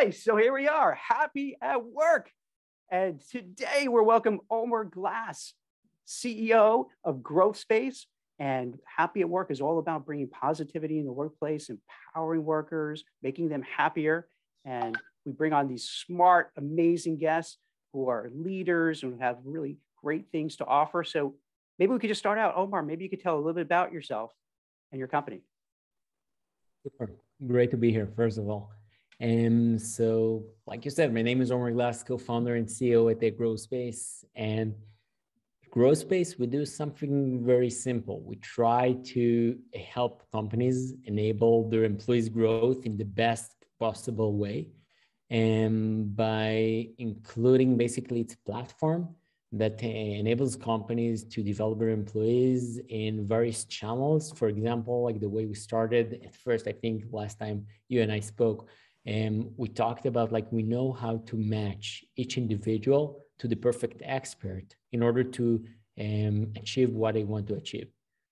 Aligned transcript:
Okay, 0.00 0.12
so 0.12 0.36
here 0.36 0.52
we 0.52 0.68
are, 0.68 0.94
happy 0.94 1.56
at 1.60 1.84
work. 1.84 2.30
And 2.88 3.20
today 3.32 3.88
we're 3.88 4.04
welcome 4.04 4.38
Omer 4.48 4.84
Glass, 4.84 5.54
CEO 6.06 6.86
of 7.02 7.16
GrowthSpace. 7.16 8.04
And 8.38 8.78
happy 8.96 9.22
at 9.22 9.28
work 9.28 9.50
is 9.50 9.60
all 9.60 9.80
about 9.80 10.06
bringing 10.06 10.28
positivity 10.28 11.00
in 11.00 11.04
the 11.04 11.12
workplace, 11.12 11.68
empowering 11.68 12.44
workers, 12.44 13.02
making 13.24 13.48
them 13.48 13.62
happier. 13.62 14.28
And 14.64 14.96
we 15.24 15.32
bring 15.32 15.52
on 15.52 15.66
these 15.66 15.88
smart, 15.88 16.52
amazing 16.56 17.18
guests 17.18 17.58
who 17.92 18.08
are 18.08 18.30
leaders 18.32 19.02
and 19.02 19.20
have 19.20 19.38
really 19.44 19.78
great 20.00 20.30
things 20.30 20.56
to 20.56 20.64
offer. 20.64 21.02
So 21.02 21.34
maybe 21.80 21.92
we 21.92 21.98
could 21.98 22.10
just 22.10 22.20
start 22.20 22.38
out. 22.38 22.56
Omer, 22.56 22.84
maybe 22.84 23.02
you 23.02 23.10
could 23.10 23.22
tell 23.22 23.34
a 23.34 23.38
little 23.38 23.52
bit 23.52 23.62
about 23.62 23.92
yourself 23.92 24.32
and 24.92 25.00
your 25.00 25.08
company. 25.08 25.40
Great 27.44 27.72
to 27.72 27.76
be 27.76 27.90
here, 27.90 28.08
first 28.14 28.38
of 28.38 28.48
all. 28.48 28.70
And 29.20 29.80
so, 29.80 30.44
like 30.66 30.84
you 30.84 30.90
said, 30.90 31.12
my 31.12 31.22
name 31.22 31.40
is 31.40 31.50
Omer 31.50 31.72
Glass, 31.72 32.04
co-founder 32.04 32.54
and 32.54 32.66
CEO 32.66 33.10
at 33.10 33.18
the 33.18 33.32
GrowthSpace. 33.32 34.24
And 34.36 34.74
GrowthSpace, 35.74 36.38
we 36.38 36.46
do 36.46 36.64
something 36.64 37.44
very 37.44 37.68
simple. 37.68 38.22
We 38.22 38.36
try 38.36 38.96
to 39.06 39.58
help 39.92 40.22
companies 40.30 40.94
enable 41.04 41.68
their 41.68 41.84
employees' 41.84 42.28
growth 42.28 42.86
in 42.86 42.96
the 42.96 43.04
best 43.04 43.54
possible 43.80 44.36
way, 44.36 44.70
and 45.30 46.14
by 46.16 46.88
including 46.98 47.76
basically 47.76 48.20
its 48.20 48.36
platform 48.36 49.14
that 49.52 49.82
enables 49.82 50.56
companies 50.56 51.24
to 51.24 51.42
develop 51.42 51.78
their 51.78 51.88
employees 51.90 52.80
in 52.88 53.26
various 53.26 53.64
channels. 53.64 54.30
For 54.32 54.48
example, 54.48 55.04
like 55.04 55.20
the 55.20 55.28
way 55.28 55.46
we 55.46 55.54
started 55.54 56.20
at 56.24 56.34
first, 56.36 56.68
I 56.68 56.72
think 56.72 57.04
last 57.10 57.38
time 57.38 57.66
you 57.88 58.02
and 58.02 58.12
I 58.12 58.20
spoke, 58.20 58.68
and 59.08 59.50
we 59.56 59.68
talked 59.68 60.04
about 60.04 60.32
like 60.32 60.52
we 60.52 60.62
know 60.62 60.92
how 60.92 61.16
to 61.24 61.36
match 61.36 62.04
each 62.16 62.36
individual 62.36 63.24
to 63.38 63.48
the 63.48 63.56
perfect 63.56 64.02
expert 64.04 64.66
in 64.92 65.02
order 65.02 65.24
to 65.24 65.64
um, 65.98 66.52
achieve 66.56 66.90
what 66.90 67.14
they 67.14 67.24
want 67.24 67.46
to 67.46 67.54
achieve. 67.54 67.88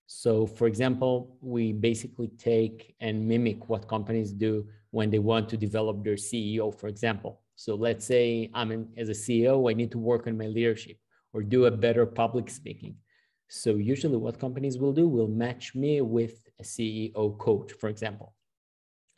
So, 0.06 0.47
for 0.47 0.66
example, 0.66 1.38
we 1.41 1.72
basically 1.72 2.28
take 2.36 2.94
and 3.00 3.27
mimic 3.27 3.70
what 3.70 3.88
companies 3.88 4.32
do 4.32 4.66
when 4.91 5.08
they 5.10 5.19
want 5.19 5.48
to 5.48 5.56
develop 5.56 6.04
their 6.04 6.16
CEO, 6.16 6.78
for 6.78 6.88
example. 6.88 7.41
So, 7.54 7.74
let's 7.74 8.04
say 8.04 8.50
I'm 8.52 8.88
as 8.98 9.08
a 9.08 9.20
CEO, 9.24 9.70
I 9.70 9.72
need 9.72 9.91
to 9.92 9.98
work 9.98 10.27
on 10.27 10.36
my 10.36 10.47
leadership 10.47 10.98
or 11.32 11.42
do 11.42 11.64
a 11.64 11.70
better 11.70 12.04
public 12.04 12.50
speaking. 12.50 12.97
So 13.48 13.77
usually 13.77 14.16
what 14.16 14.41
companies 14.41 14.77
will 14.77 14.92
do 14.92 15.08
will 15.08 15.28
match 15.28 15.74
me 15.74 16.00
with 16.00 16.41
a 16.58 16.64
CEO 16.64 17.38
coach, 17.38 17.72
for 17.72 17.88
example. 17.88 18.36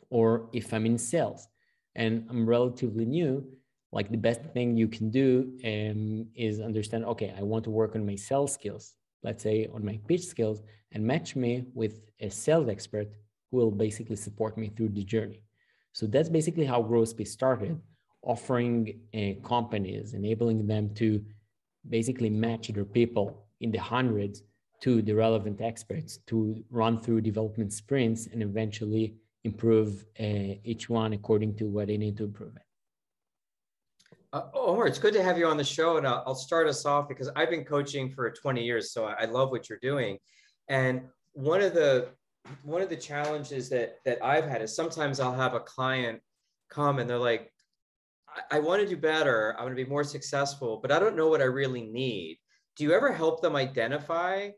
Or 0.09 0.49
if 0.53 0.73
I'm 0.73 0.85
in 0.85 0.97
sales 0.97 1.47
and 1.95 2.25
I'm 2.29 2.47
relatively 2.47 3.05
new, 3.05 3.45
like 3.91 4.11
the 4.11 4.17
best 4.17 4.41
thing 4.53 4.77
you 4.77 4.87
can 4.87 5.09
do 5.09 5.51
um, 5.65 6.27
is 6.35 6.59
understand, 6.59 7.05
okay, 7.05 7.33
I 7.37 7.43
want 7.43 7.63
to 7.65 7.69
work 7.69 7.95
on 7.95 8.05
my 8.05 8.15
sales 8.15 8.53
skills, 8.53 8.93
let's 9.23 9.43
say 9.43 9.67
on 9.73 9.83
my 9.83 9.99
pitch 10.07 10.25
skills, 10.25 10.61
and 10.91 11.03
match 11.05 11.35
me 11.35 11.65
with 11.73 12.01
a 12.19 12.29
sales 12.29 12.69
expert 12.69 13.07
who 13.51 13.57
will 13.57 13.71
basically 13.71 14.15
support 14.15 14.57
me 14.57 14.69
through 14.69 14.89
the 14.89 15.03
journey. 15.03 15.43
So 15.93 16.05
that's 16.05 16.29
basically 16.29 16.65
how 16.65 16.83
GrowthSpace 16.83 17.29
started, 17.29 17.79
offering 18.21 18.99
uh, 19.13 19.47
companies, 19.47 20.13
enabling 20.13 20.67
them 20.67 20.93
to 20.95 21.23
basically 21.87 22.29
match 22.29 22.67
their 22.67 22.85
people 22.85 23.47
in 23.61 23.71
the 23.71 23.79
hundreds 23.79 24.43
to 24.81 25.01
the 25.01 25.13
relevant 25.13 25.61
experts 25.61 26.19
to 26.27 26.63
run 26.69 26.99
through 26.99 27.21
development 27.21 27.73
sprints 27.73 28.27
and 28.27 28.41
eventually 28.41 29.15
improve 29.43 30.05
uh, 30.19 30.55
each 30.63 30.89
one 30.89 31.13
according 31.13 31.55
to 31.57 31.65
what 31.65 31.87
they 31.87 31.97
need 31.97 32.17
to 32.17 32.25
improve 32.25 32.55
it. 32.55 32.63
Uh, 34.31 34.43
Omer, 34.53 34.85
it's 34.85 34.99
good 34.99 35.13
to 35.13 35.23
have 35.23 35.37
you 35.37 35.47
on 35.47 35.57
the 35.57 35.63
show, 35.63 35.97
and 35.97 36.05
I'll, 36.05 36.23
I'll, 36.27 36.35
start 36.35 36.67
us 36.67 36.85
off 36.85 37.07
because 37.07 37.31
I've 37.35 37.49
been 37.49 37.63
coaching 37.63 38.11
for 38.11 38.29
20 38.29 38.63
years, 38.63 38.91
so 38.91 39.05
I 39.05 39.25
love 39.25 39.49
what 39.49 39.69
you're 39.69 39.79
doing. 39.81 40.19
And 40.67 41.01
one 41.33 41.61
of 41.61 41.73
the 41.73 42.09
one 42.63 42.81
of 42.81 42.89
the 42.89 42.95
challenges 42.95 43.69
that 43.69 43.95
that 44.05 44.23
I've 44.23 44.45
had 44.45 44.61
is 44.61 44.75
sometimes 44.75 45.19
I'll 45.19 45.33
have 45.33 45.55
a 45.55 45.59
client 45.59 46.21
come 46.69 46.99
and 46.99 47.09
they're 47.09 47.17
like, 47.17 47.51
I 48.51 48.59
want 48.59 48.81
to 48.81 48.87
do 48.87 48.97
better. 48.97 49.55
I 49.57 49.63
want 49.63 49.75
to 49.75 49.83
be 49.83 49.89
more 49.89 50.03
successful, 50.03 50.79
but 50.81 50.91
I 50.91 50.99
don't 50.99 51.15
know 51.15 51.27
what 51.27 51.41
I 51.41 51.45
really 51.45 51.83
need. 51.83 52.37
Do 52.75 52.83
you 52.83 52.93
ever 52.93 53.11
help 53.11 53.41
them 53.41 53.55
identify 53.55 54.49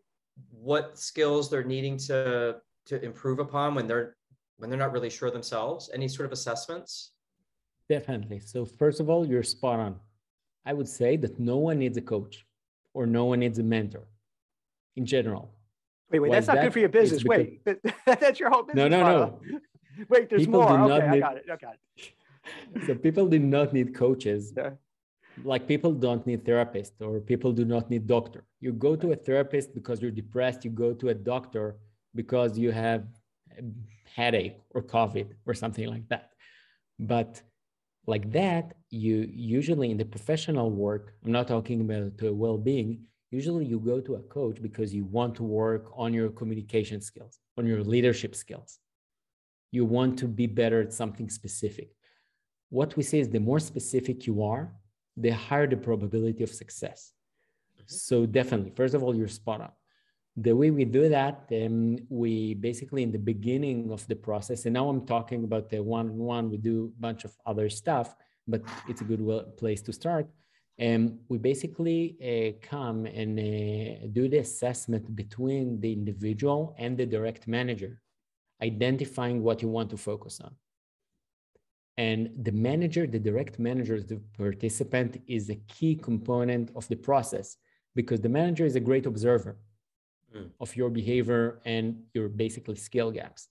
what 0.50 1.00
skills 1.00 1.50
they're 1.50 1.64
needing 1.64 1.98
to 1.98 2.58
to 2.88 3.02
improve 3.04 3.40
upon 3.40 3.76
when 3.76 3.88
they're 3.88 4.16
when 4.62 4.70
they're 4.70 4.78
not 4.78 4.92
really 4.92 5.10
sure 5.10 5.32
themselves? 5.32 5.90
Any 5.92 6.08
sort 6.08 6.28
of 6.28 6.32
assessments? 6.32 7.14
Definitely. 7.90 8.40
So 8.40 8.64
first 8.64 9.00
of 9.00 9.10
all, 9.10 9.26
you're 9.26 9.42
spot 9.42 9.80
on. 9.80 9.96
I 10.68 10.74
would 10.74 10.88
say 10.88 11.18
that 11.18 11.40
no 11.40 11.58
one 11.58 11.80
needs 11.80 11.98
a 11.98 12.02
coach 12.02 12.46
or 12.94 13.08
no 13.08 13.26
one 13.26 13.40
needs 13.40 13.58
a 13.58 13.64
mentor 13.64 14.06
in 14.96 15.06
general. 15.08 15.52
Wait, 16.12 16.20
wait, 16.20 16.30
Why 16.30 16.36
that's 16.36 16.48
not 16.48 16.58
that? 16.58 16.64
good 16.66 16.74
for 16.74 16.80
your 16.80 16.90
business. 16.90 17.24
Wait, 17.24 17.62
that's 18.06 18.40
your 18.40 18.52
whole 18.52 18.62
business. 18.62 18.82
No, 18.82 18.88
no, 18.88 19.04
model. 19.04 19.42
no. 19.50 19.60
Wait, 20.10 20.30
there's 20.30 20.46
People 20.46 20.62
more. 20.62 20.92
Okay, 20.92 21.10
need... 21.10 21.18
I 21.18 21.20
got 21.20 21.38
it. 21.38 21.46
I 21.52 21.56
got 21.56 21.74
it 21.98 22.14
so 22.86 22.94
people 22.94 23.26
do 23.28 23.40
not 23.40 23.74
need 23.74 23.96
coaches. 23.96 24.54
Yeah. 24.56 24.72
Like 25.44 25.68
people 25.68 25.92
don't 25.92 26.24
need 26.28 26.46
therapists 26.46 27.02
or 27.02 27.20
people 27.20 27.52
do 27.52 27.66
not 27.66 27.90
need 27.90 28.06
doctor. 28.06 28.44
You 28.60 28.74
go 28.74 28.96
to 28.96 29.14
a 29.14 29.16
therapist 29.16 29.74
because 29.74 30.02
you're 30.02 30.12
depressed. 30.12 30.64
You 30.66 30.72
go 30.72 30.94
to 30.94 31.10
a 31.10 31.14
doctor 31.14 31.78
because 32.14 32.60
you 32.60 32.72
have 32.72 33.06
a 33.58 33.64
headache 34.16 34.58
or 34.72 34.82
COVID 34.82 35.28
or 35.46 35.54
something 35.54 35.88
like 35.88 36.08
that. 36.10 36.32
But 37.00 37.42
like 38.08 38.32
that, 38.32 38.74
you 38.90 39.30
usually 39.32 39.92
in 39.92 39.98
the 39.98 40.06
professional 40.06 40.70
work, 40.70 41.14
I'm 41.24 41.32
not 41.32 41.48
talking 41.48 41.82
about 41.82 42.18
to 42.20 42.34
well-being, 42.34 43.04
usually 43.30 43.66
you 43.66 43.80
go 43.80 44.02
to 44.02 44.16
a 44.16 44.24
coach 44.24 44.62
because 44.62 44.94
you 44.94 45.06
want 45.06 45.36
to 45.36 45.44
work 45.44 45.92
on 45.96 46.14
your 46.14 46.30
communication 46.30 47.02
skills, 47.02 47.40
on 47.58 47.66
your 47.66 47.84
leadership 47.84 48.36
skills. 48.36 48.80
You 49.72 49.86
want 49.86 50.20
to 50.20 50.28
be 50.28 50.48
better 50.48 50.82
at 50.82 50.94
something 50.94 51.30
specific 51.30 51.92
what 52.72 52.96
we 52.96 53.04
say 53.04 53.20
is 53.20 53.30
the 53.30 53.40
more 53.40 53.60
specific 53.60 54.26
you 54.26 54.44
are, 54.44 54.74
the 55.18 55.30
higher 55.30 55.68
the 55.68 55.78
probability 55.78 56.42
of 56.42 56.50
success. 56.50 57.12
Mm-hmm. 57.76 57.84
So 57.88 58.26
definitely, 58.26 58.72
first 58.72 58.94
of 58.96 59.04
all, 59.04 59.14
you're 59.14 59.28
spot 59.28 59.62
on. 59.62 59.72
The 60.38 60.56
way 60.56 60.72
we 60.72 60.86
do 60.86 61.10
that, 61.10 61.50
um, 61.52 61.98
we 62.10 62.54
basically 62.54 63.04
in 63.04 63.12
the 63.12 63.20
beginning 63.20 63.92
of 63.92 64.08
the 64.08 64.16
process, 64.16 64.66
and 64.66 64.74
now 64.74 64.88
I'm 64.88 65.06
talking 65.06 65.44
about 65.44 65.70
the 65.70 65.84
one-on-one. 65.84 66.50
We 66.50 66.58
do 66.58 66.94
a 66.98 67.02
bunch 67.02 67.26
of 67.26 67.36
other 67.46 67.70
stuff, 67.70 68.16
but 68.48 68.62
it's 68.88 69.02
a 69.02 69.04
good 69.04 69.22
place 69.58 69.82
to 69.84 69.94
start. 69.94 70.28
And 70.78 71.10
um, 71.10 71.20
we 71.28 71.38
basically 71.38 72.16
uh, 72.24 72.66
come 72.66 73.06
and 73.06 73.38
uh, 73.38 74.08
do 74.14 74.30
the 74.30 74.38
assessment 74.38 75.14
between 75.16 75.82
the 75.82 75.92
individual 75.92 76.76
and 76.80 76.98
the 76.98 77.06
direct 77.06 77.46
manager, 77.48 78.02
identifying 78.64 79.44
what 79.44 79.62
you 79.62 79.68
want 79.68 79.90
to 79.90 79.98
focus 79.98 80.40
on. 80.40 80.56
And 81.98 82.32
the 82.42 82.54
manager, 82.54 83.06
the 83.06 83.20
direct 83.20 83.60
manager, 83.60 84.02
the 84.02 84.22
participant 84.38 85.22
is 85.28 85.50
a 85.50 85.56
key 85.68 85.96
component 85.96 86.72
of 86.76 86.88
the 86.88 86.96
process 86.96 87.58
because 87.96 88.22
the 88.22 88.30
manager 88.30 88.66
is 88.66 88.78
a 88.78 88.80
great 88.80 89.06
observer 89.06 89.58
mm. 90.36 90.50
of 90.60 90.76
your 90.76 90.90
behavior 90.90 91.60
and 91.66 92.04
your 92.14 92.30
basically 92.30 92.76
skill 92.76 93.12
gaps. 93.12 93.50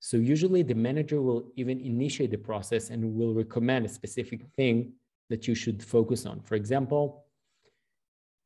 So 0.00 0.16
usually 0.16 0.62
the 0.62 0.74
manager 0.74 1.20
will 1.20 1.50
even 1.56 1.80
initiate 1.80 2.30
the 2.30 2.38
process 2.38 2.90
and 2.90 3.14
will 3.14 3.34
recommend 3.34 3.86
a 3.86 3.88
specific 3.88 4.46
thing 4.56 4.92
that 5.28 5.48
you 5.48 5.54
should 5.54 5.82
focus 5.82 6.24
on. 6.24 6.40
For 6.40 6.54
example, 6.54 7.24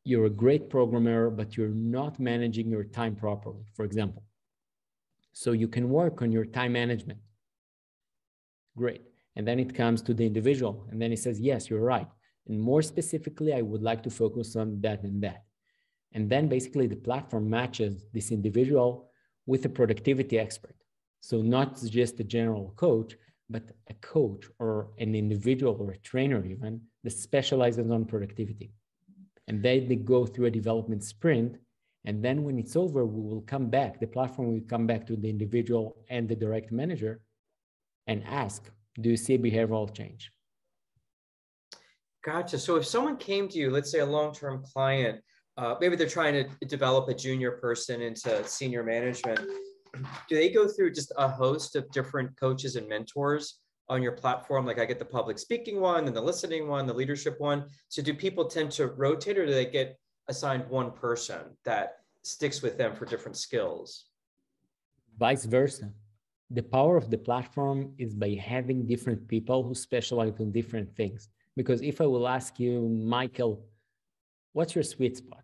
you're 0.05 0.27
a 0.27 0.31
great 0.31 0.69
programmer, 0.69 1.31
but 1.31 1.57
you're 1.57 1.69
not 1.69 2.19
managing 2.19 2.69
your 2.71 2.85
time 2.85 3.15
properly, 3.15 3.65
for 3.75 3.85
example. 3.85 4.23
So 5.33 5.53
you 5.53 5.69
can 5.69 5.89
work 5.89 6.23
on 6.23 6.33
your 6.33 6.45
time 6.45 6.73
management. 6.73 7.21
Great. 8.77 9.03
And 9.37 9.47
then 9.47 9.59
it 9.59 9.75
comes 9.75 10.03
to 10.03 10.15
the 10.15 10.27
individual. 10.27 10.87
And 10.91 11.01
then 11.01 11.11
he 11.11 11.17
says, 11.17 11.41
yes, 11.41 11.71
you're 11.71 11.81
right. 11.81 12.09
And 12.49 12.61
more 12.61 12.83
specifically, 12.83 13.55
I 13.55 13.63
would 13.63 13.83
like 13.83 14.03
to 14.03 14.11
focus 14.11 14.57
on 14.57 14.81
that 14.81 15.03
and 15.05 15.23
that. 15.23 15.45
And 16.15 16.29
then 16.29 16.49
basically 16.49 16.87
the 16.87 16.97
platform 16.97 17.49
matches 17.49 18.07
this 18.13 18.31
individual 18.31 19.11
with 19.47 19.65
a 19.65 19.69
productivity 19.69 20.39
expert. 20.39 20.77
So 21.21 21.41
not 21.41 21.81
just 21.83 22.21
a 22.21 22.25
general 22.25 22.73
coach, 22.77 23.17
but 23.49 23.65
a 23.89 23.95
coach 23.95 24.47
or 24.59 24.89
an 24.99 25.15
individual 25.15 25.77
or 25.81 25.93
a 25.93 25.99
trainer 25.99 26.45
even 26.45 26.81
that 27.05 27.11
specializes 27.11 27.91
on 27.91 28.05
productivity. 28.05 28.73
And 29.49 29.63
then 29.63 29.89
they 29.89 29.97
go 29.97 30.27
through 30.27 30.47
a 30.47 30.51
development 30.51 31.05
sprint. 31.05 31.59
And 32.05 32.25
then 32.25 32.43
when 32.45 32.59
it's 32.59 32.77
over, 32.77 33.05
we 33.05 33.21
will 33.21 33.43
come 33.43 33.69
back, 33.69 34.01
the 34.01 34.07
platform 34.07 34.53
will 34.53 34.69
come 34.69 34.87
back 34.87 35.07
to 35.07 35.17
the 35.17 35.31
individual 35.31 36.05
and 36.09 36.29
the 36.29 36.35
direct 36.35 36.73
manager 36.73 37.21
and 38.07 38.25
ask, 38.25 38.71
do 39.01 39.11
you 39.11 39.17
see 39.17 39.39
behavioral 39.39 39.93
change? 39.95 40.31
Gotcha. 42.25 42.59
So 42.59 42.77
if 42.77 42.87
someone 42.87 43.17
came 43.17 43.49
to 43.49 43.59
you, 43.59 43.71
let's 43.71 43.91
say 43.91 44.01
a 44.01 44.07
long-term 44.07 44.65
client, 44.73 45.21
uh, 45.57 45.75
maybe 45.81 45.97
they're 45.97 46.09
trying 46.09 46.33
to 46.35 46.67
develop 46.67 47.09
a 47.09 47.15
junior 47.15 47.53
person 47.53 48.01
into 48.01 48.43
senior 48.45 48.83
management, 48.83 49.41
do 50.29 50.37
they 50.37 50.51
go 50.51 50.67
through 50.67 50.93
just 50.93 51.13
a 51.19 51.29
host 51.29 51.77
of 51.77 51.91
different 51.91 52.35
coaches 52.39 52.77
and 52.77 52.89
mentors 52.89 53.59
on 53.89 54.03
your 54.03 54.13
platform? 54.13 54.65
Like 54.65 54.79
I 54.79 54.87
get 54.87 54.99
the 54.99 55.05
public 55.05 55.39
speaking 55.39 55.81
one 55.81 56.07
and 56.07 56.17
the 56.17 56.21
listening 56.21 56.69
one, 56.69 56.87
the 56.87 56.95
leadership 56.95 57.39
one. 57.39 57.67
So 57.89 58.03
do 58.03 58.15
people 58.15 58.47
tend 58.47 58.71
to 58.73 58.87
rotate 58.87 59.37
or 59.39 59.47
do 59.47 59.53
they 59.53 59.67
get 59.67 59.99
assigned 60.29 60.69
one 60.69 60.93
person 60.93 61.41
that 61.65 61.99
sticks 62.23 62.63
with 62.63 62.79
them 62.79 62.95
for 62.95 63.05
different 63.05 63.37
skills? 63.37 64.07
Vice 65.19 65.45
versa. 65.45 65.93
The 66.51 66.63
power 66.63 66.97
of 66.97 67.11
the 67.11 67.19
platform 67.19 67.93
is 67.99 68.15
by 68.15 68.39
having 68.43 68.87
different 68.87 69.27
people 69.29 69.63
who 69.63 69.75
specialize 69.75 70.39
in 70.39 70.53
different 70.53 70.95
things. 70.97 71.29
Because 71.57 71.83
if 71.83 72.01
I 72.01 72.07
will 72.07 72.29
ask 72.29 72.59
you, 72.59 72.89
Michael, 72.89 73.65
what's 74.53 74.75
your 74.75 74.85
sweet 74.85 75.17
spot? 75.19 75.42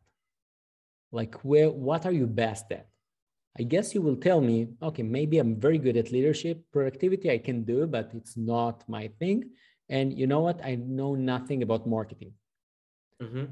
Like 1.12 1.34
where 1.42 1.70
what 1.70 2.06
are 2.06 2.12
you 2.12 2.26
best 2.26 2.70
at? 2.72 2.88
I 3.58 3.62
guess 3.64 3.94
you 3.94 4.02
will 4.02 4.16
tell 4.16 4.40
me, 4.40 4.68
okay, 4.82 5.02
maybe 5.02 5.38
I'm 5.38 5.58
very 5.58 5.78
good 5.78 5.96
at 5.96 6.12
leadership. 6.12 6.62
Productivity 6.72 7.30
I 7.30 7.38
can 7.38 7.64
do, 7.64 7.86
but 7.86 8.10
it's 8.14 8.36
not 8.36 8.88
my 8.88 9.08
thing. 9.18 9.50
And 9.88 10.16
you 10.16 10.26
know 10.26 10.40
what? 10.40 10.64
I 10.64 10.76
know 10.76 11.14
nothing 11.14 11.62
about 11.62 11.86
marketing. 11.86 12.34
Mm-hmm. 13.20 13.46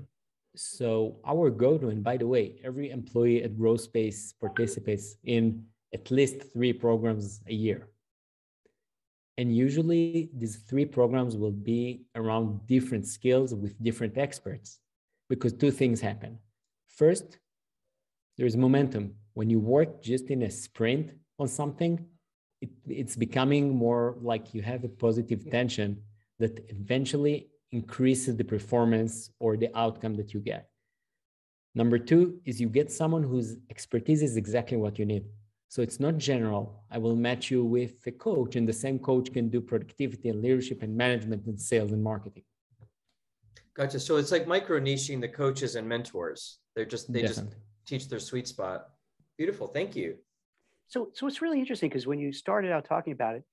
So 0.55 1.17
our 1.27 1.51
go-to, 1.51 1.89
and 1.89 2.05
by 2.05 2.17
the 2.19 2.27
way, 2.27 2.61
every 2.65 2.91
employee 2.91 3.43
at 3.43 3.59
GrowthSpace 3.59 4.35
participates 4.41 5.17
in 5.25 5.65
at 5.93 6.11
least 6.11 6.53
three 6.53 6.73
programs 6.73 7.41
a 7.49 7.53
year. 7.53 7.89
And 9.39 9.55
usually 9.55 10.31
these 10.35 10.57
three 10.57 10.87
programs 10.87 11.37
will 11.37 11.51
be 11.53 12.07
around 12.15 12.67
different 12.67 13.07
skills 13.07 13.55
with 13.55 13.83
different 13.83 14.17
experts 14.17 14.79
because 15.29 15.53
two 15.53 15.71
things 15.71 16.01
happen. 16.01 16.39
First, 16.89 17.39
there's 18.37 18.57
momentum. 18.57 19.15
When 19.35 19.51
you 19.51 19.61
work 19.61 20.03
just 20.03 20.31
in 20.31 20.43
a 20.43 20.51
sprint 20.51 21.13
on 21.39 21.49
something, 21.49 22.05
it, 22.61 22.71
it's 22.87 23.17
becoming 23.17 23.75
more 23.75 24.17
like 24.21 24.55
you 24.55 24.63
have 24.63 24.85
a 24.85 24.89
positive 24.89 25.51
tension 25.51 26.03
that 26.39 26.65
eventually 26.69 27.49
increases 27.73 28.37
the 28.37 28.45
performance 28.45 29.31
or 29.41 29.57
the 29.57 29.71
outcome 29.77 30.15
that 30.17 30.33
you 30.33 30.41
get. 30.41 30.69
Number 31.75 31.99
two 31.99 32.41
is 32.47 32.61
you 32.61 32.69
get 32.69 32.91
someone 32.91 33.23
whose 33.23 33.57
expertise 33.71 34.23
is 34.23 34.37
exactly 34.37 34.79
what 34.79 34.99
you 34.99 35.05
need. 35.05 35.25
So 35.69 35.83
it's 35.83 36.01
not 36.01 36.17
general. 36.17 36.85
I 36.91 36.99
will 36.99 37.17
match 37.17 37.51
you 37.51 37.65
with 37.65 38.07
a 38.07 38.13
coach, 38.13 38.57
and 38.57 38.67
the 38.67 38.73
same 38.73 38.99
coach 38.99 39.33
can 39.33 39.49
do 39.51 39.61
productivity 39.61 40.29
and 40.29 40.41
leadership 40.41 40.83
and 40.83 40.97
management 40.97 41.45
and 41.47 41.61
sales 41.61 41.93
and 41.93 42.03
marketing. 42.03 42.45
Gotcha. 43.75 44.01
So 44.01 44.17
it's 44.17 44.33
like 44.33 44.47
micro 44.47 44.81
niching 44.81 45.21
the 45.21 45.29
coaches 45.29 45.75
and 45.75 45.87
mentors. 45.87 46.59
They're 46.75 46.87
just 46.87 47.13
they 47.13 47.23
Definitely. 47.23 47.51
just 47.53 47.57
teach 47.87 48.09
their 48.09 48.19
sweet 48.19 48.49
spot. 48.49 48.89
Beautiful. 49.39 49.69
Thank 49.69 49.97
you. 49.97 50.17
So, 50.89 51.11
so 51.15 51.27
it's 51.27 51.43
really 51.43 51.59
interesting 51.59 51.89
because 51.89 52.07
when 52.07 52.19
you 52.19 52.33
started 52.33 52.73
out 52.73 52.85
talking 52.85 53.13
about 53.13 53.37
it, 53.37 53.45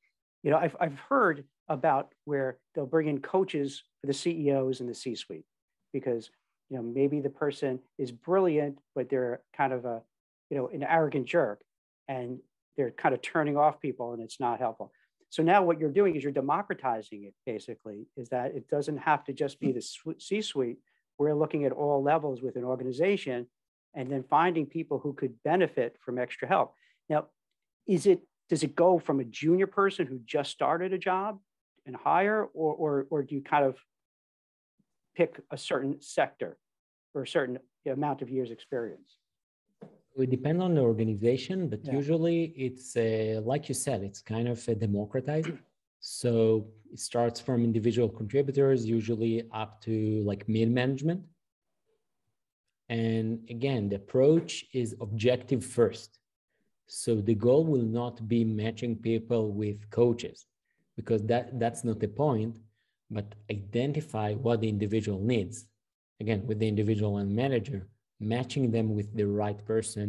you 0.43 0.51
know, 0.51 0.57
I've, 0.57 0.75
I've 0.79 0.99
heard 0.99 1.45
about 1.67 2.13
where 2.25 2.59
they'll 2.75 2.85
bring 2.85 3.07
in 3.07 3.21
coaches 3.21 3.83
for 4.01 4.07
the 4.07 4.13
CEOs 4.13 4.81
and 4.81 4.89
the 4.89 4.93
C-suite 4.93 5.45
because, 5.93 6.29
you 6.69 6.77
know, 6.77 6.83
maybe 6.83 7.21
the 7.21 7.29
person 7.29 7.79
is 7.97 8.11
brilliant, 8.11 8.79
but 8.95 9.09
they're 9.09 9.41
kind 9.55 9.73
of 9.73 9.85
a, 9.85 10.01
you 10.49 10.57
know, 10.57 10.67
an 10.67 10.83
arrogant 10.83 11.25
jerk 11.25 11.61
and 12.07 12.39
they're 12.75 12.91
kind 12.91 13.15
of 13.15 13.21
turning 13.21 13.57
off 13.57 13.79
people 13.79 14.13
and 14.13 14.21
it's 14.21 14.39
not 14.39 14.59
helpful. 14.59 14.91
So 15.29 15.41
now 15.41 15.63
what 15.63 15.79
you're 15.79 15.89
doing 15.89 16.15
is 16.15 16.23
you're 16.23 16.31
democratizing 16.31 17.23
it 17.23 17.33
basically, 17.45 18.05
is 18.17 18.29
that 18.29 18.53
it 18.53 18.67
doesn't 18.67 18.97
have 18.97 19.23
to 19.25 19.33
just 19.33 19.59
be 19.59 19.71
the 19.71 19.81
C-suite. 20.19 20.77
We're 21.17 21.33
looking 21.33 21.65
at 21.65 21.71
all 21.71 22.03
levels 22.03 22.41
with 22.41 22.55
an 22.55 22.63
organization 22.63 23.47
and 23.93 24.11
then 24.11 24.23
finding 24.29 24.65
people 24.65 24.99
who 24.99 25.13
could 25.13 25.33
benefit 25.43 25.97
from 26.03 26.17
extra 26.17 26.47
help. 26.47 26.73
Now, 27.09 27.27
is 27.87 28.05
it 28.05 28.21
does 28.49 28.63
it 28.63 28.75
go 28.75 28.99
from 28.99 29.19
a 29.19 29.23
junior 29.23 29.67
person 29.67 30.05
who 30.07 30.19
just 30.25 30.51
started 30.51 30.93
a 30.93 30.97
job 30.97 31.39
and 31.85 31.95
hire, 31.95 32.43
or 32.53 32.73
or, 32.73 33.07
or 33.09 33.23
do 33.23 33.35
you 33.35 33.41
kind 33.41 33.65
of 33.65 33.77
pick 35.15 35.39
a 35.51 35.57
certain 35.57 36.01
sector 36.01 36.57
or 37.13 37.23
a 37.23 37.27
certain 37.27 37.59
amount 37.85 38.21
of 38.21 38.29
years 38.29 38.51
experience? 38.51 39.17
It 40.15 40.29
depends 40.29 40.61
on 40.61 40.75
the 40.75 40.81
organization, 40.81 41.69
but 41.69 41.83
yeah. 41.83 41.93
usually 41.93 42.53
it's 42.55 42.95
uh, 42.95 43.41
like 43.43 43.67
you 43.69 43.75
said, 43.75 44.03
it's 44.03 44.21
kind 44.21 44.47
of 44.47 44.67
a 44.67 44.75
democratized. 44.75 45.51
So 46.05 46.67
it 46.91 46.99
starts 46.99 47.39
from 47.39 47.63
individual 47.63 48.09
contributors, 48.09 48.85
usually 48.85 49.43
up 49.53 49.81
to 49.83 50.21
like 50.25 50.49
mid 50.49 50.69
management. 50.69 51.21
And 52.93 53.39
again, 53.49 53.89
the 53.89 53.95
approach 53.95 54.65
is 54.71 54.95
objective 55.01 55.65
first. 55.65 56.19
So 56.85 57.15
the 57.15 57.33
goal 57.33 57.65
will 57.65 57.89
not 58.01 58.27
be 58.27 58.43
matching 58.43 58.95
people 58.95 59.51
with 59.51 59.89
coaches 59.89 60.45
because 60.95 61.23
that, 61.23 61.59
that's 61.59 61.83
not 61.83 61.99
the 61.99 62.07
point, 62.07 62.59
but 63.09 63.33
identify 63.49 64.35
what 64.35 64.61
the 64.61 64.69
individual 64.69 65.19
needs. 65.19 65.65
Again, 66.19 66.45
with 66.45 66.59
the 66.59 66.67
individual 66.67 67.17
and 67.17 67.35
manager, 67.35 67.87
matching 68.19 68.69
them 68.69 68.93
with 68.93 69.11
the 69.15 69.25
right 69.25 69.59
person, 69.65 70.07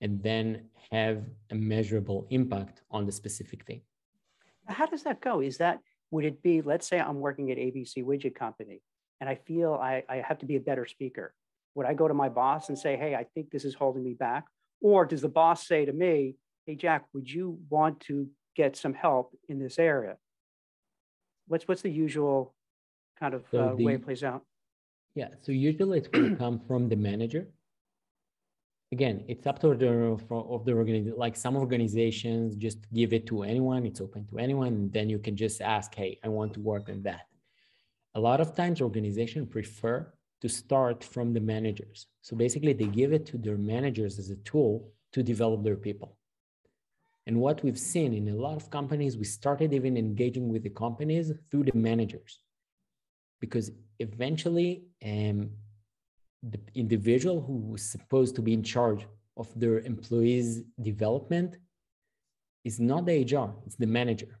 and 0.00 0.22
then 0.22 0.70
have 0.90 1.26
a 1.50 1.54
measurable 1.54 2.26
impact 2.30 2.80
on 2.90 3.04
the 3.04 3.12
specific 3.12 3.66
thing. 3.66 3.82
How 4.68 4.86
does 4.86 5.02
that 5.02 5.20
go? 5.20 5.40
Is 5.40 5.58
that, 5.58 5.80
would 6.10 6.24
it 6.24 6.42
be, 6.42 6.62
let's 6.62 6.88
say 6.88 6.98
I'm 6.98 7.20
working 7.20 7.50
at 7.50 7.58
ABC 7.58 8.02
Widget 8.02 8.34
Company 8.34 8.80
and 9.20 9.28
I 9.28 9.34
feel 9.34 9.74
I, 9.74 10.02
I 10.08 10.16
have 10.26 10.38
to 10.38 10.46
be 10.46 10.56
a 10.56 10.60
better 10.60 10.86
speaker 10.86 11.34
would 11.74 11.86
I 11.86 11.94
go 11.94 12.08
to 12.08 12.14
my 12.14 12.28
boss 12.28 12.68
and 12.68 12.78
say, 12.78 12.96
hey, 12.96 13.14
I 13.14 13.24
think 13.34 13.50
this 13.50 13.64
is 13.64 13.74
holding 13.74 14.04
me 14.04 14.14
back? 14.14 14.44
Or 14.80 15.06
does 15.06 15.22
the 15.22 15.28
boss 15.28 15.66
say 15.66 15.84
to 15.84 15.92
me, 15.92 16.36
hey, 16.66 16.74
Jack, 16.74 17.06
would 17.14 17.30
you 17.30 17.58
want 17.70 18.00
to 18.00 18.28
get 18.56 18.76
some 18.76 18.94
help 18.94 19.34
in 19.48 19.58
this 19.58 19.78
area? 19.78 20.16
What's, 21.46 21.66
what's 21.66 21.82
the 21.82 21.90
usual 21.90 22.54
kind 23.18 23.34
of 23.34 23.44
so 23.50 23.60
uh, 23.60 23.74
the, 23.74 23.84
way 23.84 23.94
it 23.94 24.04
plays 24.04 24.24
out? 24.24 24.42
Yeah, 25.14 25.28
so 25.40 25.52
usually 25.52 25.98
it's 25.98 26.08
going 26.08 26.30
to 26.30 26.36
come 26.36 26.60
from 26.66 26.88
the 26.88 26.96
manager. 26.96 27.48
Again, 28.92 29.24
it's 29.26 29.46
up 29.46 29.58
to 29.60 29.74
the 29.74 29.88
of 30.30 30.64
the 30.66 30.72
organization. 30.72 31.16
Like 31.16 31.34
some 31.34 31.56
organizations 31.56 32.56
just 32.56 32.78
give 32.92 33.14
it 33.14 33.26
to 33.28 33.42
anyone. 33.42 33.86
It's 33.86 34.02
open 34.02 34.26
to 34.26 34.38
anyone. 34.38 34.68
And 34.68 34.92
then 34.92 35.08
you 35.08 35.18
can 35.18 35.34
just 35.34 35.62
ask, 35.62 35.94
hey, 35.94 36.18
I 36.22 36.28
want 36.28 36.52
to 36.54 36.60
work 36.60 36.90
on 36.90 37.02
that. 37.04 37.26
A 38.14 38.20
lot 38.20 38.42
of 38.42 38.54
times 38.54 38.82
organizations 38.82 39.48
prefer 39.48 40.12
to 40.42 40.48
start 40.48 41.04
from 41.04 41.32
the 41.32 41.40
managers. 41.40 42.08
So 42.20 42.36
basically, 42.36 42.72
they 42.72 42.86
give 42.86 43.12
it 43.12 43.24
to 43.26 43.38
their 43.38 43.56
managers 43.56 44.18
as 44.18 44.28
a 44.30 44.36
tool 44.36 44.92
to 45.12 45.22
develop 45.22 45.62
their 45.62 45.76
people. 45.76 46.16
And 47.26 47.40
what 47.40 47.62
we've 47.62 47.78
seen 47.78 48.12
in 48.12 48.28
a 48.28 48.34
lot 48.34 48.56
of 48.56 48.68
companies, 48.68 49.16
we 49.16 49.24
started 49.24 49.72
even 49.72 49.96
engaging 49.96 50.48
with 50.48 50.64
the 50.64 50.70
companies 50.70 51.32
through 51.48 51.64
the 51.64 51.78
managers. 51.78 52.40
Because 53.40 53.70
eventually, 54.00 54.82
um, 55.04 55.50
the 56.42 56.58
individual 56.74 57.40
who 57.40 57.58
was 57.72 57.82
supposed 57.82 58.34
to 58.34 58.42
be 58.42 58.52
in 58.52 58.64
charge 58.64 59.06
of 59.36 59.48
their 59.58 59.78
employees' 59.80 60.62
development 60.80 61.58
is 62.64 62.80
not 62.80 63.06
the 63.06 63.22
HR, 63.22 63.54
it's 63.64 63.76
the 63.76 63.86
manager. 63.86 64.40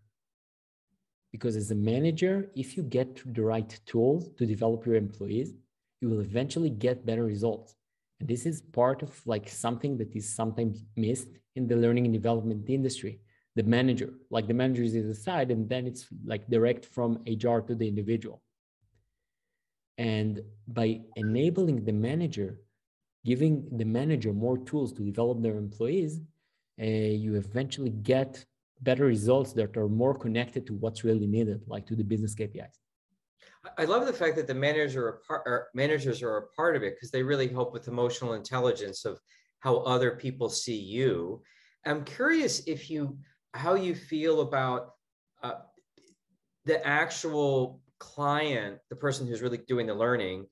Because 1.30 1.54
as 1.54 1.70
a 1.70 1.76
manager, 1.76 2.50
if 2.56 2.76
you 2.76 2.82
get 2.82 3.22
the 3.34 3.42
right 3.42 3.80
tools 3.86 4.30
to 4.36 4.44
develop 4.44 4.84
your 4.84 4.96
employees, 4.96 5.54
you 6.02 6.08
will 6.08 6.20
eventually 6.20 6.68
get 6.68 7.06
better 7.06 7.24
results. 7.24 7.76
And 8.20 8.28
this 8.28 8.44
is 8.44 8.60
part 8.60 9.02
of 9.02 9.10
like 9.24 9.48
something 9.48 9.96
that 9.98 10.14
is 10.14 10.34
sometimes 10.34 10.84
missed 10.96 11.28
in 11.54 11.68
the 11.68 11.76
learning 11.76 12.04
and 12.06 12.12
development 12.12 12.68
industry. 12.68 13.20
The 13.54 13.62
manager, 13.62 14.10
like 14.30 14.48
the 14.48 14.54
manager 14.54 14.82
is 14.82 14.94
aside, 14.94 15.50
and 15.50 15.68
then 15.68 15.86
it's 15.86 16.06
like 16.24 16.48
direct 16.48 16.84
from 16.86 17.22
HR 17.26 17.58
to 17.68 17.74
the 17.74 17.86
individual. 17.86 18.42
And 19.98 20.42
by 20.66 21.02
enabling 21.16 21.84
the 21.84 21.92
manager, 21.92 22.60
giving 23.24 23.68
the 23.70 23.84
manager 23.84 24.32
more 24.32 24.58
tools 24.58 24.92
to 24.94 25.02
develop 25.02 25.42
their 25.42 25.58
employees, 25.58 26.20
uh, 26.80 26.84
you 26.84 27.36
eventually 27.36 27.90
get 27.90 28.44
better 28.80 29.04
results 29.04 29.52
that 29.52 29.76
are 29.76 29.88
more 29.88 30.14
connected 30.14 30.66
to 30.66 30.74
what's 30.74 31.04
really 31.04 31.26
needed, 31.26 31.60
like 31.66 31.86
to 31.86 31.94
the 31.94 32.02
business 32.02 32.34
KPIs. 32.34 32.81
I 33.78 33.84
love 33.84 34.06
the 34.06 34.12
fact 34.12 34.36
that 34.36 34.46
the 34.46 34.54
managers 34.54 34.96
are 34.96 35.08
a 35.08 35.18
part, 35.20 35.68
managers 35.74 36.22
are 36.22 36.36
a 36.36 36.46
part 36.48 36.74
of 36.76 36.82
it 36.82 36.96
because 36.96 37.10
they 37.10 37.22
really 37.22 37.48
help 37.48 37.72
with 37.72 37.88
emotional 37.88 38.34
intelligence 38.34 39.04
of 39.04 39.20
how 39.60 39.78
other 39.78 40.12
people 40.12 40.48
see 40.48 40.78
you. 40.78 41.42
I'm 41.86 42.04
curious 42.04 42.60
if 42.66 42.90
you 42.90 43.18
how 43.54 43.74
you 43.74 43.94
feel 43.94 44.40
about 44.40 44.90
uh, 45.42 45.60
the 46.64 46.84
actual 46.86 47.80
client, 47.98 48.78
the 48.90 48.96
person 48.96 49.26
who's 49.26 49.42
really 49.42 49.58
doing 49.58 49.86
the 49.86 49.94
learning. 49.94 50.46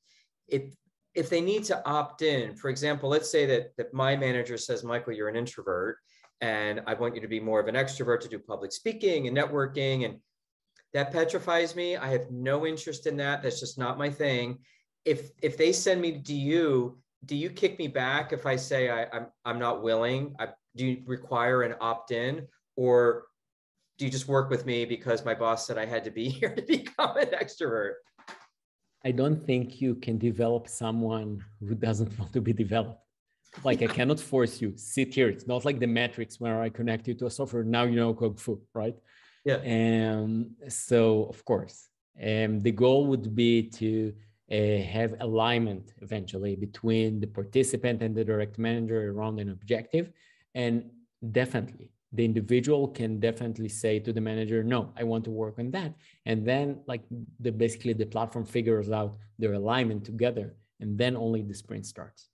If 0.48 0.74
if 1.14 1.28
they 1.28 1.40
need 1.40 1.64
to 1.64 1.84
opt 1.88 2.22
in, 2.22 2.54
for 2.54 2.70
example, 2.70 3.08
let's 3.08 3.30
say 3.30 3.46
that 3.46 3.76
that 3.76 3.92
my 3.92 4.16
manager 4.16 4.56
says, 4.56 4.84
Michael, 4.84 5.14
you're 5.14 5.28
an 5.28 5.36
introvert, 5.36 5.98
and 6.40 6.80
I 6.86 6.94
want 6.94 7.16
you 7.16 7.20
to 7.20 7.28
be 7.28 7.40
more 7.40 7.60
of 7.60 7.66
an 7.66 7.74
extrovert 7.74 8.20
to 8.20 8.28
do 8.28 8.38
public 8.38 8.72
speaking 8.72 9.26
and 9.26 9.36
networking 9.36 10.04
and 10.04 10.18
that 10.92 11.12
petrifies 11.12 11.76
me. 11.76 11.96
I 11.96 12.08
have 12.08 12.30
no 12.30 12.66
interest 12.66 13.06
in 13.06 13.16
that. 13.18 13.42
That's 13.42 13.60
just 13.60 13.78
not 13.78 13.98
my 13.98 14.10
thing. 14.10 14.58
If 15.04 15.30
if 15.42 15.56
they 15.56 15.72
send 15.72 16.00
me 16.00 16.20
to 16.20 16.34
you, 16.34 16.98
do 17.24 17.36
you 17.36 17.50
kick 17.50 17.78
me 17.78 17.88
back 17.88 18.32
if 18.32 18.46
I 18.46 18.56
say 18.56 18.88
I, 18.88 19.02
am 19.02 19.08
I'm, 19.12 19.26
I'm 19.44 19.58
not 19.58 19.82
willing? 19.82 20.34
I, 20.38 20.48
do 20.76 20.86
you 20.86 21.02
require 21.06 21.62
an 21.62 21.74
opt 21.80 22.10
in, 22.10 22.46
or 22.76 23.24
do 23.98 24.04
you 24.04 24.10
just 24.10 24.28
work 24.28 24.50
with 24.50 24.66
me 24.66 24.84
because 24.84 25.24
my 25.24 25.34
boss 25.34 25.66
said 25.66 25.78
I 25.78 25.86
had 25.86 26.04
to 26.04 26.10
be 26.10 26.28
here 26.38 26.54
to 26.54 26.62
become 26.62 27.16
an 27.16 27.28
extrovert? 27.28 27.94
I 29.04 29.12
don't 29.12 29.44
think 29.46 29.80
you 29.80 29.94
can 29.94 30.18
develop 30.18 30.68
someone 30.68 31.42
who 31.60 31.74
doesn't 31.74 32.18
want 32.18 32.32
to 32.34 32.40
be 32.40 32.52
developed. 32.52 33.00
Like 33.64 33.82
I 33.82 33.86
cannot 33.98 34.20
force 34.20 34.60
you 34.60 34.74
sit 34.76 35.14
here. 35.14 35.28
It's 35.28 35.46
not 35.46 35.64
like 35.64 35.78
the 35.78 35.86
matrix 35.86 36.38
where 36.40 36.60
I 36.60 36.68
connect 36.68 37.08
you 37.08 37.14
to 37.14 37.26
a 37.26 37.30
software. 37.30 37.64
Now 37.64 37.84
you 37.84 37.96
know 37.96 38.12
Kung 38.14 38.34
Fu, 38.34 38.60
right? 38.74 38.96
Yeah. 39.44 39.56
And 39.56 40.50
so 40.68 41.24
of 41.24 41.44
course, 41.44 41.88
um, 42.22 42.60
the 42.60 42.72
goal 42.72 43.06
would 43.06 43.34
be 43.34 43.62
to 43.80 44.12
uh, 44.50 44.82
have 44.82 45.14
alignment 45.20 45.94
eventually 46.02 46.56
between 46.56 47.20
the 47.20 47.26
participant 47.26 48.02
and 48.02 48.14
the 48.14 48.24
direct 48.24 48.58
manager 48.58 49.10
around 49.10 49.38
an 49.40 49.50
objective. 49.50 50.10
And 50.54 50.90
definitely 51.30 51.92
the 52.12 52.24
individual 52.24 52.88
can 52.88 53.20
definitely 53.20 53.68
say 53.68 53.98
to 53.98 54.12
the 54.12 54.20
manager 54.20 54.62
no 54.62 54.92
i 54.96 55.04
want 55.04 55.24
to 55.24 55.30
work 55.30 55.58
on 55.58 55.70
that 55.70 55.94
and 56.26 56.46
then 56.46 56.80
like 56.86 57.02
the 57.40 57.52
basically 57.52 57.92
the 57.92 58.06
platform 58.06 58.44
figures 58.44 58.90
out 58.90 59.16
their 59.38 59.54
alignment 59.54 60.04
together 60.04 60.56
and 60.80 60.98
then 60.98 61.16
only 61.16 61.42
the 61.42 61.54
sprint 61.54 61.86
starts 61.86 62.28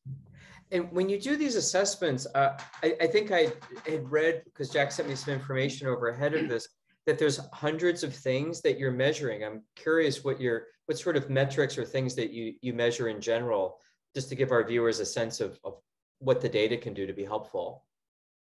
and 0.72 0.90
when 0.92 1.08
you 1.08 1.20
do 1.20 1.36
these 1.36 1.56
assessments 1.56 2.26
uh, 2.34 2.58
I, 2.82 2.96
I, 3.00 3.06
think 3.06 3.32
i 3.32 3.52
had 3.86 4.10
read 4.10 4.42
because 4.44 4.70
jack 4.70 4.92
sent 4.92 5.08
me 5.08 5.14
some 5.14 5.34
information 5.34 5.88
over 5.88 6.08
ahead 6.08 6.34
of 6.34 6.48
this 6.48 6.68
that 7.06 7.18
there's 7.18 7.40
hundreds 7.52 8.02
of 8.02 8.14
things 8.14 8.60
that 8.60 8.78
you're 8.78 8.92
measuring 8.92 9.44
i'm 9.44 9.62
curious 9.74 10.24
what 10.24 10.40
your 10.40 10.66
what 10.86 10.98
sort 10.98 11.16
of 11.16 11.30
metrics 11.30 11.78
or 11.78 11.84
things 11.84 12.14
that 12.14 12.30
you 12.30 12.54
you 12.60 12.72
measure 12.72 13.08
in 13.08 13.20
general 13.20 13.78
just 14.14 14.28
to 14.28 14.34
give 14.34 14.50
our 14.50 14.66
viewers 14.66 14.98
a 15.00 15.06
sense 15.06 15.40
of, 15.40 15.58
of 15.62 15.74
what 16.20 16.40
the 16.40 16.48
data 16.48 16.76
can 16.76 16.94
do 16.94 17.06
to 17.06 17.12
be 17.12 17.24
helpful 17.24 17.84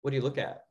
what 0.03 0.11
do 0.11 0.17
you 0.17 0.23
look 0.23 0.39
at 0.39 0.65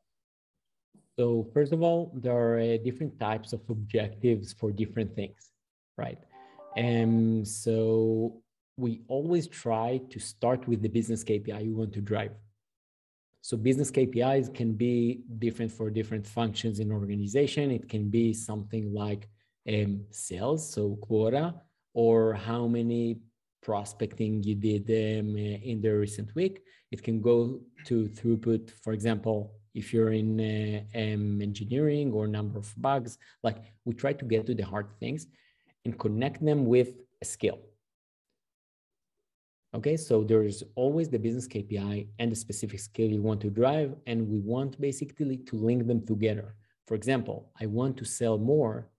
so 1.21 1.47
first 1.53 1.71
of 1.73 1.81
all, 1.81 2.11
there 2.15 2.35
are 2.35 2.59
uh, 2.59 2.77
different 2.83 3.19
types 3.19 3.53
of 3.53 3.61
objectives 3.69 4.53
for 4.53 4.71
different 4.71 5.13
things, 5.15 5.51
right? 5.97 6.17
And 6.75 7.47
so 7.47 8.41
we 8.77 9.01
always 9.07 9.47
try 9.47 10.01
to 10.09 10.19
start 10.19 10.67
with 10.67 10.81
the 10.81 10.89
business 10.89 11.23
KPI 11.23 11.65
you 11.65 11.75
want 11.75 11.93
to 11.93 12.01
drive. 12.01 12.31
So 13.41 13.57
business 13.57 13.91
KPIs 13.91 14.53
can 14.53 14.73
be 14.73 15.21
different 15.39 15.71
for 15.71 15.89
different 15.89 16.27
functions 16.27 16.79
in 16.79 16.91
organization. 16.91 17.71
It 17.71 17.89
can 17.89 18.09
be 18.09 18.33
something 18.33 18.93
like 18.93 19.27
um, 19.67 20.05
sales, 20.11 20.71
so 20.71 20.97
quota, 21.01 21.55
or 21.93 22.33
how 22.33 22.67
many 22.67 23.19
prospecting 23.61 24.43
you 24.43 24.55
did 24.55 24.89
um, 24.89 25.37
in 25.37 25.81
the 25.81 25.89
recent 25.89 26.33
week. 26.35 26.61
It 26.91 27.03
can 27.03 27.21
go 27.21 27.61
to 27.85 28.07
throughput, 28.09 28.71
for 28.83 28.93
example, 28.93 29.53
if 29.73 29.93
you're 29.93 30.11
in 30.11 30.39
uh, 30.39 30.99
um, 30.99 31.41
engineering 31.41 32.11
or 32.11 32.27
number 32.27 32.59
of 32.59 32.73
bugs 32.77 33.17
like 33.43 33.57
we 33.85 33.93
try 33.93 34.13
to 34.13 34.25
get 34.25 34.45
to 34.45 34.53
the 34.53 34.65
hard 34.65 34.87
things 34.99 35.27
and 35.85 35.97
connect 35.97 36.43
them 36.43 36.65
with 36.65 36.89
a 37.21 37.25
skill 37.25 37.59
okay 39.73 39.95
so 39.97 40.23
there's 40.23 40.63
always 40.75 41.09
the 41.09 41.19
business 41.19 41.47
kpi 41.47 42.07
and 42.19 42.31
the 42.31 42.35
specific 42.35 42.79
skill 42.79 43.09
you 43.09 43.21
want 43.21 43.41
to 43.41 43.49
drive 43.49 43.95
and 44.07 44.27
we 44.27 44.39
want 44.39 44.79
basically 44.79 45.37
to 45.37 45.55
link 45.55 45.87
them 45.87 46.05
together 46.05 46.55
for 46.87 46.95
example 46.95 47.49
i 47.59 47.65
want 47.65 47.95
to 47.97 48.05
sell 48.05 48.37
more 48.37 48.89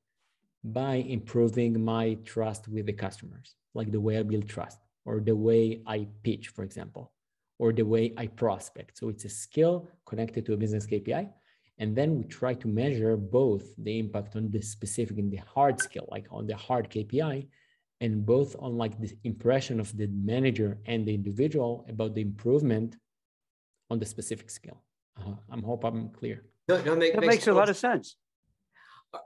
by 0.64 0.95
improving 0.95 1.83
my 1.85 2.14
trust 2.25 2.69
with 2.69 2.87
the 2.87 2.93
customers 2.93 3.57
like 3.75 3.91
the 3.91 4.00
way 4.00 4.19
i 4.19 4.23
build 4.23 4.49
trust 4.49 4.79
or 5.05 5.21
the 5.21 5.35
way 5.35 5.83
i 5.87 6.07
pitch 6.23 6.49
for 6.49 6.62
example 6.62 7.12
or 7.62 7.73
the 7.73 7.85
way 7.85 8.12
I 8.17 8.26
prospect. 8.26 8.99
So 8.99 9.09
it's 9.09 9.25
a 9.25 9.29
skill 9.29 9.88
connected 10.05 10.45
to 10.47 10.52
a 10.55 10.57
business 10.57 10.85
KPI. 10.85 11.29
And 11.79 11.95
then 11.95 12.17
we 12.19 12.25
try 12.25 12.55
to 12.55 12.67
measure 12.67 13.17
both 13.17 13.64
the 13.79 14.00
impact 14.00 14.35
on 14.35 14.50
the 14.50 14.61
specific 14.61 15.17
and 15.19 15.31
the 15.33 15.43
hard 15.55 15.81
skill, 15.81 16.09
like 16.11 16.26
on 16.33 16.49
the 16.49 16.57
hard 16.57 16.91
KPI, 16.91 17.47
and 18.03 18.27
both 18.27 18.57
on 18.59 18.77
like 18.77 19.01
the 19.01 19.17
impression 19.23 19.79
of 19.79 19.97
the 19.97 20.09
manager 20.09 20.77
and 20.87 21.07
the 21.07 21.15
individual 21.15 21.87
about 21.89 22.15
the 22.15 22.21
improvement 22.21 22.97
on 23.91 24.01
the 24.01 24.05
specific 24.05 24.51
skill. 24.51 24.83
Uh, 25.17 25.35
I'm 25.51 25.63
hope 25.63 25.85
I'm 25.85 26.09
clear. 26.11 26.45
No, 26.69 26.83
no, 26.83 26.97
make, 26.97 27.15
that 27.15 27.21
makes, 27.21 27.35
makes 27.35 27.47
a 27.47 27.53
lot 27.53 27.69
of 27.69 27.77
sense. 27.77 28.17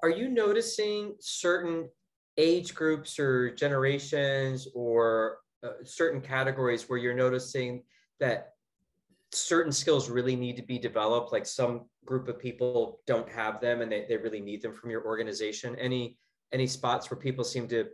Are 0.02 0.10
you 0.10 0.28
noticing 0.28 1.14
certain 1.20 1.88
age 2.36 2.74
groups 2.74 3.18
or 3.18 3.54
generations 3.54 4.68
or 4.74 5.38
uh, 5.64 5.70
certain 5.82 6.20
categories 6.20 6.86
where 6.88 6.98
you're 6.98 7.14
noticing 7.14 7.82
that 8.20 8.52
certain 9.32 9.72
skills 9.72 10.10
really 10.10 10.36
need 10.36 10.56
to 10.56 10.62
be 10.62 10.78
developed 10.78 11.32
like 11.32 11.46
some 11.46 11.86
group 12.04 12.28
of 12.28 12.38
people 12.38 13.00
don't 13.06 13.28
have 13.30 13.58
them 13.60 13.80
and 13.80 13.90
they, 13.90 14.04
they 14.06 14.18
really 14.18 14.40
need 14.40 14.60
them 14.60 14.72
from 14.72 14.90
your 14.90 15.04
organization 15.04 15.74
any 15.76 16.16
any 16.52 16.66
spots 16.66 17.10
where 17.10 17.18
people 17.18 17.42
seem 17.42 17.66
to 17.66 17.86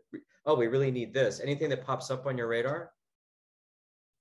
oh 0.47 0.55
we 0.55 0.67
really 0.67 0.91
need 0.91 1.13
this. 1.15 1.41
Anything 1.41 1.69
that 1.71 1.85
pops 1.85 2.11
up 2.11 2.27
on 2.27 2.37
your 2.39 2.49
radar? 2.49 2.93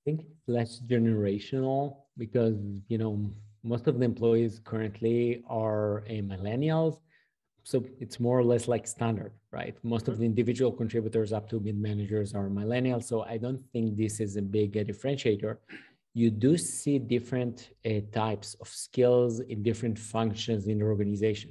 think 0.04 0.20
it's 0.20 0.48
less 0.48 0.80
generational 0.86 1.98
because 2.18 2.56
you 2.88 2.98
know 2.98 3.30
most 3.62 3.86
of 3.86 3.98
the 3.98 4.04
employees 4.04 4.60
currently 4.64 5.44
are 5.48 6.04
a 6.08 6.22
millennials. 6.22 6.98
So 7.64 7.84
it's 8.00 8.18
more 8.18 8.38
or 8.38 8.44
less 8.44 8.66
like 8.66 8.86
standard 8.86 9.32
right? 9.52 9.76
Most 9.82 10.08
of 10.08 10.18
the 10.18 10.24
individual 10.24 10.72
contributors 10.72 11.32
up 11.32 11.48
to 11.50 11.60
mid 11.60 11.78
managers 11.78 12.34
are 12.34 12.48
millennials. 12.48 13.04
So 13.04 13.22
i 13.22 13.36
don't 13.36 13.62
think 13.72 13.96
this 13.96 14.18
is 14.18 14.36
a 14.36 14.42
big 14.42 14.76
uh, 14.76 14.84
differentiator. 14.84 15.58
You 16.14 16.30
do 16.30 16.58
see 16.58 16.98
different 16.98 17.70
uh, 17.86 18.00
types 18.12 18.54
of 18.60 18.68
skills 18.68 19.40
in 19.40 19.62
different 19.62 19.98
functions 19.98 20.66
in 20.66 20.78
the 20.78 20.84
organization. 20.84 21.50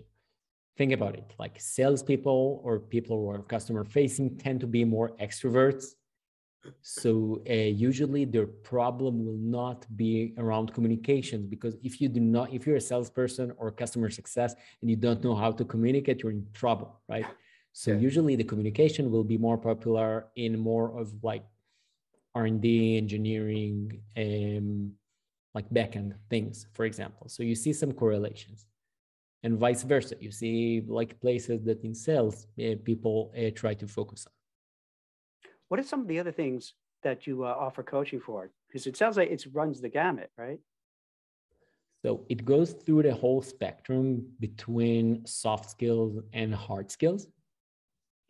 Think 0.81 0.93
about 0.93 1.13
it 1.13 1.35
like 1.37 1.57
salespeople 1.59 2.59
or 2.63 2.79
people 2.79 3.15
who 3.19 3.29
are 3.29 3.43
customer 3.43 3.83
facing 3.83 4.35
tend 4.35 4.59
to 4.61 4.65
be 4.77 4.83
more 4.83 5.09
extroverts. 5.17 5.85
So 6.81 7.43
uh, 7.47 7.53
usually 7.53 8.25
their 8.25 8.47
problem 8.47 9.23
will 9.23 9.43
not 9.61 9.85
be 9.95 10.33
around 10.39 10.73
communications 10.73 11.45
because 11.45 11.77
if 11.83 12.01
you 12.01 12.09
do 12.09 12.19
not, 12.19 12.51
if 12.51 12.65
you're 12.65 12.77
a 12.77 12.81
salesperson 12.81 13.53
or 13.59 13.69
customer 13.69 14.09
success 14.09 14.55
and 14.81 14.89
you 14.89 14.95
don't 14.95 15.23
know 15.23 15.35
how 15.35 15.51
to 15.51 15.63
communicate, 15.63 16.23
you're 16.23 16.31
in 16.31 16.47
trouble, 16.51 16.99
right? 17.07 17.27
So 17.73 17.91
yeah. 17.91 17.99
usually 17.99 18.35
the 18.35 18.43
communication 18.51 19.11
will 19.11 19.23
be 19.23 19.37
more 19.37 19.59
popular 19.59 20.29
in 20.35 20.57
more 20.57 20.99
of 20.99 21.13
like 21.21 21.45
R&D, 22.33 22.97
engineering, 22.97 24.01
um, 24.17 24.93
like 25.53 25.69
backend 25.69 26.15
things, 26.31 26.65
for 26.73 26.85
example. 26.85 27.29
So 27.29 27.43
you 27.43 27.53
see 27.53 27.71
some 27.71 27.91
correlations 27.91 28.65
and 29.43 29.57
vice 29.57 29.83
versa. 29.83 30.15
You 30.19 30.31
see 30.31 30.83
like 30.87 31.19
places 31.19 31.63
that 31.63 31.83
in 31.83 31.95
sales, 31.95 32.47
uh, 32.59 32.75
people 32.83 33.33
uh, 33.37 33.51
try 33.55 33.73
to 33.75 33.87
focus 33.87 34.25
on. 34.27 34.33
What 35.69 35.79
are 35.79 35.83
some 35.83 36.01
of 36.01 36.07
the 36.07 36.19
other 36.19 36.31
things 36.31 36.73
that 37.03 37.25
you 37.25 37.45
uh, 37.45 37.47
offer 37.47 37.83
coaching 37.83 38.19
for? 38.19 38.51
Because 38.67 38.87
it 38.87 38.97
sounds 38.97 39.17
like 39.17 39.29
it 39.29 39.45
runs 39.53 39.81
the 39.81 39.89
gamut, 39.89 40.29
right? 40.37 40.59
So 42.03 42.25
it 42.29 42.43
goes 42.45 42.73
through 42.73 43.03
the 43.03 43.13
whole 43.13 43.41
spectrum 43.41 44.25
between 44.39 45.25
soft 45.25 45.69
skills 45.69 46.19
and 46.33 46.53
hard 46.53 46.91
skills 46.91 47.27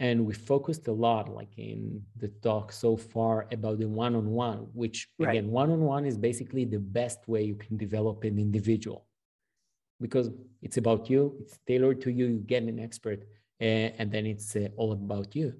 and 0.01 0.25
we 0.25 0.34
focused 0.34 0.88
a 0.88 0.91
lot 0.91 1.30
like 1.30 1.56
in 1.58 2.01
the 2.18 2.27
talk 2.41 2.72
so 2.72 2.98
far 2.98 3.48
about 3.51 3.77
the 3.77 3.88
one-on-one 3.88 4.68
which 4.74 5.08
right. 5.20 5.30
again 5.30 5.50
one-on-one 5.50 6.06
is 6.06 6.18
basically 6.18 6.65
the 6.65 6.80
best 6.80 7.27
way 7.27 7.44
you 7.44 7.56
can 7.56 7.77
develop 7.77 8.24
an 8.24 8.39
individual 8.39 9.06
because 10.01 10.29
it's 10.62 10.77
about 10.77 11.10
you 11.10 11.36
it's 11.39 11.58
tailored 11.67 12.01
to 12.01 12.12
you 12.12 12.25
you 12.27 12.39
get 12.39 12.63
an 12.63 12.79
expert 12.79 13.24
uh, 13.62 13.89
and 14.00 14.12
then 14.12 14.25
it's 14.25 14.55
uh, 14.55 14.67
all 14.75 14.91
about 14.91 15.36
you. 15.36 15.53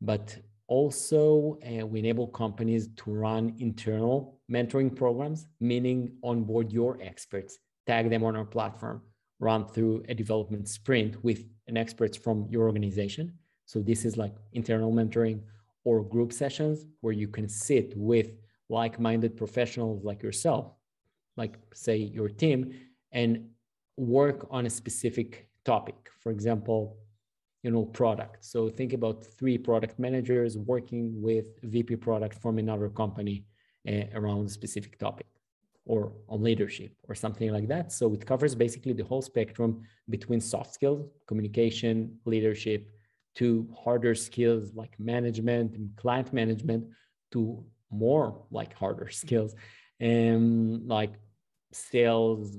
But 0.00 0.36
also 0.66 1.58
uh, 1.62 1.86
we 1.86 2.00
enable 2.00 2.26
companies 2.26 2.88
to 2.96 3.12
run 3.12 3.54
internal 3.58 4.40
mentoring 4.50 4.94
programs 4.94 5.46
meaning 5.60 6.12
onboard 6.22 6.72
your 6.72 6.98
experts 7.00 7.58
tag 7.86 8.10
them 8.10 8.24
on 8.24 8.34
our 8.34 8.44
platform 8.44 9.02
run 9.40 9.66
through 9.66 10.02
a 10.08 10.14
development 10.14 10.68
sprint 10.68 11.22
with 11.22 11.44
an 11.66 11.76
experts 11.76 12.16
from 12.16 12.46
your 12.50 12.66
organization. 12.66 13.32
So 13.66 13.80
this 13.80 14.04
is 14.04 14.16
like 14.16 14.34
internal 14.52 14.92
mentoring 14.92 15.40
or 15.84 16.02
group 16.02 16.32
sessions 16.32 16.86
where 17.00 17.12
you 17.12 17.28
can 17.28 17.48
sit 17.48 17.92
with 17.96 18.30
like-minded 18.68 19.36
professionals 19.36 20.04
like 20.04 20.22
yourself, 20.22 20.72
like 21.36 21.58
say 21.74 21.96
your 21.96 22.28
team, 22.28 22.74
and 23.12 23.48
work 23.96 24.46
on 24.50 24.66
a 24.66 24.70
specific 24.70 25.48
topic. 25.64 25.96
For 26.20 26.30
example, 26.30 26.98
you 27.62 27.70
know, 27.70 27.84
product. 27.84 28.44
So 28.44 28.68
think 28.68 28.92
about 28.92 29.24
three 29.24 29.56
product 29.56 29.98
managers 29.98 30.58
working 30.58 31.20
with 31.22 31.46
VP 31.62 31.96
product 31.96 32.40
from 32.42 32.58
another 32.58 32.90
company 32.90 33.46
uh, 33.88 34.04
around 34.14 34.46
a 34.46 34.50
specific 34.50 34.98
topic 34.98 35.26
or 35.86 36.12
on 36.28 36.42
leadership 36.42 36.92
or 37.08 37.14
something 37.14 37.50
like 37.52 37.68
that. 37.68 37.92
So 37.92 38.12
it 38.14 38.26
covers 38.26 38.54
basically 38.54 38.92
the 38.92 39.04
whole 39.04 39.22
spectrum 39.22 39.82
between 40.08 40.40
soft 40.40 40.74
skills, 40.74 41.06
communication, 41.26 42.18
leadership, 42.24 42.90
to 43.36 43.68
harder 43.76 44.14
skills 44.14 44.72
like 44.74 44.98
management 44.98 45.74
and 45.74 45.90
client 45.96 46.32
management 46.32 46.86
to 47.32 47.64
more 47.90 48.42
like 48.50 48.72
harder 48.74 49.08
skills 49.10 49.54
and 50.00 50.86
like 50.86 51.14
sales 51.72 52.56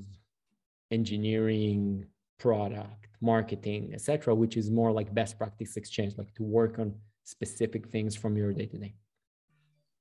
engineering 0.91 2.05
product, 2.39 3.07
marketing, 3.21 3.91
etc., 3.93 4.33
which 4.33 4.57
is 4.57 4.69
more 4.69 4.91
like 4.91 5.13
best 5.13 5.37
practice 5.37 5.77
exchange, 5.77 6.17
like 6.17 6.33
to 6.35 6.43
work 6.43 6.79
on 6.79 6.93
specific 7.23 7.87
things 7.87 8.15
from 8.15 8.37
your 8.37 8.53
day 8.53 8.65
to 8.67 8.77
day. 8.77 8.93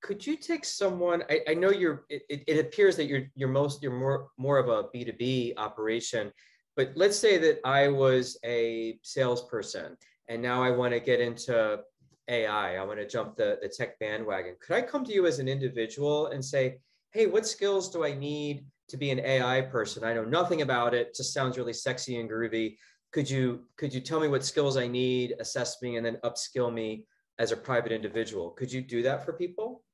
Could 0.03 0.27
you 0.27 0.37
take 0.37 0.65
someone? 0.65 1.23
I, 1.31 1.41
I 1.49 1.55
know 1.55 1.71
you're. 1.71 2.05
It, 2.11 2.45
it 2.47 2.59
appears 2.59 2.97
that 2.97 3.07
you're 3.07 3.25
you're 3.35 3.49
most 3.49 3.83
you're 3.83 3.99
more 3.99 4.29
more 4.37 4.59
of 4.59 4.69
a 4.69 4.89
B 4.93 5.05
two 5.05 5.15
B 5.15 5.55
operation, 5.57 6.31
but 6.77 6.93
let's 6.95 7.19
say 7.19 7.39
that 7.39 7.61
I 7.65 7.89
was 7.89 8.39
a 8.45 8.99
salesperson 9.03 9.97
and 10.29 10.43
now 10.43 10.63
I 10.63 10.71
want 10.71 10.93
to 10.93 11.01
get 11.01 11.21
into 11.21 11.81
AI. 12.29 12.77
I 12.77 12.85
want 12.85 12.99
to 12.99 13.09
jump 13.09 13.37
the 13.37 13.59
the 13.63 13.69
tech 13.69 13.99
bandwagon. 13.99 14.57
Could 14.61 14.77
I 14.77 14.83
come 14.83 15.05
to 15.05 15.13
you 15.13 15.27
as 15.27 15.39
an 15.39 15.49
individual 15.49 16.27
and 16.27 16.45
say, 16.45 16.77
hey, 17.13 17.27
what 17.27 17.47
skills 17.47 17.91
do 17.91 18.05
I 18.05 18.13
need 18.13 18.67
to 18.89 18.97
be 18.97 19.11
an 19.11 19.21
AI 19.21 19.63
person? 19.63 20.05
I 20.05 20.15
know 20.15 20.25
nothing 20.25 20.63
about 20.63 20.95
it. 20.95 21.15
just 21.15 21.33
sounds 21.33 21.57
really 21.57 21.73
sexy 21.73 22.19
and 22.21 22.29
groovy. 22.31 22.77
Could 23.13 23.31
you 23.31 23.61
could 23.77 23.95
you 23.95 24.01
tell 24.01 24.21
me 24.21 24.29
what 24.29 24.45
skills 24.45 24.77
I 24.77 24.89
need, 24.89 25.35
assess 25.39 25.81
me, 25.83 25.97
and 25.97 26.05
then 26.05 26.19
upskill 26.25 26.73
me 26.73 27.07
as 27.39 27.53
a 27.53 27.57
private 27.57 27.93
individual? 27.93 28.51
Could 28.51 28.73
you 28.73 28.81
do 28.81 29.03
that 29.03 29.25
for 29.25 29.33
people? 29.33 29.85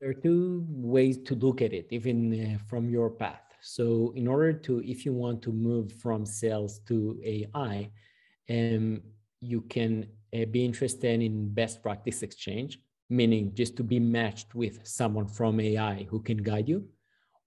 There 0.00 0.10
are 0.10 0.14
two 0.14 0.64
ways 0.68 1.18
to 1.24 1.34
look 1.34 1.60
at 1.60 1.72
it, 1.72 1.88
even 1.90 2.18
uh, 2.32 2.58
from 2.68 2.88
your 2.88 3.10
path. 3.10 3.42
So, 3.60 4.12
in 4.14 4.28
order 4.28 4.52
to, 4.52 4.80
if 4.84 5.04
you 5.04 5.12
want 5.12 5.42
to 5.42 5.52
move 5.52 5.92
from 5.92 6.24
sales 6.24 6.78
to 6.86 7.18
AI, 7.24 7.90
um, 8.48 9.02
you 9.40 9.62
can 9.62 10.06
uh, 10.32 10.44
be 10.44 10.64
interested 10.64 11.20
in 11.20 11.52
best 11.52 11.82
practice 11.82 12.22
exchange, 12.22 12.78
meaning 13.10 13.52
just 13.54 13.76
to 13.76 13.82
be 13.82 13.98
matched 13.98 14.54
with 14.54 14.86
someone 14.86 15.26
from 15.26 15.60
AI 15.60 16.06
who 16.10 16.20
can 16.20 16.38
guide 16.38 16.68
you, 16.68 16.88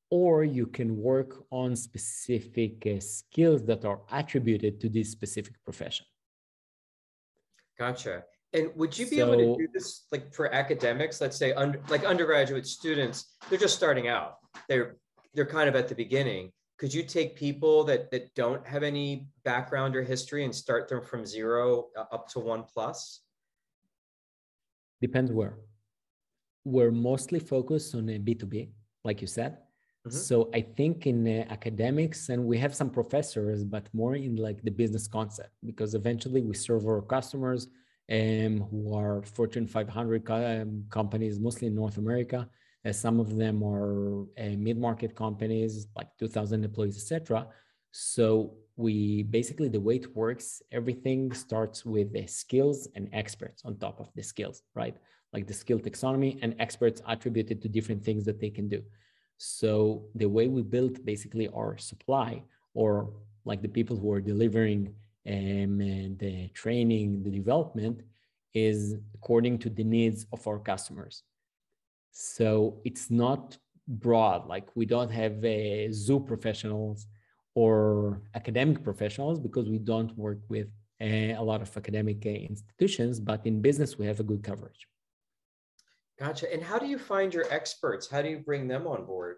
or 0.10 0.44
you 0.44 0.66
can 0.66 0.98
work 0.98 1.46
on 1.52 1.76
specific 1.76 2.86
uh, 2.86 3.00
skills 3.00 3.64
that 3.66 3.86
are 3.86 4.02
attributed 4.12 4.82
to 4.82 4.90
this 4.90 5.12
specific 5.12 5.54
profession. 5.64 6.06
Gotcha. 7.78 8.24
And 8.54 8.70
would 8.76 8.98
you 8.98 9.06
be 9.10 9.18
so, 9.18 9.34
able 9.34 9.56
to 9.56 9.66
do 9.66 9.68
this 9.74 10.06
like 10.12 10.34
for 10.34 10.54
academics? 10.54 11.22
Let's 11.22 11.38
say 11.38 11.54
under, 11.54 11.80
like 11.90 12.04
undergraduate 12.04 12.68
students, 12.68 13.36
they're 13.50 13.58
just 13.58 13.76
starting 13.76 14.08
out. 14.08 14.38
They're 14.68 14.98
they're 15.34 15.46
kind 15.46 15.70
of 15.70 15.76
at 15.76 15.88
the 15.88 15.96
beginning. 15.96 16.52
Could 16.78 16.94
you 16.94 17.04
take 17.04 17.38
people 17.38 17.86
that 17.86 18.12
that 18.12 18.34
don't 18.36 18.66
have 18.68 18.84
any 18.84 19.28
background 19.46 19.96
or 19.96 20.04
history 20.04 20.44
and 20.44 20.54
start 20.54 20.90
them 20.90 21.02
from 21.02 21.26
zero 21.26 21.88
uh, 21.98 22.06
up 22.12 22.28
to 22.30 22.40
one 22.40 22.64
plus? 22.64 23.22
Depends 25.02 25.32
where. 25.32 25.58
We're 26.64 26.92
mostly 26.92 27.40
focused 27.40 27.96
on 27.96 28.06
B2B, 28.06 28.70
like 29.04 29.22
you 29.22 29.28
said. 29.28 29.58
Mm-hmm. 30.08 30.18
So 30.18 30.50
I 30.54 30.62
think 30.62 31.06
in 31.06 31.28
uh, 31.28 31.46
academics, 31.50 32.30
and 32.30 32.46
we 32.46 32.58
have 32.58 32.74
some 32.76 32.90
professors, 32.90 33.64
but 33.64 33.88
more 33.94 34.16
in 34.16 34.36
like 34.36 34.62
the 34.64 34.72
business 34.72 35.08
concept, 35.08 35.52
because 35.66 35.94
eventually 35.94 36.42
we 36.42 36.56
serve 36.56 36.86
our 36.86 37.02
customers 37.02 37.68
um, 38.12 38.68
who 38.70 38.96
are 38.96 39.24
Fortune 39.24 39.68
500 39.68 40.30
um, 40.32 40.86
companies, 40.90 41.40
mostly 41.40 41.68
in 41.68 41.76
North 41.76 41.98
America. 41.98 42.50
Uh, 42.84 42.92
some 42.92 43.20
of 43.20 43.36
them 43.38 43.64
are 43.64 44.24
uh, 44.40 44.56
mid-market 44.58 45.16
companies, 45.16 45.88
like 45.96 46.08
2,000 46.20 46.64
employees, 46.64 46.98
etc. 46.98 47.48
So 47.92 48.56
we 48.78 49.24
basically 49.24 49.70
the 49.70 49.80
way 49.80 49.96
it 49.96 50.16
works, 50.16 50.62
everything 50.72 51.34
starts 51.34 51.86
with 51.86 52.14
the 52.14 52.26
skills 52.28 52.88
and 52.96 53.10
experts 53.14 53.64
on 53.66 53.78
top 53.78 54.00
of 54.00 54.10
the 54.16 54.24
skills, 54.24 54.64
right? 54.76 54.96
Like 55.34 55.48
the 55.48 55.54
skill 55.54 55.80
taxonomy 55.80 56.40
and 56.42 56.56
experts 56.60 57.02
attributed 57.08 57.62
to 57.62 57.70
different 57.70 58.04
things 58.04 58.26
that 58.26 58.40
they 58.40 58.50
can 58.50 58.68
do. 58.68 58.82
So 59.38 60.06
the 60.16 60.28
way 60.28 60.48
we 60.48 60.62
built 60.62 61.04
basically 61.06 61.48
our 61.50 61.78
supply, 61.78 62.44
or 62.74 63.14
like 63.46 63.62
the 63.62 63.68
people 63.68 63.98
who 63.98 64.12
are 64.12 64.22
delivering 64.22 64.94
um, 65.28 65.78
the 66.18 66.50
training, 66.54 67.24
the 67.24 67.32
development, 67.32 68.02
is 68.54 68.96
according 69.14 69.60
to 69.60 69.70
the 69.70 69.84
needs 69.84 70.26
of 70.32 70.46
our 70.48 70.60
customers. 70.60 71.24
So 72.12 72.82
it's 72.84 73.10
not 73.10 73.58
broad, 73.88 74.48
like 74.48 74.70
we 74.76 74.86
don't 74.86 75.12
have 75.12 75.44
a 75.44 75.92
zoo 75.92 76.20
professionals 76.20 77.08
or 77.56 78.22
academic 78.36 78.84
professionals 78.84 79.40
because 79.40 79.70
we 79.70 79.78
don't 79.78 80.18
work 80.18 80.40
with 80.50 80.68
a, 81.02 81.32
a 81.32 81.42
lot 81.42 81.62
of 81.62 81.76
academic 81.76 82.24
uh, 82.26 82.30
institutions, 82.30 83.20
but 83.20 83.46
in 83.46 83.62
business, 83.62 83.98
we 83.98 84.06
have 84.06 84.20
a 84.20 84.24
good 84.24 84.44
coverage. 84.44 84.88
Gotcha. 86.20 86.54
And 86.54 86.62
how 86.62 86.78
do 86.78 86.86
you 86.86 87.00
find 87.00 87.34
your 87.34 87.46
experts? 87.52 88.08
How 88.10 88.22
do 88.22 88.30
you 88.30 88.40
bring 88.40 88.68
them 88.68 88.86
on 88.86 89.06
board? 89.06 89.38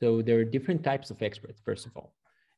So 0.00 0.22
there 0.22 0.38
are 0.38 0.44
different 0.44 0.82
types 0.82 1.10
of 1.10 1.22
experts, 1.22 1.60
first 1.64 1.86
of 1.86 1.96
all. 1.96 2.14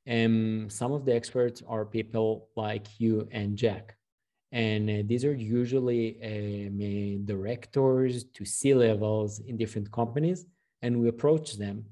Um, 0.08 0.68
some 0.70 0.92
of 0.92 1.04
the 1.04 1.14
experts 1.14 1.62
are 1.66 1.84
people 1.84 2.48
like 2.56 2.86
you 2.98 3.28
and 3.32 3.56
Jack. 3.56 3.96
And 4.52 4.88
uh, 4.88 5.02
these 5.04 5.24
are 5.24 5.34
usually 5.34 6.16
um, 6.22 7.24
directors 7.24 8.24
to 8.24 8.44
C 8.44 8.72
levels 8.72 9.40
in 9.40 9.56
different 9.56 9.90
companies. 9.90 10.46
And 10.82 11.00
we 11.00 11.08
approach 11.08 11.56
them 11.56 11.84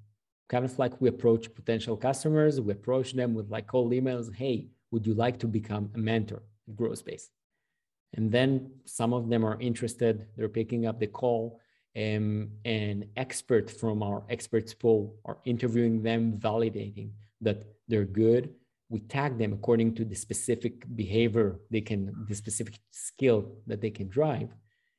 kind 0.52 0.66
of 0.66 0.78
like 0.78 1.00
we 1.00 1.08
approach 1.08 1.52
potential 1.54 1.96
customers. 1.96 2.60
We 2.60 2.72
approach 2.72 3.14
them 3.14 3.32
with 3.32 3.48
like 3.50 3.66
cold 3.66 3.90
emails. 3.92 4.32
Hey, 4.34 4.68
would 4.90 5.06
you 5.06 5.14
like 5.14 5.38
to 5.38 5.48
become 5.48 5.90
a 5.94 5.98
mentor 5.98 6.42
at 6.68 6.76
GrowthSpace? 6.76 7.24
And 8.16 8.30
then 8.30 8.70
some 8.84 9.14
of 9.14 9.30
them 9.30 9.46
are 9.46 9.58
interested. 9.60 10.26
They're 10.36 10.50
picking 10.60 10.84
up 10.86 11.00
the 11.00 11.06
call. 11.06 11.58
Um, 11.94 12.50
and 12.64 13.04
expert 13.16 13.70
from 13.70 14.02
our 14.02 14.22
experts 14.30 14.72
pool 14.72 15.14
are 15.24 15.38
interviewing 15.44 16.02
them, 16.02 16.38
validating 16.38 17.10
that 17.40 17.64
they're 17.88 18.04
good. 18.04 18.54
We 18.88 19.00
tag 19.00 19.38
them 19.38 19.52
according 19.54 19.94
to 19.96 20.04
the 20.04 20.14
specific 20.14 20.74
behavior 20.94 21.60
they 21.70 21.82
can, 21.82 22.00
the 22.28 22.34
specific 22.34 22.78
skill 22.90 23.40
that 23.66 23.80
they 23.80 23.90
can 23.90 24.08
drive. 24.08 24.50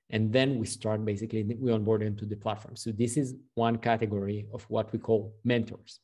And 0.10 0.32
then 0.32 0.60
we 0.60 0.66
start 0.66 1.04
basically, 1.04 1.44
we 1.44 1.72
onboard 1.72 2.02
them 2.02 2.16
to 2.18 2.26
the 2.26 2.36
platform. 2.36 2.76
So 2.76 2.92
this 2.92 3.18
is 3.18 3.36
one 3.56 3.78
category 3.78 4.48
of 4.54 4.63
what 4.70 4.92
we 4.94 5.00
call 5.00 5.36
mentors. 5.44 6.00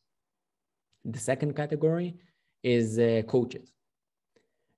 The 1.06 1.20
second 1.20 1.56
category 1.56 2.18
is 2.64 2.98
uh, 3.00 3.22
coaches. 3.28 3.72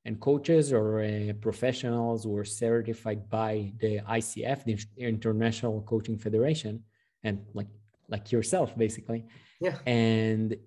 And 0.04 0.20
coaches 0.20 0.74
are 0.74 1.02
uh, 1.04 1.34
professionals 1.40 2.24
who 2.24 2.36
are 2.36 2.46
certified 2.46 3.30
by 3.30 3.72
the 3.80 4.00
ICF, 4.00 4.64
the 4.66 4.78
International 4.98 5.82
Coaching 5.84 6.18
Federation, 6.18 6.84
and 7.24 7.40
like 7.54 7.68
like 8.10 8.32
yourself, 8.32 8.78
basically. 8.78 9.26
Yeah. 9.62 9.78
And 9.86 10.58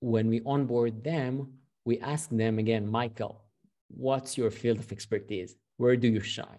when 0.00 0.28
we 0.28 0.42
onboard 0.44 1.04
them, 1.04 1.52
we 1.84 2.00
ask 2.00 2.28
them 2.30 2.58
again, 2.58 2.90
Michael, 2.90 3.44
what's 3.88 4.36
your 4.36 4.50
field 4.50 4.78
of 4.78 4.90
expertise? 4.92 5.54
Where 5.76 5.96
do 5.96 6.08
you 6.08 6.20
shine? 6.20 6.58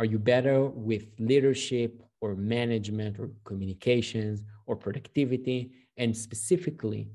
Are 0.00 0.06
you 0.06 0.18
better 0.18 0.64
with 0.64 1.08
leadership 1.18 2.02
or 2.22 2.34
management 2.34 3.18
or 3.18 3.28
communications 3.44 4.42
or 4.64 4.74
productivity? 4.74 5.72
And 5.98 6.16
specifically 6.16 7.10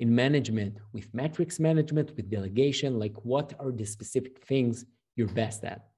in 0.00 0.14
management, 0.14 0.78
with 0.94 1.12
metrics 1.12 1.60
management, 1.60 2.16
with 2.16 2.30
delegation, 2.30 2.98
like 2.98 3.22
what 3.22 3.52
are 3.60 3.70
the 3.70 3.84
specific 3.84 4.42
things 4.46 4.86
you're 5.14 5.28
best 5.28 5.62
at? 5.64 5.88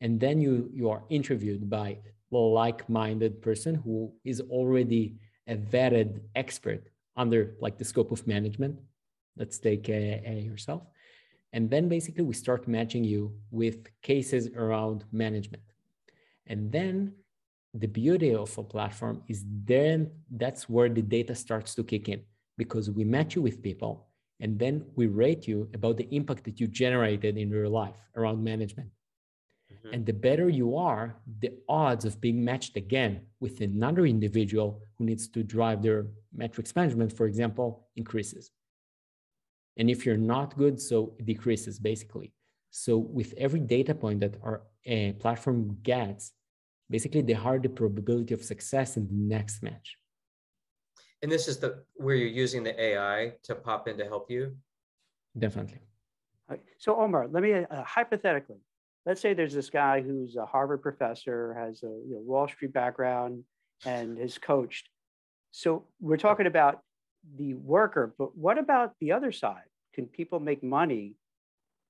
And 0.00 0.20
then 0.20 0.40
you, 0.40 0.70
you 0.72 0.88
are 0.90 1.02
interviewed 1.10 1.68
by 1.68 1.98
a 2.32 2.36
like-minded 2.36 3.42
person 3.42 3.74
who 3.74 4.12
is 4.24 4.40
already 4.42 5.16
a 5.48 5.56
vetted 5.56 6.20
expert 6.36 6.88
under 7.16 7.56
like 7.60 7.78
the 7.78 7.84
scope 7.84 8.12
of 8.12 8.24
management. 8.28 8.78
Let's 9.36 9.58
take 9.58 9.88
a, 9.88 10.22
a 10.24 10.40
yourself. 10.40 10.84
And 11.52 11.68
then 11.68 11.88
basically 11.88 12.22
we 12.22 12.34
start 12.34 12.68
matching 12.68 13.02
you 13.02 13.34
with 13.50 13.88
cases 14.02 14.50
around 14.54 15.02
management. 15.10 15.64
And 16.46 16.72
then 16.72 17.12
the 17.74 17.86
beauty 17.86 18.34
of 18.34 18.56
a 18.58 18.62
platform 18.62 19.22
is 19.28 19.44
then 19.64 20.10
that's 20.30 20.68
where 20.68 20.88
the 20.88 21.02
data 21.02 21.34
starts 21.34 21.74
to 21.76 21.84
kick 21.84 22.08
in 22.08 22.22
because 22.58 22.90
we 22.90 23.04
match 23.04 23.36
you 23.36 23.42
with 23.42 23.62
people 23.62 24.08
and 24.40 24.58
then 24.58 24.84
we 24.96 25.06
rate 25.06 25.46
you 25.46 25.68
about 25.74 25.98
the 25.98 26.08
impact 26.14 26.44
that 26.44 26.58
you 26.58 26.66
generated 26.66 27.36
in 27.36 27.50
your 27.50 27.68
life 27.68 27.94
around 28.16 28.42
management. 28.42 28.88
Mm-hmm. 29.72 29.94
And 29.94 30.06
the 30.06 30.14
better 30.14 30.48
you 30.48 30.76
are, 30.76 31.16
the 31.40 31.52
odds 31.68 32.04
of 32.04 32.20
being 32.20 32.42
matched 32.42 32.76
again 32.76 33.20
with 33.38 33.60
another 33.60 34.06
individual 34.06 34.80
who 34.96 35.04
needs 35.04 35.28
to 35.28 35.42
drive 35.42 35.82
their 35.82 36.06
metrics 36.34 36.74
management, 36.74 37.16
for 37.16 37.26
example, 37.26 37.86
increases. 37.96 38.50
And 39.76 39.88
if 39.90 40.04
you're 40.04 40.16
not 40.16 40.56
good, 40.56 40.80
so 40.80 41.14
it 41.18 41.26
decreases 41.26 41.78
basically. 41.78 42.32
So 42.70 42.96
with 42.96 43.34
every 43.36 43.60
data 43.60 43.94
point 43.94 44.20
that 44.20 44.36
our 44.42 44.62
uh, 44.88 45.12
platform 45.18 45.78
gets, 45.82 46.32
basically 46.88 47.22
the 47.22 47.34
higher 47.34 47.58
the 47.58 47.68
probability 47.68 48.34
of 48.34 48.42
success 48.42 48.96
in 48.96 49.06
the 49.06 49.14
next 49.14 49.62
match. 49.62 49.96
And 51.22 51.30
this 51.30 51.48
is 51.48 51.58
the 51.58 51.84
where 51.96 52.14
you're 52.14 52.28
using 52.28 52.62
the 52.62 52.80
AI 52.80 53.34
to 53.44 53.54
pop 53.54 53.88
in 53.88 53.98
to 53.98 54.04
help 54.04 54.30
you? 54.30 54.56
Definitely. 55.38 55.80
So 56.78 56.96
Omer, 56.96 57.28
let 57.30 57.42
me 57.42 57.52
uh, 57.52 57.84
hypothetically, 57.84 58.56
let's 59.06 59.20
say 59.20 59.34
there's 59.34 59.54
this 59.54 59.70
guy 59.70 60.00
who's 60.00 60.36
a 60.36 60.46
Harvard 60.46 60.82
professor, 60.82 61.54
has 61.54 61.82
a 61.82 61.86
you 61.86 62.14
know, 62.14 62.20
Wall 62.20 62.48
Street 62.48 62.72
background, 62.72 63.44
and 63.84 64.18
has 64.18 64.38
coached. 64.38 64.88
So 65.52 65.84
we're 66.00 66.16
talking 66.16 66.46
about 66.46 66.80
the 67.36 67.54
worker, 67.54 68.14
but 68.18 68.36
what 68.36 68.58
about 68.58 68.94
the 69.00 69.12
other 69.12 69.30
side? 69.30 69.62
Can 69.94 70.06
people 70.06 70.40
make 70.40 70.62
money 70.62 71.14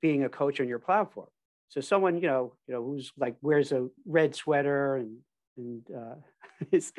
being 0.03 0.25
a 0.25 0.29
coach 0.29 0.61
on 0.61 0.69
your 0.69 0.79
platform? 0.79 1.29
So 1.71 1.81
someone, 1.81 2.17
you 2.17 2.29
know, 2.29 2.55
you 2.67 2.75
know, 2.75 2.85
who's 2.85 3.13
like 3.17 3.37
wears 3.41 3.73
a 3.73 3.89
red 4.05 4.35
sweater 4.35 4.97
and 4.97 5.17
and 5.57 5.83
uh, 5.97 6.15
is, 6.73 6.93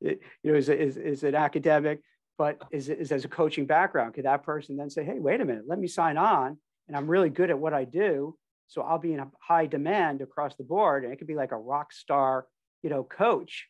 you 0.00 0.18
know, 0.44 0.54
is, 0.54 0.68
is, 0.68 0.96
is 0.96 1.24
an 1.24 1.34
academic, 1.34 2.00
but 2.36 2.62
is, 2.70 2.88
is 2.88 3.12
as 3.12 3.24
a 3.24 3.28
coaching 3.28 3.66
background. 3.66 4.14
Could 4.14 4.24
that 4.24 4.44
person 4.44 4.76
then 4.76 4.90
say, 4.90 5.04
hey, 5.04 5.18
wait 5.18 5.40
a 5.40 5.44
minute, 5.44 5.64
let 5.66 5.78
me 5.78 5.88
sign 5.88 6.16
on 6.16 6.58
and 6.88 6.96
I'm 6.96 7.06
really 7.06 7.30
good 7.30 7.50
at 7.50 7.58
what 7.58 7.74
I 7.74 7.84
do. 7.84 8.36
So 8.66 8.82
I'll 8.82 8.98
be 8.98 9.12
in 9.14 9.24
high 9.40 9.66
demand 9.66 10.20
across 10.20 10.54
the 10.56 10.64
board. 10.64 11.04
And 11.04 11.12
it 11.12 11.16
could 11.16 11.26
be 11.26 11.34
like 11.34 11.52
a 11.52 11.56
rock 11.56 11.92
star, 11.92 12.46
you 12.82 12.90
know, 12.90 13.02
coach. 13.04 13.66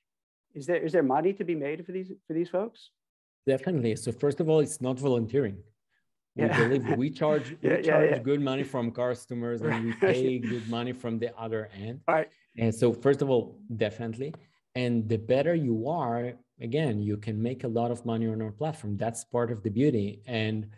Is 0.55 0.67
there, 0.67 0.77
is 0.77 0.93
there 0.93 1.03
money 1.03 1.33
to 1.35 1.45
be 1.45 1.55
made 1.55 1.85
for 1.85 1.93
these, 1.93 2.11
for 2.27 2.33
these 2.33 2.49
folks? 2.49 2.91
Definitely. 3.47 3.97
So 3.97 4.13
first 4.13 4.41
of 4.41 4.49
all, 4.49 4.61
it's 4.61 4.81
not 4.81 4.99
volunteering. 4.99 5.59
We 6.39 6.45
yeah. 6.45 6.69
believe 6.69 6.97
we 6.97 7.11
charge 7.23 7.57
we 7.61 7.69
yeah, 7.69 7.81
charge 7.83 8.11
yeah, 8.11 8.19
good 8.19 8.41
money 8.41 8.63
from 8.63 8.93
customers 8.93 9.61
and 9.61 9.87
we 9.87 9.93
pay 10.01 10.39
good 10.39 10.69
money 10.69 10.93
from 10.93 11.19
the 11.19 11.37
other 11.37 11.69
end. 11.77 12.01
All 12.07 12.15
right. 12.15 12.29
And 12.57 12.73
so 12.75 12.93
first 12.93 13.21
of 13.23 13.29
all, 13.29 13.59
definitely. 13.77 14.33
And 14.75 15.09
the 15.09 15.19
better 15.19 15.55
you 15.55 15.89
are, 15.89 16.35
again, 16.61 17.03
you 17.03 17.17
can 17.17 17.43
make 17.43 17.65
a 17.65 17.69
lot 17.69 17.91
of 17.91 18.07
money 18.07 18.29
on 18.29 18.41
our 18.41 18.53
platform. 18.53 18.97
That's 18.97 19.25
part 19.25 19.51
of 19.51 19.63
the 19.65 19.71
beauty. 19.71 20.23
And 20.27 20.69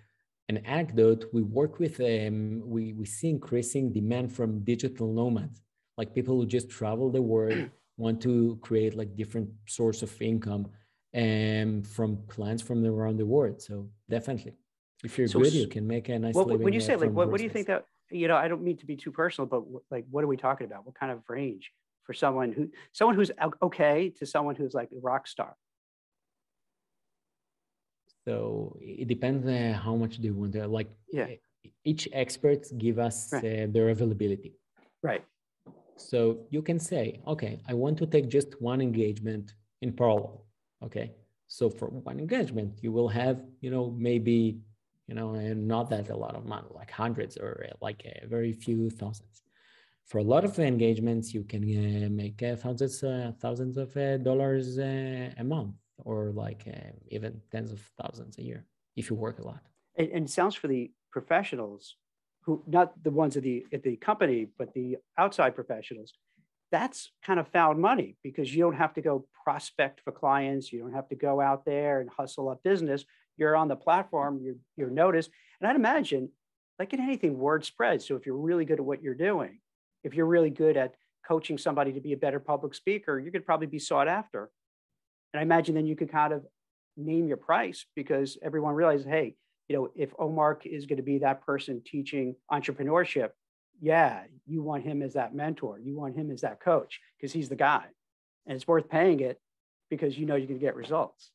an 0.49 0.59
anecdote, 0.59 1.27
we 1.33 1.43
work 1.43 1.79
with, 1.79 2.01
um, 2.01 2.63
we, 2.65 2.95
we 2.95 3.05
see 3.05 3.29
increasing 3.29 3.93
demand 3.93 4.33
from 4.33 4.65
digital 4.65 5.13
nomads, 5.13 5.61
like 5.99 6.15
people 6.15 6.37
who 6.37 6.47
just 6.47 6.71
travel 6.71 7.11
the 7.11 7.23
world, 7.23 7.69
want 7.99 8.23
to 8.23 8.59
create 8.63 8.97
like 8.97 9.15
different 9.15 9.51
source 9.67 10.01
of 10.03 10.11
income 10.23 10.67
and 11.13 11.85
um, 11.85 11.91
from 11.91 12.19
clients 12.29 12.63
from 12.63 12.85
around 12.85 13.19
the 13.19 13.27
world. 13.27 13.61
So 13.61 13.91
definitely, 14.09 14.55
if 15.05 15.19
you're 15.19 15.29
so, 15.29 15.41
good, 15.41 15.53
you 15.53 15.67
can 15.67 15.87
make 15.87 16.09
a 16.09 16.19
nice 16.19 16.35
well, 16.35 16.45
living. 16.45 16.65
When 16.65 16.73
you 16.73 16.81
say 16.81 16.97
like, 16.97 17.11
what, 17.11 17.31
what 17.31 17.39
do 17.39 17.45
you 17.45 17.51
think 17.51 17.67
that, 17.69 17.85
you 18.11 18.29
know, 18.29 18.37
I 18.37 18.49
don't 18.49 18.63
mean 18.63 18.77
to 18.79 18.87
be 18.87 18.97
too 18.97 19.13
personal, 19.13 19.47
but 19.47 19.63
like, 19.91 20.05
what 20.11 20.25
are 20.25 20.27
we 20.27 20.37
talking 20.37 20.67
about? 20.67 20.87
What 20.87 20.95
kind 20.95 21.13
of 21.13 21.19
range 21.29 21.71
for 22.05 22.13
someone 22.13 22.53
who, 22.53 22.71
someone 22.93 23.15
who's 23.15 23.31
okay 23.63 24.11
to 24.19 24.27
someone 24.27 24.57
who's 24.57 24.75
like 24.75 24.91
a 24.93 25.01
rock 25.01 25.27
star? 25.27 25.57
So 28.27 28.77
it 28.81 29.09
depends 29.09 29.47
uh, 29.47 29.79
how 29.83 29.95
much 29.97 30.21
they 30.21 30.31
want. 30.31 30.53
To, 30.53 30.67
like 30.69 30.91
yeah. 31.13 31.29
each 31.85 32.09
expert 32.13 32.67
give 32.77 32.99
us 32.99 33.33
right. 33.33 33.45
uh, 33.45 33.67
their 33.71 33.89
availability. 33.89 34.53
Right. 35.03 35.25
So 35.97 36.47
you 36.51 36.63
can 36.63 36.79
say, 36.79 37.21
okay, 37.27 37.61
I 37.69 37.75
want 37.75 37.99
to 37.99 38.07
take 38.07 38.29
just 38.29 38.61
one 38.61 38.81
engagement 38.81 39.55
in 39.83 39.93
parallel. 39.93 40.45
Okay. 40.83 41.13
So 41.47 41.69
for 41.69 41.89
one 41.89 42.19
engagement, 42.19 42.79
you 42.83 42.93
will 42.93 43.09
have, 43.09 43.43
you 43.61 43.71
know, 43.71 43.95
maybe, 43.99 44.61
you 45.11 45.17
know, 45.17 45.35
and 45.35 45.67
not 45.67 45.91
that 45.91 46.09
a 46.09 46.17
lot 46.17 46.37
of 46.37 46.45
money, 46.47 46.69
like 46.81 46.93
hundreds 47.05 47.37
or 47.37 47.67
uh, 47.69 47.75
like 47.83 48.01
a 48.07 48.29
very 48.29 48.53
few 48.53 48.89
thousands. 48.89 49.43
For 50.07 50.19
a 50.19 50.29
lot 50.35 50.45
of 50.45 50.57
engagements, 50.61 51.35
you 51.35 51.43
can 51.43 51.63
uh, 51.65 52.09
make 52.23 52.41
uh, 52.45 52.55
thousands, 52.55 53.03
uh, 53.03 53.33
thousands 53.41 53.77
of 53.77 53.89
uh, 53.97 54.19
dollars 54.19 54.79
uh, 54.79 55.31
a 55.37 55.43
month 55.43 55.75
or 56.05 56.31
like 56.31 56.63
uh, 56.69 56.93
even 57.09 57.41
tens 57.51 57.73
of 57.73 57.81
thousands 58.01 58.39
a 58.39 58.43
year 58.43 58.65
if 58.97 59.11
you 59.11 59.17
work 59.17 59.41
a 59.41 59.43
lot. 59.43 59.63
And, 59.99 60.09
and 60.17 60.31
sounds 60.31 60.55
for 60.55 60.69
the 60.69 60.93
professionals 61.11 61.97
who, 62.45 62.63
not 62.69 62.87
the 63.03 63.11
ones 63.11 63.37
at 63.37 63.43
the 63.43 63.67
at 63.73 63.83
the 63.83 63.97
company, 63.97 64.47
but 64.59 64.73
the 64.75 64.97
outside 65.19 65.57
professionals, 65.57 66.15
that's 66.71 67.11
kind 67.27 67.41
of 67.41 67.49
found 67.49 67.81
money 67.81 68.17
because 68.23 68.55
you 68.55 68.63
don't 68.63 68.77
have 68.85 68.95
to 68.95 69.03
go 69.03 69.27
prospect 69.45 70.03
for 70.05 70.13
clients. 70.13 70.73
You 70.73 70.79
don't 70.79 70.95
have 70.95 71.09
to 71.09 71.17
go 71.17 71.41
out 71.41 71.65
there 71.65 72.01
and 72.01 72.09
hustle 72.09 72.49
up 72.49 72.63
business. 72.63 73.05
You're 73.41 73.57
on 73.57 73.67
the 73.67 73.77
platform. 73.77 74.41
You're 74.41 74.57
you're 74.77 74.91
noticed, 74.91 75.31
and 75.61 75.69
I'd 75.69 75.75
imagine, 75.75 76.31
like 76.79 76.93
in 76.93 77.01
anything, 77.01 77.37
word 77.37 77.65
spreads. 77.65 78.07
So 78.07 78.15
if 78.15 78.25
you're 78.25 78.37
really 78.37 78.65
good 78.65 78.79
at 78.79 78.85
what 78.85 79.03
you're 79.03 79.15
doing, 79.15 79.59
if 80.05 80.15
you're 80.15 80.27
really 80.27 80.51
good 80.51 80.77
at 80.77 80.95
coaching 81.27 81.59
somebody 81.59 81.93
to 81.95 82.01
be 82.01 82.13
a 82.13 82.17
better 82.17 82.39
public 82.39 82.75
speaker, 82.75 83.19
you 83.19 83.33
could 83.33 83.45
probably 83.45 83.67
be 83.67 83.81
sought 83.81 84.07
after 84.07 84.51
and 85.33 85.41
I 85.41 85.43
imagine 85.43 85.75
then 85.75 85.87
you 85.87 85.97
could 85.97 86.11
kind 86.11 86.33
of 86.33 86.45
name 86.97 87.27
your 87.27 87.37
price 87.37 87.87
because 87.95 88.37
everyone 88.43 88.75
realizes, 88.75 89.07
hey, 89.07 89.37
you 89.69 89.77
know, 89.77 89.91
if 89.95 90.13
Omer 90.19 90.59
is 90.65 90.87
going 90.87 90.97
to 90.97 91.03
be 91.03 91.19
that 91.19 91.47
person 91.47 91.83
teaching 91.85 92.35
entrepreneurship, 92.51 93.31
yeah, 93.81 94.25
you 94.47 94.63
want 94.63 94.85
him 94.85 95.01
as 95.01 95.15
that 95.15 95.35
mentor. 95.35 95.79
You 95.79 95.97
want 95.97 96.17
him 96.17 96.31
as 96.31 96.41
that 96.41 96.61
coach 96.61 97.01
because 97.17 97.33
he's 97.33 97.49
the 97.49 97.57
guy. 97.57 97.85
And 98.47 98.57
it's 98.57 98.67
worth 98.67 98.89
paying 98.89 99.21
it 99.21 99.41
because 99.89 100.19
you 100.19 100.27
know 100.27 100.35
you're 100.35 100.49
going 100.49 100.59
to 100.59 100.65
get 100.65 100.75
results. 100.75 101.31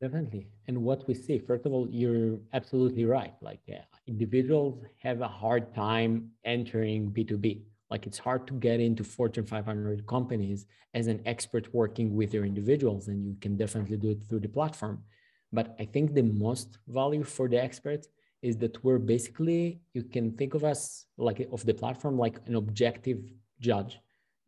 Definitely. 0.00 0.46
And 0.68 0.82
what 0.82 1.06
we 1.08 1.14
see, 1.14 1.38
first 1.38 1.64
of 1.64 1.72
all, 1.72 1.88
you're 1.90 2.38
absolutely 2.52 3.04
right. 3.06 3.32
Like 3.40 3.60
yeah, 3.66 3.82
individuals 4.06 4.84
have 5.02 5.22
a 5.22 5.28
hard 5.28 5.74
time 5.74 6.30
entering 6.44 7.10
B2B 7.10 7.62
like 7.90 8.06
it's 8.06 8.18
hard 8.18 8.46
to 8.48 8.54
get 8.54 8.80
into 8.80 9.04
Fortune 9.04 9.46
500 9.46 10.06
companies 10.06 10.66
as 10.94 11.06
an 11.06 11.20
expert 11.24 11.72
working 11.72 12.14
with 12.14 12.34
your 12.34 12.44
individuals, 12.44 13.08
and 13.08 13.24
you 13.26 13.36
can 13.40 13.56
definitely 13.56 13.96
do 13.96 14.10
it 14.10 14.22
through 14.28 14.40
the 14.40 14.48
platform. 14.48 15.02
But 15.52 15.76
I 15.78 15.84
think 15.84 16.12
the 16.12 16.22
most 16.22 16.78
value 16.88 17.22
for 17.22 17.48
the 17.48 17.62
experts 17.62 18.08
is 18.42 18.56
that 18.58 18.82
we're 18.84 18.98
basically, 18.98 19.80
you 19.94 20.02
can 20.02 20.32
think 20.32 20.54
of 20.54 20.64
us 20.64 21.06
like 21.16 21.46
of 21.52 21.64
the 21.64 21.74
platform 21.74 22.18
like 22.18 22.40
an 22.46 22.56
objective 22.56 23.20
judge 23.60 23.98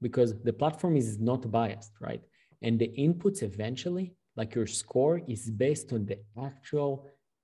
because 0.02 0.34
the 0.42 0.52
platform 0.52 0.96
is 0.96 1.18
not 1.18 1.50
biased, 1.50 1.92
right? 2.00 2.22
And 2.62 2.78
the 2.78 2.92
inputs 2.98 3.42
eventually, 3.42 4.14
like 4.40 4.54
your 4.54 4.70
score, 4.82 5.16
is 5.34 5.50
based 5.50 5.88
on 5.92 6.06
the 6.06 6.18
actual 6.48 6.92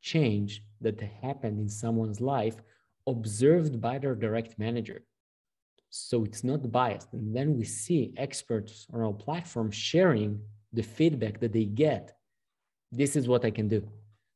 change 0.00 0.50
that 0.80 0.98
happened 1.26 1.59
in 1.64 1.68
someone's 1.68 2.20
life 2.20 2.57
observed 3.14 3.74
by 3.87 3.98
their 3.98 4.14
direct 4.14 4.52
manager 4.59 5.00
so 5.96 6.24
it's 6.24 6.42
not 6.42 6.72
biased. 6.72 7.12
And 7.12 7.35
then 7.37 7.57
we 7.57 7.64
see 7.64 8.12
experts 8.16 8.85
on 8.92 9.00
our 9.00 9.12
platform 9.12 9.70
sharing 9.70 10.40
the 10.72 10.83
feedback 10.83 11.38
that 11.38 11.52
they 11.52 11.66
get. 11.66 12.16
This 12.90 13.14
is 13.14 13.28
what 13.28 13.44
I 13.44 13.52
can 13.52 13.68
do. 13.68 13.88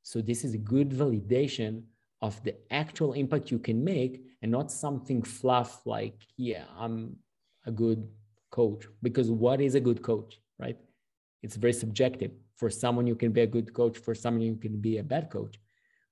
So 0.04 0.20
this 0.20 0.44
is 0.44 0.54
a 0.54 0.58
good 0.58 0.90
validation 0.90 1.82
of 2.22 2.40
the 2.44 2.54
actual 2.70 3.12
impact 3.14 3.50
you 3.50 3.58
can 3.58 3.82
make 3.82 4.22
and 4.40 4.52
not 4.52 4.70
something 4.70 5.20
fluff 5.20 5.84
like, 5.84 6.14
yeah, 6.36 6.62
I'm 6.78 7.16
a 7.66 7.72
good 7.72 8.06
coach. 8.52 8.86
Because 9.02 9.28
what 9.28 9.60
is 9.60 9.74
a 9.74 9.80
good 9.80 10.00
coach, 10.00 10.40
right? 10.60 10.78
It's 11.42 11.56
very 11.56 11.72
subjective. 11.72 12.30
For 12.58 12.70
someone, 12.70 13.06
you 13.06 13.14
can 13.14 13.32
be 13.32 13.42
a 13.42 13.46
good 13.46 13.72
coach. 13.72 13.98
For 13.98 14.14
someone, 14.14 14.42
you 14.42 14.56
can 14.56 14.80
be 14.80 14.98
a 14.98 15.02
bad 15.02 15.30
coach. 15.30 15.56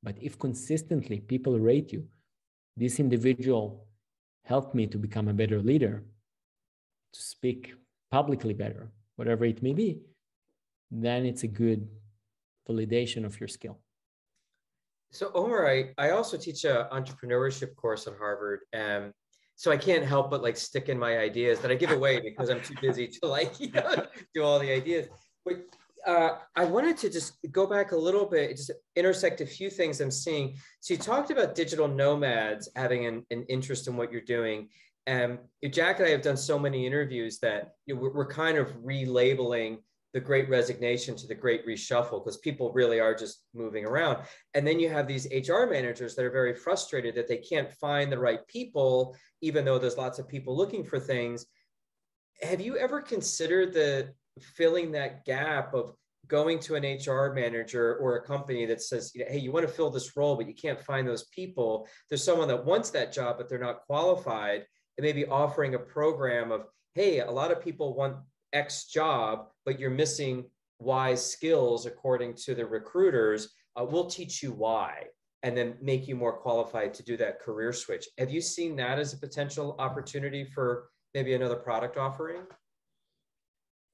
But 0.03 0.17
if 0.23 0.39
consistently 0.39 1.21
people 1.21 1.59
rate 1.59 1.93
you, 1.93 2.07
this 2.77 3.01
individual 3.01 3.87
helped 4.45 4.75
me 4.75 4.87
to 4.87 4.99
become 4.99 5.27
a 5.29 5.35
better 5.35 5.61
leader, 5.61 6.05
to 7.13 7.21
speak 7.21 7.75
publicly 8.11 8.55
better, 8.55 8.93
whatever 9.17 9.45
it 9.45 9.63
may 9.63 9.73
be, 9.73 10.01
then 10.91 11.27
it's 11.27 11.43
a 11.43 11.49
good 11.49 11.89
validation 12.69 13.25
of 13.25 13.39
your 13.41 13.49
skill. 13.49 13.81
So 15.11 15.31
Omer, 15.35 15.67
I, 15.67 15.93
I 15.99 16.11
also 16.11 16.37
teach 16.37 16.65
a 16.65 16.89
entrepreneurship 16.93 17.75
course 17.75 18.07
at 18.07 18.15
Harvard. 18.19 18.61
Um, 18.75 19.13
so 19.57 19.73
I 19.73 19.77
can't 19.77 20.05
help 20.05 20.31
but 20.31 20.43
like 20.43 20.57
stick 20.57 20.89
in 20.89 20.99
my 20.99 21.19
ideas 21.19 21.61
that 21.61 21.71
I 21.71 21.75
give 21.75 21.91
away 21.91 22.21
because 22.21 22.51
I'm 22.51 22.61
too 22.61 22.75
busy 22.81 23.09
to 23.09 23.27
like 23.27 23.59
you 23.61 23.73
know, 23.73 24.07
do 24.35 24.43
all 24.43 24.59
the 24.59 24.71
ideas. 24.71 25.09
But 25.45 25.65
uh, 26.07 26.38
I 26.55 26.64
wanted 26.64 26.97
to 26.99 27.11
just 27.11 27.37
go 27.51 27.66
back 27.66 27.90
a 27.90 27.97
little 27.97 28.27
bit, 28.27 28.57
just 28.57 28.71
intersect 28.95 29.40
a 29.40 29.47
few 29.47 29.69
things 29.69 30.01
I'm 30.01 30.11
seeing. 30.11 30.57
So 30.81 30.95
you 30.95 30.99
talked 30.99 31.31
about 31.31 31.57
digital 31.57 31.88
nomads 31.88 32.69
having 32.77 33.07
an, 33.07 33.27
an 33.31 33.45
interest 33.49 33.88
in 33.88 33.97
what 33.97 34.12
you're 34.12 34.21
doing. 34.21 34.69
Um, 35.09 35.40
Jack 35.69 35.99
and 35.99 36.07
I 36.07 36.11
have 36.11 36.23
done 36.23 36.37
so 36.37 36.59
many 36.59 36.87
interviews 36.87 37.38
that 37.40 37.73
you 37.87 37.95
know, 37.95 38.11
we're 38.14 38.27
kind 38.27 38.57
of 38.57 38.73
relabeling 38.77 39.79
the 40.14 40.21
great 40.21 40.49
resignation 40.49 41.16
to 41.16 41.27
the 41.27 41.35
great 41.35 41.66
reshuffle 41.66 42.25
because 42.25 42.38
people 42.38 42.73
really 42.73 43.01
are 43.01 43.14
just 43.14 43.45
moving 43.53 43.85
around. 43.85 44.19
And 44.55 44.66
then 44.66 44.81
you 44.81 44.88
have 44.88 45.07
these 45.07 45.27
HR 45.27 45.66
managers 45.66 46.14
that 46.14 46.25
are 46.25 46.31
very 46.31 46.55
frustrated 46.55 47.14
that 47.16 47.29
they 47.29 47.37
can't 47.37 47.71
find 47.73 48.11
the 48.11 48.19
right 48.19 48.47
people, 48.47 49.14
even 49.42 49.64
though 49.64 49.79
there's 49.79 49.99
lots 49.99 50.19
of 50.19 50.29
people 50.29 50.57
looking 50.57 50.85
for 50.85 50.99
things. 50.99 51.47
Have 52.42 52.61
you 52.61 52.77
ever 52.79 53.03
considered 53.03 53.75
the 53.75 54.14
filling 54.40 54.92
that 54.92 55.25
gap 55.25 55.75
of 55.75 55.92
going 56.29 56.59
to 56.59 56.75
an 56.75 56.83
HR 56.83 57.33
manager 57.33 57.96
or 57.96 58.16
a 58.16 58.22
company 58.22 58.66
that 58.66 58.83
says, 58.83 59.12
you 59.14 59.25
know, 59.25 59.31
hey, 59.31 59.38
you 59.38 59.53
want 59.53 59.66
to 59.66 59.72
fill 59.72 59.90
this 59.90 60.16
role, 60.16 60.37
but 60.37 60.49
you 60.49 60.55
can't 60.55 60.81
find 60.81 61.07
those 61.07 61.25
people. 61.27 61.88
There's 62.09 62.25
someone 62.25 62.49
that 62.49 62.64
wants 62.64 62.90
that 62.90 63.12
job, 63.12 63.37
but 63.38 63.49
they're 63.49 63.59
not 63.59 63.83
qualified. 63.87 64.66
And 64.99 65.05
maybe 65.05 65.27
offering 65.27 65.75
a 65.75 65.79
program 65.79 66.51
of, 66.51 66.66
hey, 66.94 67.20
a 67.20 67.31
lot 67.31 67.53
of 67.53 67.62
people 67.62 67.94
want 67.94 68.16
X 68.53 68.87
job, 68.87 69.49
but 69.64 69.79
you're 69.79 69.90
missing 69.90 70.44
Y 70.79 71.14
skills 71.14 71.87
according 71.87 72.35
to 72.35 72.55
the 72.55 72.66
recruiters. 72.66 73.51
Uh, 73.77 73.85
we'll 73.85 74.07
teach 74.07 74.42
you 74.42 74.53
why 74.53 75.05
and 75.42 75.57
then 75.57 75.77
make 75.81 76.09
you 76.09 76.16
more 76.16 76.33
qualified 76.33 76.92
to 76.94 77.03
do 77.05 77.16
that 77.16 77.40
career 77.40 77.72
switch. 77.72 78.09
Have 78.18 78.31
you 78.31 78.40
seen 78.40 78.75
that 78.77 78.99
as 78.99 79.12
a 79.12 79.18
potential 79.18 79.77
opportunity 79.79 80.44
for 80.44 80.88
maybe 81.14 81.35
another 81.35 81.57
product 81.57 81.96
offering? 81.96 82.42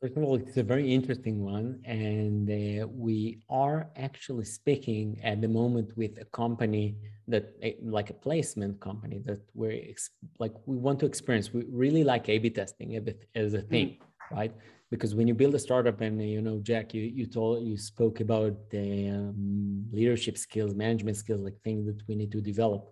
First 0.02 0.16
of 0.16 0.24
all, 0.24 0.34
it's 0.34 0.56
a 0.56 0.64
very 0.64 0.92
interesting 0.92 1.44
one. 1.44 1.80
And 1.84 2.50
uh, 2.50 2.88
we 2.88 3.38
are 3.48 3.88
actually 3.94 4.46
speaking 4.46 5.20
at 5.22 5.40
the 5.40 5.46
moment 5.46 5.96
with 5.96 6.18
a 6.20 6.24
company 6.24 6.96
that, 7.28 7.54
like 7.80 8.10
a 8.10 8.14
placement 8.14 8.80
company, 8.80 9.22
that 9.26 9.42
we're 9.54 9.94
like, 10.40 10.54
we 10.66 10.76
want 10.76 10.98
to 11.00 11.06
experience. 11.06 11.54
We 11.54 11.66
really 11.70 12.02
like 12.02 12.28
A 12.28 12.38
B 12.38 12.50
testing 12.50 12.88
as 13.36 13.54
a 13.54 13.62
thing, 13.62 13.88
mm. 13.90 14.36
right? 14.36 14.52
Because 14.90 15.14
when 15.14 15.28
you 15.28 15.34
build 15.34 15.54
a 15.54 15.58
startup, 15.60 16.00
and 16.00 16.20
you 16.20 16.42
know, 16.42 16.58
Jack, 16.58 16.94
you, 16.94 17.02
you 17.02 17.26
told, 17.26 17.64
you 17.64 17.76
spoke 17.76 18.18
about 18.18 18.70
the 18.70 19.08
um, 19.08 19.86
leadership 19.92 20.36
skills, 20.36 20.74
management 20.74 21.16
skills, 21.16 21.42
like 21.42 21.58
things 21.62 21.86
that 21.86 22.02
we 22.08 22.16
need 22.16 22.32
to 22.32 22.40
develop. 22.40 22.90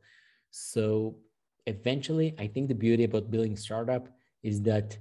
So 0.53 1.17
eventually, 1.67 2.37
I 2.39 2.47
think 2.47 2.69
the 2.69 2.75
beauty 2.75 3.03
about 3.03 3.33
building 3.33 3.57
startup 3.57 4.09
is 4.45 4.63
that 4.63 4.97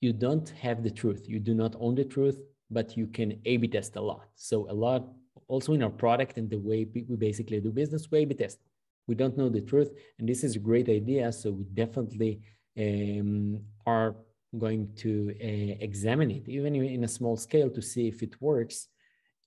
you 0.00 0.12
don't 0.12 0.48
have 0.50 0.82
the 0.82 0.90
truth. 0.90 1.28
You 1.28 1.38
do 1.38 1.54
not 1.54 1.74
own 1.78 1.94
the 1.94 2.04
truth, 2.04 2.38
but 2.70 2.96
you 2.96 3.06
can 3.06 3.40
A/B 3.44 3.68
test 3.68 3.96
a 3.96 4.00
lot. 4.00 4.28
So 4.34 4.70
a 4.70 4.74
lot 4.74 5.08
also 5.48 5.72
in 5.72 5.82
our 5.82 5.90
product 5.90 6.38
and 6.38 6.50
the 6.50 6.58
way 6.58 6.86
we 6.92 7.16
basically 7.16 7.60
do 7.60 7.70
business, 7.70 8.10
we 8.10 8.20
A/B 8.20 8.34
test. 8.34 8.58
We 9.06 9.14
don't 9.14 9.36
know 9.36 9.48
the 9.48 9.60
truth, 9.60 9.90
and 10.18 10.28
this 10.28 10.42
is 10.42 10.56
a 10.56 10.58
great 10.58 10.88
idea. 10.88 11.32
So 11.32 11.52
we 11.52 11.64
definitely 11.64 12.40
um, 12.78 13.60
are 13.86 14.16
going 14.58 14.88
to 14.96 15.32
uh, 15.40 15.76
examine 15.80 16.30
it, 16.30 16.48
even 16.48 16.74
in 16.74 17.04
a 17.04 17.08
small 17.08 17.36
scale, 17.36 17.70
to 17.70 17.82
see 17.82 18.08
if 18.08 18.22
it 18.22 18.40
works. 18.40 18.88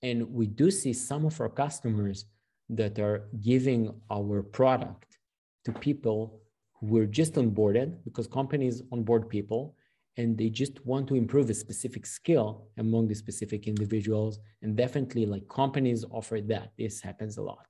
And 0.02 0.32
we 0.32 0.46
do 0.46 0.70
see 0.70 0.94
some 0.94 1.26
of 1.26 1.38
our 1.40 1.50
customers 1.50 2.24
that 2.70 2.98
are 2.98 3.28
giving 3.40 3.92
our 4.10 4.42
product 4.42 5.18
to 5.64 5.72
people 5.72 6.40
who 6.74 6.86
were 6.86 7.06
just 7.06 7.34
onboarded 7.34 7.98
because 8.04 8.26
companies 8.26 8.82
onboard 8.92 9.28
people 9.28 9.76
and 10.16 10.36
they 10.36 10.48
just 10.48 10.84
want 10.84 11.08
to 11.08 11.14
improve 11.14 11.50
a 11.50 11.54
specific 11.54 12.04
skill 12.04 12.66
among 12.78 13.08
the 13.08 13.14
specific 13.14 13.66
individuals 13.66 14.38
and 14.62 14.76
definitely 14.76 15.26
like 15.26 15.48
companies 15.48 16.04
offer 16.10 16.40
that. 16.40 16.72
This 16.76 17.00
happens 17.00 17.38
a 17.38 17.42
lot. 17.42 17.66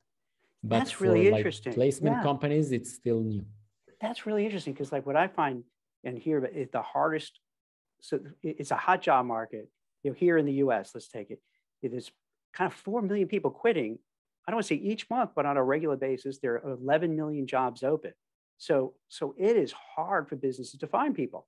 But 0.62 0.78
that's 0.78 1.00
really 1.00 1.30
for, 1.30 1.36
interesting. 1.36 1.70
like, 1.70 1.76
placement 1.76 2.16
yeah. 2.16 2.22
companies 2.22 2.72
it's 2.72 2.92
still 2.92 3.20
new. 3.20 3.44
That's 4.00 4.26
really 4.26 4.44
interesting 4.44 4.72
because 4.72 4.92
like 4.92 5.06
what 5.06 5.16
i 5.16 5.28
find 5.28 5.62
and 6.04 6.18
here 6.18 6.44
is 6.44 6.68
the 6.70 6.82
hardest 6.82 7.38
so 8.00 8.18
it's 8.42 8.70
a 8.70 8.76
hot 8.76 9.02
job 9.02 9.26
market. 9.26 9.68
You 10.02 10.10
know 10.10 10.16
here 10.18 10.38
in 10.38 10.46
the 10.46 10.54
us 10.54 10.92
let's 10.94 11.08
take 11.08 11.30
it 11.30 11.40
there's 11.82 12.10
kind 12.52 12.70
of 12.70 12.76
4 12.78 13.02
million 13.02 13.28
people 13.28 13.50
quitting. 13.50 13.98
I 14.46 14.50
don't 14.50 14.56
want 14.56 14.66
to 14.66 14.74
say 14.74 14.80
each 14.80 15.08
month 15.10 15.30
but 15.36 15.46
on 15.46 15.56
a 15.56 15.62
regular 15.62 15.96
basis 15.96 16.38
there 16.38 16.54
are 16.54 16.72
11 16.72 17.14
million 17.14 17.46
jobs 17.46 17.82
open. 17.82 18.12
So 18.56 18.94
so 19.08 19.34
it 19.38 19.56
is 19.56 19.72
hard 19.72 20.28
for 20.28 20.36
businesses 20.36 20.80
to 20.80 20.86
find 20.86 21.14
people 21.14 21.46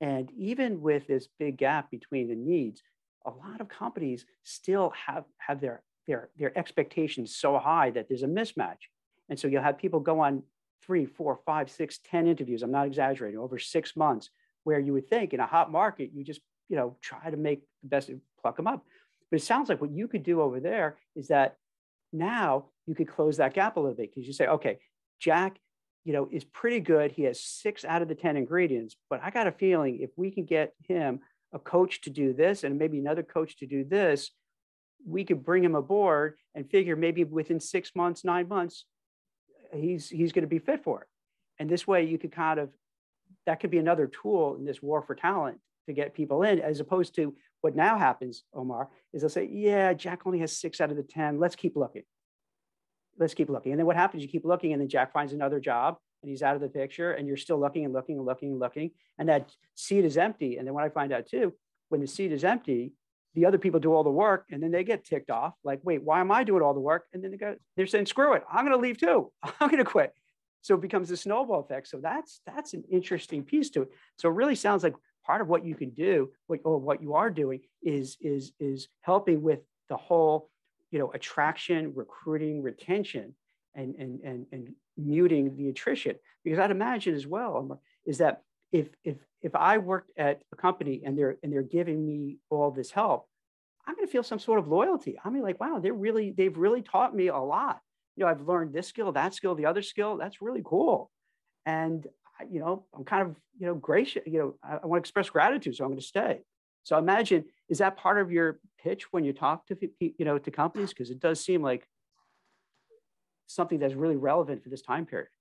and 0.00 0.30
even 0.36 0.80
with 0.80 1.06
this 1.06 1.28
big 1.38 1.56
gap 1.56 1.90
between 1.90 2.28
the 2.28 2.34
needs, 2.34 2.82
a 3.26 3.30
lot 3.30 3.60
of 3.60 3.68
companies 3.68 4.26
still 4.42 4.92
have, 5.06 5.24
have 5.38 5.60
their, 5.60 5.82
their, 6.06 6.30
their 6.36 6.56
expectations 6.58 7.36
so 7.36 7.58
high 7.58 7.90
that 7.90 8.08
there's 8.08 8.22
a 8.22 8.26
mismatch. 8.26 8.88
And 9.28 9.38
so 9.38 9.48
you'll 9.48 9.62
have 9.62 9.78
people 9.78 10.00
go 10.00 10.20
on 10.20 10.42
three, 10.84 11.06
four, 11.06 11.40
five, 11.46 11.70
six, 11.70 11.98
ten 12.04 12.26
interviews. 12.26 12.62
I'm 12.62 12.70
not 12.70 12.86
exaggerating, 12.86 13.38
over 13.38 13.58
six 13.58 13.96
months, 13.96 14.28
where 14.64 14.78
you 14.78 14.92
would 14.92 15.08
think 15.08 15.32
in 15.32 15.40
a 15.40 15.46
hot 15.46 15.72
market, 15.72 16.10
you 16.12 16.24
just, 16.24 16.40
you 16.68 16.76
know, 16.76 16.96
try 17.00 17.30
to 17.30 17.36
make 17.36 17.62
the 17.82 17.88
best, 17.88 18.10
pluck 18.40 18.56
them 18.56 18.66
up. 18.66 18.84
But 19.30 19.40
it 19.40 19.44
sounds 19.44 19.68
like 19.68 19.80
what 19.80 19.90
you 19.90 20.08
could 20.08 20.22
do 20.22 20.42
over 20.42 20.60
there 20.60 20.98
is 21.16 21.28
that 21.28 21.56
now 22.12 22.66
you 22.86 22.94
could 22.94 23.08
close 23.08 23.38
that 23.38 23.54
gap 23.54 23.76
a 23.76 23.80
little 23.80 23.96
bit 23.96 24.10
because 24.10 24.26
you 24.26 24.34
say, 24.34 24.46
okay, 24.46 24.78
Jack 25.18 25.58
you 26.04 26.12
know, 26.12 26.28
is 26.30 26.44
pretty 26.44 26.80
good. 26.80 27.12
He 27.12 27.22
has 27.22 27.40
six 27.40 27.84
out 27.84 28.02
of 28.02 28.08
the 28.08 28.14
10 28.14 28.36
ingredients, 28.36 28.96
but 29.08 29.20
I 29.22 29.30
got 29.30 29.46
a 29.46 29.52
feeling 29.52 30.00
if 30.00 30.10
we 30.16 30.30
can 30.30 30.44
get 30.44 30.74
him 30.86 31.20
a 31.52 31.58
coach 31.58 32.02
to 32.02 32.10
do 32.10 32.32
this 32.32 32.64
and 32.64 32.78
maybe 32.78 32.98
another 32.98 33.22
coach 33.22 33.56
to 33.58 33.66
do 33.66 33.84
this, 33.84 34.30
we 35.06 35.24
could 35.24 35.44
bring 35.44 35.64
him 35.64 35.74
aboard 35.74 36.34
and 36.54 36.70
figure 36.70 36.96
maybe 36.96 37.24
within 37.24 37.60
six 37.60 37.92
months, 37.94 38.24
nine 38.24 38.48
months, 38.48 38.84
he's 39.72 40.08
he's 40.08 40.32
going 40.32 40.42
to 40.42 40.48
be 40.48 40.58
fit 40.58 40.84
for 40.84 41.02
it. 41.02 41.08
And 41.58 41.70
this 41.70 41.86
way 41.86 42.04
you 42.04 42.18
could 42.18 42.32
kind 42.32 42.58
of 42.60 42.70
that 43.46 43.60
could 43.60 43.70
be 43.70 43.78
another 43.78 44.06
tool 44.06 44.56
in 44.56 44.64
this 44.64 44.82
war 44.82 45.02
for 45.02 45.14
talent 45.14 45.58
to 45.86 45.92
get 45.92 46.14
people 46.14 46.42
in, 46.42 46.60
as 46.60 46.80
opposed 46.80 47.14
to 47.16 47.34
what 47.60 47.76
now 47.76 47.98
happens, 47.98 48.44
Omer, 48.54 48.88
is 49.12 49.22
they'll 49.22 49.28
say, 49.28 49.48
yeah, 49.50 49.92
Jack 49.92 50.22
only 50.26 50.38
has 50.38 50.56
six 50.56 50.80
out 50.80 50.90
of 50.90 50.96
the 50.96 51.02
10. 51.02 51.38
Let's 51.38 51.56
keep 51.56 51.76
looking 51.76 52.02
let's 53.18 53.34
keep 53.34 53.48
looking. 53.48 53.72
And 53.72 53.78
then 53.78 53.86
what 53.86 53.96
happens? 53.96 54.22
You 54.22 54.28
keep 54.28 54.44
looking, 54.44 54.72
and 54.72 54.80
then 54.80 54.88
Jack 54.88 55.12
finds 55.12 55.32
another 55.32 55.60
job, 55.60 55.96
and 56.22 56.30
he's 56.30 56.42
out 56.42 56.54
of 56.54 56.60
the 56.60 56.68
picture, 56.68 57.12
and 57.12 57.26
you're 57.26 57.36
still 57.36 57.60
looking 57.60 57.84
and 57.84 57.92
looking 57.92 58.18
and 58.18 58.26
looking 58.26 58.50
and 58.52 58.60
looking, 58.60 58.90
and 59.18 59.28
that 59.28 59.50
seat 59.74 60.04
is 60.04 60.16
empty. 60.16 60.56
And 60.56 60.66
then 60.66 60.74
what 60.74 60.84
I 60.84 60.88
find 60.88 61.12
out 61.12 61.26
too, 61.26 61.52
when 61.88 62.00
the 62.00 62.06
seat 62.06 62.32
is 62.32 62.44
empty, 62.44 62.92
the 63.34 63.46
other 63.46 63.58
people 63.58 63.80
do 63.80 63.92
all 63.92 64.04
the 64.04 64.10
work, 64.10 64.46
and 64.50 64.62
then 64.62 64.70
they 64.70 64.84
get 64.84 65.04
ticked 65.04 65.30
off. 65.30 65.54
Like, 65.64 65.80
wait, 65.82 66.02
why 66.02 66.20
am 66.20 66.30
I 66.30 66.44
doing 66.44 66.62
all 66.62 66.74
the 66.74 66.80
work? 66.80 67.04
And 67.12 67.22
then 67.22 67.30
they 67.30 67.36
go, 67.36 67.56
they're 67.76 67.86
saying, 67.86 68.06
screw 68.06 68.34
it, 68.34 68.44
I'm 68.50 68.64
going 68.64 68.76
to 68.76 68.82
leave 68.82 68.98
too. 68.98 69.32
I'm 69.42 69.68
going 69.68 69.78
to 69.78 69.84
quit. 69.84 70.12
So 70.62 70.74
it 70.76 70.80
becomes 70.80 71.10
a 71.10 71.16
snowball 71.16 71.60
effect. 71.60 71.88
So 71.88 71.98
that's 72.02 72.40
that's 72.46 72.72
an 72.72 72.84
interesting 72.90 73.42
piece 73.42 73.68
to 73.70 73.82
it. 73.82 73.88
So 74.18 74.30
it 74.30 74.34
really 74.34 74.54
sounds 74.54 74.82
like 74.82 74.94
part 75.26 75.42
of 75.42 75.48
what 75.48 75.64
you 75.64 75.74
can 75.74 75.90
do, 75.90 76.30
what, 76.46 76.60
or 76.64 76.78
what 76.78 77.02
you 77.02 77.14
are 77.14 77.30
doing, 77.30 77.60
is 77.82 78.16
is 78.22 78.52
is 78.58 78.88
helping 79.02 79.42
with 79.42 79.60
the 79.90 79.96
whole 79.98 80.48
you 80.94 81.00
know, 81.00 81.10
attraction, 81.12 81.92
recruiting, 81.96 82.62
retention, 82.62 83.34
and, 83.74 83.96
and, 83.96 84.20
and, 84.20 84.46
and 84.52 84.72
muting 84.96 85.56
the 85.56 85.68
attrition. 85.68 86.14
Because 86.44 86.60
I'd 86.60 86.70
imagine 86.70 87.16
as 87.16 87.26
well 87.26 87.80
is 88.06 88.18
that 88.18 88.42
if, 88.70 88.86
if, 89.02 89.16
if 89.42 89.56
I 89.56 89.78
worked 89.78 90.12
at 90.16 90.42
a 90.52 90.56
company 90.56 91.02
and 91.04 91.18
they're, 91.18 91.36
and 91.42 91.52
they're 91.52 91.62
giving 91.62 92.06
me 92.06 92.38
all 92.48 92.70
this 92.70 92.92
help, 92.92 93.26
I'm 93.84 93.96
going 93.96 94.06
to 94.06 94.12
feel 94.12 94.22
some 94.22 94.38
sort 94.38 94.60
of 94.60 94.68
loyalty. 94.68 95.18
I 95.24 95.30
mean, 95.30 95.42
like, 95.42 95.60
wow, 95.60 95.80
they're 95.82 95.92
really, 95.92 96.30
they've 96.30 96.56
really 96.56 96.82
taught 96.82 97.12
me 97.12 97.26
a 97.26 97.38
lot. 97.38 97.80
You 98.14 98.24
know, 98.24 98.30
I've 98.30 98.46
learned 98.46 98.72
this 98.72 98.86
skill, 98.86 99.10
that 99.10 99.34
skill, 99.34 99.56
the 99.56 99.66
other 99.66 99.82
skill. 99.82 100.16
That's 100.16 100.40
really 100.40 100.62
cool. 100.64 101.10
And, 101.66 102.06
you 102.48 102.60
know, 102.60 102.84
I'm 102.96 103.02
kind 103.02 103.22
of, 103.22 103.34
you 103.58 103.66
know, 103.66 103.74
gracious, 103.74 104.22
you 104.26 104.38
know, 104.38 104.54
I, 104.62 104.76
I 104.84 104.86
want 104.86 105.00
to 105.00 105.06
express 105.06 105.28
gratitude. 105.28 105.74
So 105.74 105.82
I'm 105.82 105.90
going 105.90 105.98
to 105.98 106.06
stay. 106.06 106.42
So 106.84 106.96
imagine, 106.98 107.46
is 107.68 107.78
that 107.78 107.96
part 107.96 108.20
of 108.20 108.30
your 108.30 108.60
pitch 108.86 109.02
when 109.12 109.24
you 109.24 109.32
talk 109.32 109.58
to, 109.68 109.74
you 110.18 110.24
know, 110.28 110.36
to 110.38 110.50
companies? 110.50 110.90
Because 110.94 111.10
it 111.10 111.20
does 111.26 111.38
seem 111.48 111.60
like 111.70 111.82
something 113.46 113.78
that's 113.78 113.96
really 114.02 114.20
relevant 114.30 114.62
for 114.62 114.68
this 114.68 114.84
time 114.92 115.04
period. 115.12 115.34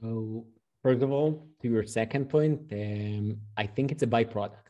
So 0.00 0.08
first 0.84 1.02
of 1.02 1.10
all, 1.16 1.30
to 1.60 1.68
your 1.74 1.84
second 2.00 2.24
point, 2.34 2.58
um, 2.72 3.24
I 3.62 3.66
think 3.74 3.86
it's 3.92 4.04
a 4.08 4.10
byproduct. 4.16 4.66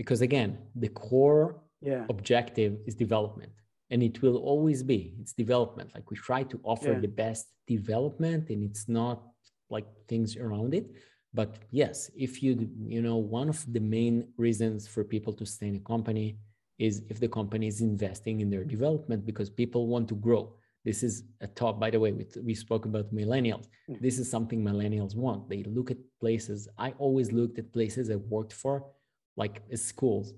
Because 0.00 0.20
again, 0.28 0.58
the 0.84 0.88
core 0.88 1.46
yeah. 1.80 2.04
objective 2.14 2.72
is 2.86 2.94
development 2.94 3.52
and 3.90 4.02
it 4.02 4.22
will 4.22 4.38
always 4.38 4.82
be 4.82 5.14
it's 5.20 5.32
development 5.32 5.90
like 5.94 6.10
we 6.10 6.16
try 6.16 6.42
to 6.42 6.58
offer 6.64 6.92
yeah. 6.92 6.98
the 6.98 7.12
best 7.24 7.46
development 7.66 8.48
and 8.48 8.62
it's 8.68 8.88
not 8.88 9.22
like 9.70 9.86
things 10.08 10.36
around 10.36 10.74
it 10.74 10.86
but 11.34 11.58
yes 11.70 12.10
if 12.16 12.42
you 12.42 12.68
you 12.86 13.02
know 13.02 13.16
one 13.16 13.48
of 13.48 13.60
the 13.72 13.80
main 13.80 14.26
reasons 14.36 14.86
for 14.86 15.02
people 15.04 15.32
to 15.32 15.44
stay 15.44 15.68
in 15.68 15.76
a 15.76 15.80
company 15.80 16.38
is 16.78 17.02
if 17.08 17.20
the 17.20 17.28
company 17.28 17.66
is 17.66 17.80
investing 17.80 18.40
in 18.40 18.50
their 18.50 18.64
development 18.64 19.24
because 19.24 19.48
people 19.48 19.86
want 19.86 20.08
to 20.08 20.14
grow. 20.16 20.54
This 20.84 21.02
is 21.02 21.24
a 21.40 21.46
top 21.46 21.80
by 21.80 21.90
the 21.90 22.00
way 22.00 22.12
we, 22.12 22.26
we 22.42 22.54
spoke 22.54 22.84
about 22.84 23.14
millennials. 23.14 23.66
Hmm. 23.86 23.94
this 24.00 24.18
is 24.18 24.30
something 24.30 24.62
millennials 24.62 25.14
want. 25.14 25.48
They 25.48 25.62
look 25.64 25.90
at 25.90 25.98
places. 26.20 26.68
I 26.78 26.90
always 26.98 27.32
looked 27.32 27.58
at 27.58 27.72
places 27.72 28.10
i 28.10 28.16
worked 28.16 28.52
for 28.52 28.84
like 29.36 29.62
schools. 29.74 30.34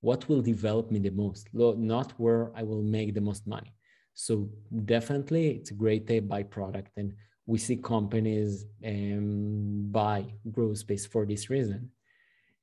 What 0.00 0.28
will 0.28 0.42
develop 0.42 0.90
me 0.90 0.98
the 0.98 1.10
most? 1.10 1.48
Not 1.52 2.12
where 2.18 2.50
i 2.56 2.62
will 2.62 2.82
make 2.82 3.14
the 3.14 3.20
most 3.20 3.46
money. 3.46 3.72
So 4.14 4.48
definitely 4.84 5.44
it's 5.56 5.70
a 5.70 5.74
great 5.74 6.06
byproduct 6.06 6.88
and 6.96 7.14
we 7.46 7.58
see 7.58 7.76
companies 7.76 8.66
um, 8.86 9.88
buy 9.90 10.24
GrowthSpace 10.50 11.08
for 11.08 11.26
this 11.26 11.50
reason. 11.50 11.90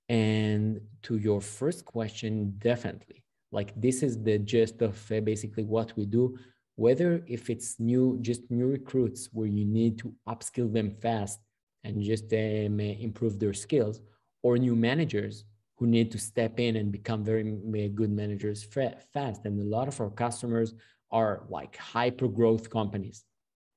And 0.08 0.82
to 1.04 1.18
your 1.18 1.42
first 1.42 1.86
question, 1.86 2.56
definitely, 2.58 3.24
like 3.52 3.80
this 3.80 4.02
is 4.02 4.22
the 4.24 4.40
gist 4.40 4.82
of 4.82 5.12
uh, 5.12 5.20
basically 5.20 5.64
what 5.64 5.96
we 5.96 6.06
do. 6.06 6.38
Whether 6.76 7.24
if 7.28 7.50
it's 7.50 7.80
new, 7.80 8.18
just 8.22 8.50
new 8.50 8.68
recruits 8.68 9.30
where 9.34 9.48
you 9.48 9.66
need 9.66 10.00
to 10.00 10.14
upskill 10.28 10.72
them 10.72 10.96
fast 11.02 11.40
and 11.84 12.02
just 12.02 12.32
um, 12.34 12.80
improve 12.80 13.38
their 13.38 13.54
skills, 13.54 14.02
or 14.44 14.58
new 14.58 14.76
managers 14.76 15.44
who 15.78 15.88
need 15.88 16.12
to 16.12 16.18
step 16.18 16.60
in 16.60 16.78
and 16.78 16.92
become 16.92 17.24
very 17.24 17.44
good 17.90 18.12
managers 18.12 18.64
fast. 18.64 19.46
And 19.46 19.60
a 19.60 19.64
lot 19.64 19.88
of 19.88 20.00
our 20.02 20.10
customers 20.10 20.74
are 21.12 21.44
like 21.50 21.76
hyper 21.78 22.28
growth 22.28 22.70
companies 22.70 23.26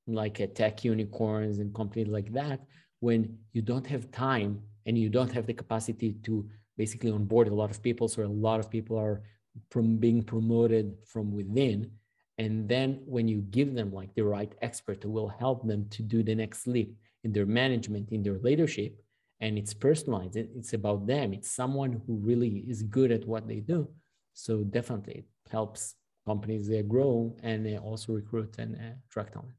like 0.07 0.41
a 0.41 0.47
tech 0.47 0.85
unicorns 0.85 1.59
and 1.59 1.75
companies 1.75 2.09
like 2.09 2.33
that 2.33 2.61
when 3.01 3.38
you 3.53 3.62
don't 3.62 3.87
have 3.87 4.11
time 4.11 4.61
and 4.87 4.99
you 4.99 5.09
don't 5.09 5.33
have 5.33 5.47
the 5.47 5.55
capacity 5.55 6.15
to 6.25 6.49
basically 6.77 7.11
onboard 7.11 7.49
a 7.49 7.55
lot 7.55 7.71
of 7.71 7.83
people 7.83 8.09
so 8.09 8.23
a 8.23 8.27
lot 8.27 8.59
of 8.59 8.71
people 8.71 8.99
are 8.99 9.23
from 9.71 9.97
being 9.97 10.23
promoted 10.23 10.95
from 11.07 11.33
within 11.33 11.91
and 12.38 12.69
then 12.69 13.01
when 13.05 13.29
you 13.29 13.43
give 13.51 13.75
them 13.75 13.93
like 13.93 14.12
the 14.15 14.23
right 14.23 14.55
expert 14.62 15.03
who 15.03 15.11
will 15.11 15.29
help 15.29 15.67
them 15.67 15.87
to 15.91 16.03
do 16.03 16.23
the 16.23 16.35
next 16.35 16.67
leap 16.67 16.97
in 17.25 17.33
their 17.33 17.47
management 17.47 18.11
in 18.11 18.23
their 18.23 18.38
leadership 18.38 19.03
and 19.43 19.59
it's 19.59 19.75
personalized. 19.75 20.37
It's 20.37 20.73
about 20.73 21.07
them. 21.07 21.35
It's 21.35 21.51
someone 21.51 22.01
who 22.07 22.15
really 22.15 22.65
is 22.69 22.85
good 22.85 23.11
at 23.11 23.27
what 23.27 23.49
they 23.49 23.59
do. 23.59 23.88
So 24.35 24.62
definitely 24.62 25.15
it 25.15 25.51
helps 25.51 25.97
companies 26.25 26.71
uh, 26.71 26.83
grow 26.83 27.37
and 27.43 27.67
uh, 27.67 27.81
also 27.81 28.12
recruit 28.12 28.55
and 28.59 28.77
uh, 28.77 28.95
attract 29.09 29.35
talent. 29.35 29.53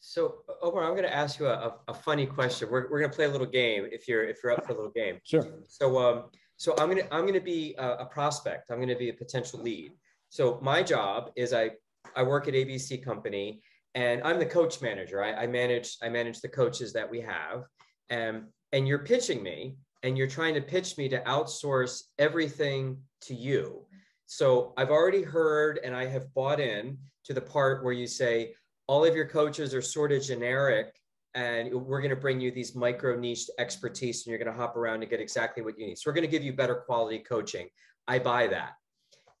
So 0.00 0.36
Omer, 0.62 0.82
I'm 0.82 0.92
going 0.92 1.04
to 1.04 1.14
ask 1.14 1.38
you 1.38 1.46
a, 1.46 1.76
a 1.86 1.94
funny 1.94 2.26
question. 2.26 2.68
We're, 2.70 2.90
we're 2.90 2.98
going 2.98 3.10
to 3.10 3.16
play 3.16 3.26
a 3.26 3.30
little 3.30 3.46
game 3.46 3.86
if 3.92 4.08
you're 4.08 4.24
if 4.24 4.38
you're 4.42 4.52
up 4.52 4.64
for 4.64 4.72
a 4.72 4.74
little 4.74 4.90
game. 4.90 5.18
Sure. 5.24 5.44
So 5.68 5.98
um 5.98 6.24
so 6.56 6.74
I'm 6.78 6.90
going 6.90 7.02
to 7.02 7.14
I'm 7.14 7.22
going 7.22 7.34
to 7.34 7.40
be 7.40 7.74
a, 7.78 7.90
a 7.98 8.06
prospect. 8.06 8.70
I'm 8.70 8.78
going 8.78 8.88
to 8.88 8.96
be 8.96 9.10
a 9.10 9.14
potential 9.14 9.60
lead. 9.60 9.92
So 10.30 10.58
my 10.62 10.82
job 10.82 11.30
is 11.36 11.52
I 11.52 11.72
I 12.16 12.22
work 12.22 12.48
at 12.48 12.54
ABC 12.54 13.04
company 13.04 13.62
and 13.94 14.22
I'm 14.24 14.38
the 14.38 14.46
coach 14.46 14.80
manager. 14.80 15.22
I, 15.22 15.34
I 15.34 15.46
manage 15.46 15.98
I 16.02 16.08
manage 16.08 16.40
the 16.40 16.48
coaches 16.48 16.92
that 16.94 17.08
we 17.08 17.20
have. 17.20 17.64
and 18.08 18.44
and 18.72 18.88
you're 18.88 19.04
pitching 19.04 19.42
me 19.42 19.76
and 20.02 20.16
you're 20.16 20.28
trying 20.28 20.54
to 20.54 20.62
pitch 20.62 20.96
me 20.96 21.08
to 21.10 21.20
outsource 21.20 22.04
everything 22.18 22.96
to 23.22 23.34
you. 23.34 23.84
So 24.26 24.72
I've 24.76 24.90
already 24.90 25.22
heard 25.22 25.80
and 25.82 25.94
I 25.94 26.06
have 26.06 26.32
bought 26.34 26.60
in 26.60 26.96
to 27.24 27.34
the 27.34 27.40
part 27.40 27.84
where 27.84 27.92
you 27.92 28.06
say 28.06 28.54
all 28.90 29.04
of 29.04 29.14
your 29.14 29.24
coaches 29.24 29.72
are 29.72 29.80
sort 29.80 30.10
of 30.10 30.20
generic 30.20 31.00
and 31.36 31.72
we're 31.72 32.00
going 32.00 32.10
to 32.10 32.16
bring 32.16 32.40
you 32.40 32.50
these 32.50 32.74
micro 32.74 33.16
niche 33.16 33.48
expertise 33.56 34.26
and 34.26 34.32
you're 34.32 34.44
going 34.44 34.52
to 34.52 34.60
hop 34.60 34.76
around 34.76 34.98
to 34.98 35.06
get 35.06 35.20
exactly 35.20 35.62
what 35.62 35.78
you 35.78 35.86
need. 35.86 35.96
So 35.96 36.10
we're 36.10 36.14
going 36.14 36.26
to 36.26 36.30
give 36.36 36.42
you 36.42 36.52
better 36.52 36.74
quality 36.74 37.20
coaching. 37.20 37.68
I 38.08 38.18
buy 38.18 38.48
that. 38.48 38.72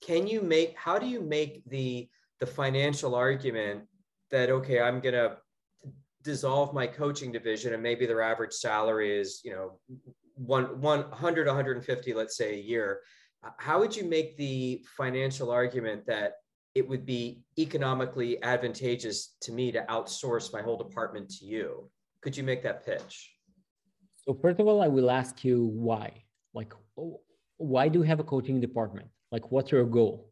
Can 0.06 0.28
you 0.28 0.40
make 0.40 0.76
how 0.76 1.00
do 1.00 1.06
you 1.08 1.20
make 1.20 1.64
the 1.66 2.08
the 2.38 2.46
financial 2.46 3.16
argument 3.16 3.88
that 4.30 4.50
okay, 4.50 4.80
I'm 4.80 5.00
going 5.00 5.16
to 5.16 5.38
dissolve 6.22 6.72
my 6.72 6.86
coaching 6.86 7.32
division 7.32 7.74
and 7.74 7.82
maybe 7.82 8.06
their 8.06 8.22
average 8.22 8.52
salary 8.52 9.18
is 9.18 9.40
you 9.42 9.50
know 9.50 9.80
one 10.36 10.80
100 10.80 11.46
150 11.48 12.14
let's 12.14 12.36
say 12.36 12.54
a 12.54 12.62
year 12.62 13.00
how 13.58 13.80
would 13.80 13.96
you 13.96 14.04
make 14.04 14.36
the 14.36 14.84
financial 14.96 15.50
argument 15.50 16.06
that 16.06 16.34
it 16.74 16.88
would 16.88 17.04
be 17.04 17.42
economically 17.58 18.42
advantageous 18.42 19.36
to 19.42 19.52
me 19.52 19.72
to 19.72 19.84
outsource 19.88 20.52
my 20.52 20.62
whole 20.62 20.76
department 20.76 21.28
to 21.38 21.44
you. 21.44 21.90
Could 22.22 22.36
you 22.36 22.44
make 22.44 22.62
that 22.62 22.84
pitch? 22.84 23.32
So 24.16 24.34
first 24.34 24.60
of 24.60 24.68
all 24.68 24.82
i 24.82 24.88
will 24.88 25.10
ask 25.10 25.44
you 25.44 25.64
why. 25.64 26.24
Like 26.54 26.72
why 27.56 27.88
do 27.88 27.98
you 27.98 28.04
have 28.04 28.20
a 28.20 28.24
coaching 28.24 28.60
department? 28.60 29.08
Like 29.32 29.50
what's 29.50 29.70
your 29.70 29.84
goal? 29.84 30.30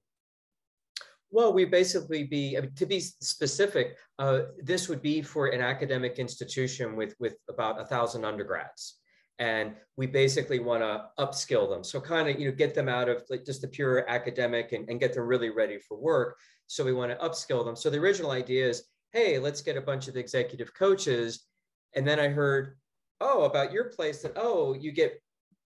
Well, 1.31 1.53
we 1.53 1.67
basically 1.67 2.25
be 2.25 2.57
I 2.57 2.63
mean, 2.63 2.73
to 2.77 2.87
be 2.87 3.01
specific. 3.01 3.97
Uh, 4.19 4.41
this 4.63 4.89
would 4.89 5.03
be 5.03 5.21
for 5.21 5.49
an 5.49 5.61
academic 5.61 6.19
institution 6.19 6.97
with 6.97 7.15
with 7.19 7.37
about 7.49 7.81
a 7.81 7.85
thousand 7.85 8.25
undergrads, 8.25 8.99
and 9.39 9.75
we 9.97 10.07
basically 10.07 10.59
want 10.59 10.83
to 10.83 11.05
upskill 11.19 11.69
them. 11.69 11.85
So 11.85 12.01
kind 12.01 12.29
of 12.29 12.39
you 12.39 12.51
know 12.51 12.57
get 12.57 12.75
them 12.75 12.89
out 12.89 13.09
of 13.09 13.23
like 13.31 13.45
just 13.45 13.63
the 13.63 13.69
pure 13.69 14.09
academic 14.09 14.73
and, 14.73 14.89
and 14.89 15.01
get 15.01 15.15
them 15.15 15.27
really 15.27 15.51
ready 15.51 15.79
for 15.79 15.99
work. 15.99 16.37
So 16.67 16.85
we 16.85 16.93
want 16.93 17.13
to 17.13 17.27
upskill 17.27 17.65
them. 17.65 17.77
So 17.77 17.91
the 17.91 17.99
original 17.99 18.31
idea 18.31 18.69
is, 18.69 18.85
hey, 19.13 19.39
let's 19.39 19.63
get 19.63 19.77
a 19.77 19.81
bunch 19.81 20.09
of 20.09 20.17
executive 20.17 20.75
coaches, 20.75 21.47
and 21.95 22.07
then 22.07 22.21
I 22.21 22.29
heard, 22.29 22.77
oh, 23.21 23.45
about 23.45 23.73
your 23.73 23.85
place 23.85 24.23
that 24.23 24.33
oh, 24.37 24.75
you 24.75 24.93
get 24.93 25.21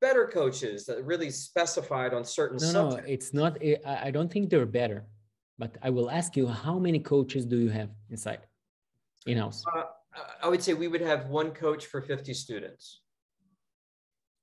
better 0.02 0.28
coaches 0.28 0.86
that 0.86 1.04
really 1.06 1.30
specified 1.30 2.14
on 2.14 2.26
certain 2.26 2.58
no, 2.58 2.72
subjects. 2.72 3.08
No, 3.08 3.14
it's 3.14 3.34
not. 3.34 3.58
I 3.86 4.12
don't 4.12 4.32
think 4.32 4.50
they're 4.50 4.66
better 4.66 5.06
but 5.58 5.78
I 5.82 5.90
will 5.90 6.10
ask 6.10 6.36
you, 6.36 6.48
how 6.48 6.80
many 6.80 7.00
coaches 7.00 7.46
do 7.46 7.58
you 7.58 7.70
have 7.70 7.90
inside 8.10 8.42
in 9.26 9.38
house? 9.38 9.64
Uh, 9.74 9.84
I 10.42 10.48
would 10.48 10.64
say 10.64 10.74
we 10.74 10.88
would 10.88 11.02
have 11.02 11.28
one 11.28 11.52
coach 11.52 11.86
for 11.86 12.02
50 12.02 12.34
students. 12.34 13.02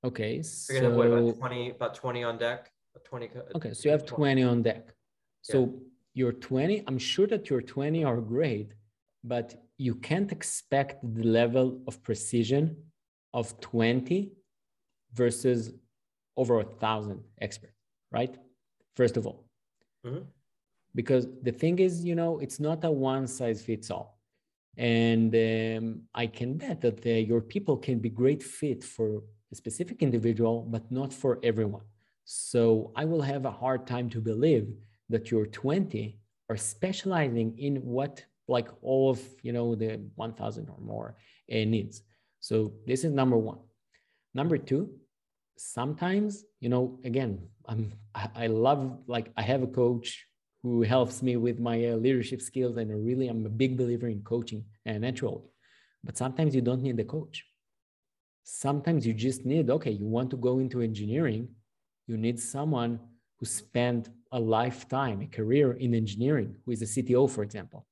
Okay. 0.03 0.41
So 0.41 0.73
gonna 0.73 0.87
have 0.87 0.95
what, 0.95 1.07
about 1.07 1.37
20, 1.37 1.69
about 1.71 1.95
20 1.95 2.23
on 2.23 2.37
deck? 2.37 2.71
20. 3.03 3.29
Okay. 3.55 3.73
So 3.73 3.81
you 3.85 3.91
have 3.91 4.05
20 4.05 4.43
on 4.43 4.61
deck. 4.61 4.93
So 5.41 5.73
your 6.13 6.33
20, 6.33 6.83
I'm 6.87 6.97
sure 6.97 7.27
that 7.27 7.49
your 7.49 7.61
20 7.61 8.03
are 8.03 8.21
great, 8.21 8.73
but 9.23 9.55
you 9.77 9.95
can't 9.95 10.31
expect 10.31 11.01
the 11.15 11.23
level 11.23 11.81
of 11.87 12.03
precision 12.03 12.77
of 13.33 13.59
20 13.61 14.33
versus 15.13 15.73
over 16.37 16.59
a 16.59 16.63
thousand 16.63 17.23
experts, 17.41 17.73
right? 18.11 18.35
First 18.95 19.17
of 19.17 19.25
all. 19.25 19.45
Mm-hmm 20.05 20.23
because 20.95 21.27
the 21.43 21.51
thing 21.51 21.79
is 21.79 22.03
you 22.03 22.15
know 22.15 22.39
it's 22.39 22.59
not 22.59 22.83
a 22.83 22.91
one 22.91 23.27
size 23.27 23.61
fits 23.61 23.89
all 23.89 24.19
and 24.77 25.33
um, 25.35 26.01
i 26.13 26.25
can 26.25 26.57
bet 26.57 26.81
that 26.81 27.05
uh, 27.05 27.09
your 27.09 27.41
people 27.41 27.77
can 27.77 27.99
be 27.99 28.09
great 28.09 28.43
fit 28.43 28.83
for 28.83 29.23
a 29.51 29.55
specific 29.55 30.01
individual 30.01 30.67
but 30.69 30.89
not 30.91 31.13
for 31.13 31.39
everyone 31.43 31.83
so 32.25 32.91
i 32.95 33.05
will 33.05 33.21
have 33.21 33.45
a 33.45 33.51
hard 33.51 33.85
time 33.87 34.09
to 34.09 34.19
believe 34.19 34.67
that 35.09 35.31
your 35.31 35.45
20 35.45 36.17
are 36.49 36.57
specializing 36.57 37.57
in 37.57 37.75
what 37.77 38.23
like 38.47 38.69
all 38.81 39.09
of 39.09 39.19
you 39.41 39.53
know 39.53 39.75
the 39.75 39.99
1000 40.15 40.69
or 40.69 40.79
more 40.81 41.15
uh, 41.51 41.55
needs 41.55 42.03
so 42.39 42.71
this 42.85 43.03
is 43.03 43.11
number 43.11 43.37
one 43.37 43.59
number 44.33 44.57
two 44.57 44.89
sometimes 45.57 46.43
you 46.59 46.69
know 46.69 46.99
again 47.03 47.39
i'm 47.67 47.91
i 48.35 48.47
love 48.47 48.97
like 49.07 49.31
i 49.37 49.41
have 49.41 49.61
a 49.63 49.67
coach 49.67 50.25
who 50.63 50.83
helps 50.83 51.23
me 51.23 51.37
with 51.37 51.59
my 51.59 51.87
uh, 51.87 51.95
leadership 51.95 52.41
skills. 52.41 52.77
And 52.77 52.89
really, 53.03 53.27
I'm 53.27 53.45
a 53.45 53.49
big 53.49 53.77
believer 53.77 54.07
in 54.07 54.21
coaching 54.21 54.65
and 54.85 54.97
uh, 54.97 55.07
naturally. 55.07 55.41
But 56.03 56.17
sometimes 56.17 56.55
you 56.55 56.61
don't 56.61 56.81
need 56.81 56.97
the 56.97 57.03
coach. 57.03 57.45
Sometimes 58.43 59.05
you 59.05 59.13
just 59.13 59.45
need, 59.45 59.69
okay, 59.69 59.91
you 59.91 60.05
want 60.05 60.29
to 60.31 60.37
go 60.37 60.59
into 60.59 60.81
engineering, 60.81 61.47
you 62.07 62.17
need 62.17 62.39
someone 62.39 62.99
who 63.39 63.45
spent 63.45 64.09
a 64.31 64.39
lifetime, 64.39 65.21
a 65.21 65.27
career 65.27 65.73
in 65.73 65.93
engineering, 65.93 66.55
who 66.65 66.71
is 66.71 66.81
a 66.81 66.85
CTO, 66.85 67.29
for 67.29 67.43
example, 67.43 67.85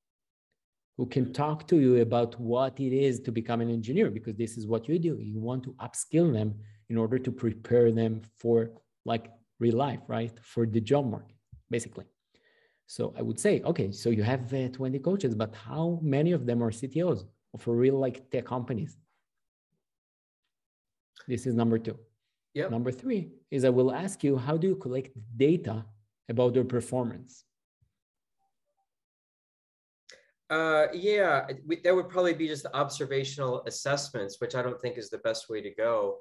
who 0.98 1.06
can 1.06 1.34
talk 1.34 1.68
to 1.68 1.80
you 1.80 2.02
about 2.02 2.40
what 2.40 2.80
it 2.80 2.94
is 2.94 3.20
to 3.22 3.32
become 3.32 3.62
an 3.62 3.70
engineer, 3.70 4.10
because 4.10 4.36
this 4.36 4.58
is 4.58 4.68
what 4.68 4.88
you 4.88 5.00
do. 5.00 5.18
You 5.20 5.40
want 5.40 5.64
to 5.64 5.74
upskill 5.74 6.32
them 6.34 6.56
in 6.90 6.98
order 6.98 7.20
to 7.20 7.32
prepare 7.32 7.92
them 7.92 8.22
for 8.38 8.72
like 9.06 9.32
real 9.60 9.78
life, 9.78 10.02
right? 10.08 10.32
For 10.42 10.66
the 10.66 10.82
job 10.82 11.10
market, 11.10 11.36
basically. 11.70 12.06
So 12.88 13.14
I 13.18 13.22
would 13.22 13.40
say, 13.40 13.62
okay, 13.62 13.92
so 13.92 14.10
you 14.10 14.24
have 14.24 14.52
uh, 14.54 14.70
20 14.70 14.98
coaches, 15.00 15.36
but 15.36 15.54
how 15.54 16.00
many 16.02 16.32
of 16.32 16.46
them 16.48 16.64
are 16.64 16.72
CTOs 16.72 17.24
of 17.54 17.68
real 17.68 18.00
like 18.00 18.32
tech 18.32 18.46
companies? 18.46 18.98
This 21.30 21.46
is 21.46 21.54
number 21.54 21.78
two. 21.78 21.96
Yep. 22.56 22.72
Number 22.72 22.92
three 22.92 23.30
is 23.52 23.64
I 23.64 23.70
will 23.70 23.94
ask 23.94 24.24
you, 24.24 24.36
how 24.36 24.58
do 24.58 24.68
you 24.68 24.76
collect 24.76 25.12
data 25.38 25.86
about 26.28 26.56
their 26.56 26.64
performance? 26.64 27.46
Uh, 30.50 30.88
yeah, 30.92 31.46
we, 31.68 31.76
that 31.82 31.96
would 31.96 32.10
probably 32.10 32.34
be 32.34 32.48
just 32.48 32.66
observational 32.74 33.64
assessments, 33.68 34.38
which 34.42 34.56
I 34.56 34.64
don't 34.64 34.82
think 34.82 34.98
is 34.98 35.12
the 35.12 35.20
best 35.20 35.52
way 35.52 35.62
to 35.62 35.70
go. 35.70 36.18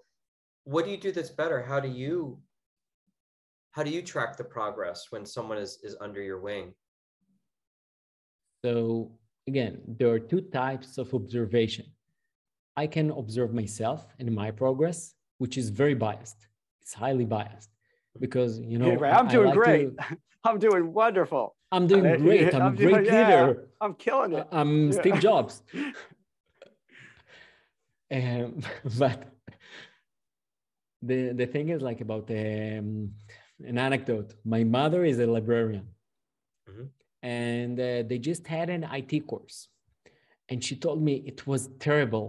What 0.64 0.85
do 0.85 0.90
you 0.90 0.99
do 0.99 1.11
that's 1.11 1.31
better? 1.31 1.62
How 1.62 1.81
do 1.81 1.88
you 1.88 2.38
how 3.73 3.83
do 3.83 3.90
you 3.90 4.03
track 4.03 4.37
the 4.37 4.44
progress 4.44 5.07
when 5.11 5.25
someone 5.25 5.57
is, 5.57 5.79
is 5.83 5.97
under 6.01 6.21
your 6.21 6.40
wing? 6.40 6.75
So 8.62 9.12
again, 9.47 9.81
there 9.87 10.11
are 10.11 10.18
two 10.18 10.42
types 10.42 10.99
of 10.99 11.14
observation. 11.14 11.87
I 12.83 12.87
can 12.87 13.11
observe 13.23 13.51
myself 13.62 14.01
and 14.21 14.27
my 14.43 14.51
progress, 14.62 14.99
which 15.43 15.55
is 15.61 15.67
very 15.83 15.97
biased. 16.07 16.41
It's 16.83 16.95
highly 17.05 17.27
biased 17.37 17.71
because 18.25 18.53
you 18.71 18.79
know 18.81 18.93
I'm 19.19 19.27
I, 19.27 19.33
doing 19.37 19.49
I 19.49 19.51
like 19.51 19.59
great. 19.61 19.99
To, 19.99 20.05
I'm 20.47 20.59
doing 20.67 20.85
wonderful. 21.01 21.45
I'm 21.75 21.87
doing 21.93 22.07
great. 22.25 22.55
I'm, 22.55 22.62
I'm 22.62 22.75
a 22.75 22.77
great 22.77 22.91
doing, 22.93 23.05
leader. 23.05 23.47
Yeah, 23.49 23.85
I'm 23.85 23.95
killing 24.07 24.33
it. 24.41 24.47
I'm 24.61 24.73
yeah. 24.93 24.99
Steve 25.01 25.19
Jobs. 25.27 25.55
um, 28.19 28.61
but 29.03 29.19
the 31.09 31.18
the 31.41 31.49
thing 31.55 31.66
is 31.74 31.81
like 31.89 32.01
about 32.07 32.26
um, 32.31 33.11
an 33.70 33.76
anecdote. 33.89 34.29
My 34.55 34.62
mother 34.79 35.01
is 35.11 35.18
a 35.18 35.26
librarian, 35.37 35.87
mm-hmm. 36.68 36.87
and 37.24 37.74
uh, 37.81 38.03
they 38.09 38.18
just 38.31 38.47
had 38.47 38.68
an 38.76 38.83
IT 38.99 39.12
course, 39.26 39.59
and 40.49 40.59
she 40.66 40.74
told 40.85 40.99
me 41.09 41.12
it 41.33 41.41
was 41.53 41.62
terrible. 41.89 42.26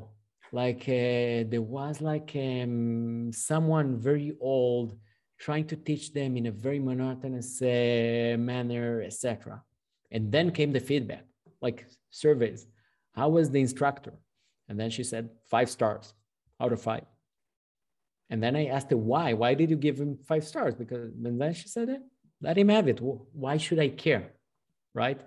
Like 0.51 0.81
uh, 0.81 1.45
there 1.47 1.61
was 1.61 2.01
like 2.01 2.31
um, 2.35 3.31
someone 3.31 3.99
very 3.99 4.33
old 4.41 4.97
trying 5.39 5.65
to 5.67 5.75
teach 5.75 6.11
them 6.11 6.35
in 6.37 6.47
a 6.47 6.51
very 6.51 6.79
monotonous 6.79 7.61
uh, 7.61 8.35
manner, 8.37 9.01
etc. 9.01 9.63
And 10.11 10.31
then 10.31 10.51
came 10.51 10.71
the 10.71 10.79
feedback, 10.79 11.25
like 11.61 11.87
surveys. 12.09 12.67
How 13.13 13.29
was 13.29 13.49
the 13.49 13.61
instructor? 13.61 14.13
And 14.67 14.79
then 14.79 14.89
she 14.89 15.03
said 15.03 15.29
five 15.49 15.69
stars 15.69 16.13
out 16.59 16.73
of 16.73 16.81
five. 16.81 17.05
And 18.29 18.43
then 18.43 18.55
I 18.55 18.67
asked 18.67 18.91
her 18.91 18.97
why. 18.97 19.33
Why 19.33 19.53
did 19.53 19.69
you 19.69 19.75
give 19.75 19.99
him 19.99 20.17
five 20.27 20.43
stars? 20.43 20.75
Because 20.75 21.11
and 21.23 21.41
then 21.41 21.53
she 21.53 21.67
said, 21.67 22.01
"Let 22.41 22.57
him 22.57 22.69
have 22.69 22.87
it. 22.87 22.99
Why 23.01 23.57
should 23.57 23.79
I 23.79 23.89
care?" 23.89 24.33
Right? 24.93 25.19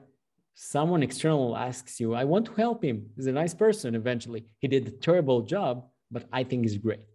Someone 0.54 1.02
external 1.02 1.56
asks 1.56 1.98
you, 2.00 2.14
"I 2.14 2.24
want 2.24 2.46
to 2.46 2.54
help 2.54 2.84
him. 2.84 3.10
He's 3.16 3.26
a 3.26 3.32
nice 3.32 3.54
person. 3.54 3.94
Eventually, 3.94 4.44
he 4.58 4.68
did 4.68 4.86
a 4.86 4.90
terrible 4.90 5.42
job, 5.42 5.88
but 6.10 6.26
I 6.32 6.44
think 6.44 6.62
he's 6.62 6.78
great." 6.78 7.06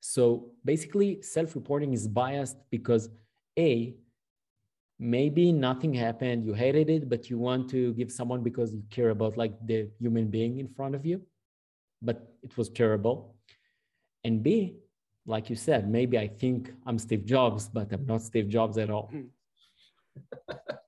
So 0.00 0.52
basically, 0.64 1.22
self 1.22 1.54
reporting 1.54 1.92
is 1.92 2.06
biased 2.06 2.56
because 2.70 3.08
A, 3.58 3.94
maybe 4.98 5.52
nothing 5.52 5.94
happened, 5.94 6.44
you 6.44 6.52
hated 6.52 6.90
it, 6.90 7.08
but 7.08 7.30
you 7.30 7.38
want 7.38 7.70
to 7.70 7.92
give 7.94 8.12
someone 8.12 8.42
because 8.42 8.72
you 8.72 8.82
care 8.90 9.10
about 9.10 9.36
like 9.36 9.54
the 9.66 9.88
human 9.98 10.28
being 10.28 10.58
in 10.58 10.68
front 10.68 10.94
of 10.94 11.04
you, 11.06 11.22
but 12.02 12.34
it 12.42 12.56
was 12.56 12.68
terrible. 12.68 13.34
And 14.24 14.42
B, 14.42 14.76
like 15.26 15.50
you 15.50 15.56
said, 15.56 15.90
maybe 15.90 16.18
I 16.18 16.28
think 16.28 16.72
I'm 16.86 16.98
Steve 16.98 17.24
Jobs, 17.24 17.68
but 17.68 17.92
I'm 17.92 18.06
not 18.06 18.22
Steve 18.22 18.48
Jobs 18.48 18.78
at 18.78 18.90
all. 18.90 19.10
Hmm. 19.10 19.28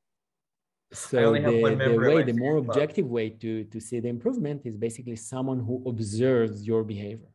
So 0.96 1.32
the, 1.32 1.40
the 1.40 1.98
way, 1.98 2.22
the 2.22 2.32
more 2.32 2.56
objective 2.56 3.06
way 3.06 3.30
to, 3.42 3.64
to 3.64 3.80
see 3.80 4.00
the 4.00 4.08
improvement 4.08 4.62
is 4.64 4.76
basically 4.76 5.16
someone 5.16 5.60
who 5.60 5.82
observes 5.86 6.66
your 6.66 6.82
behavior 6.84 7.28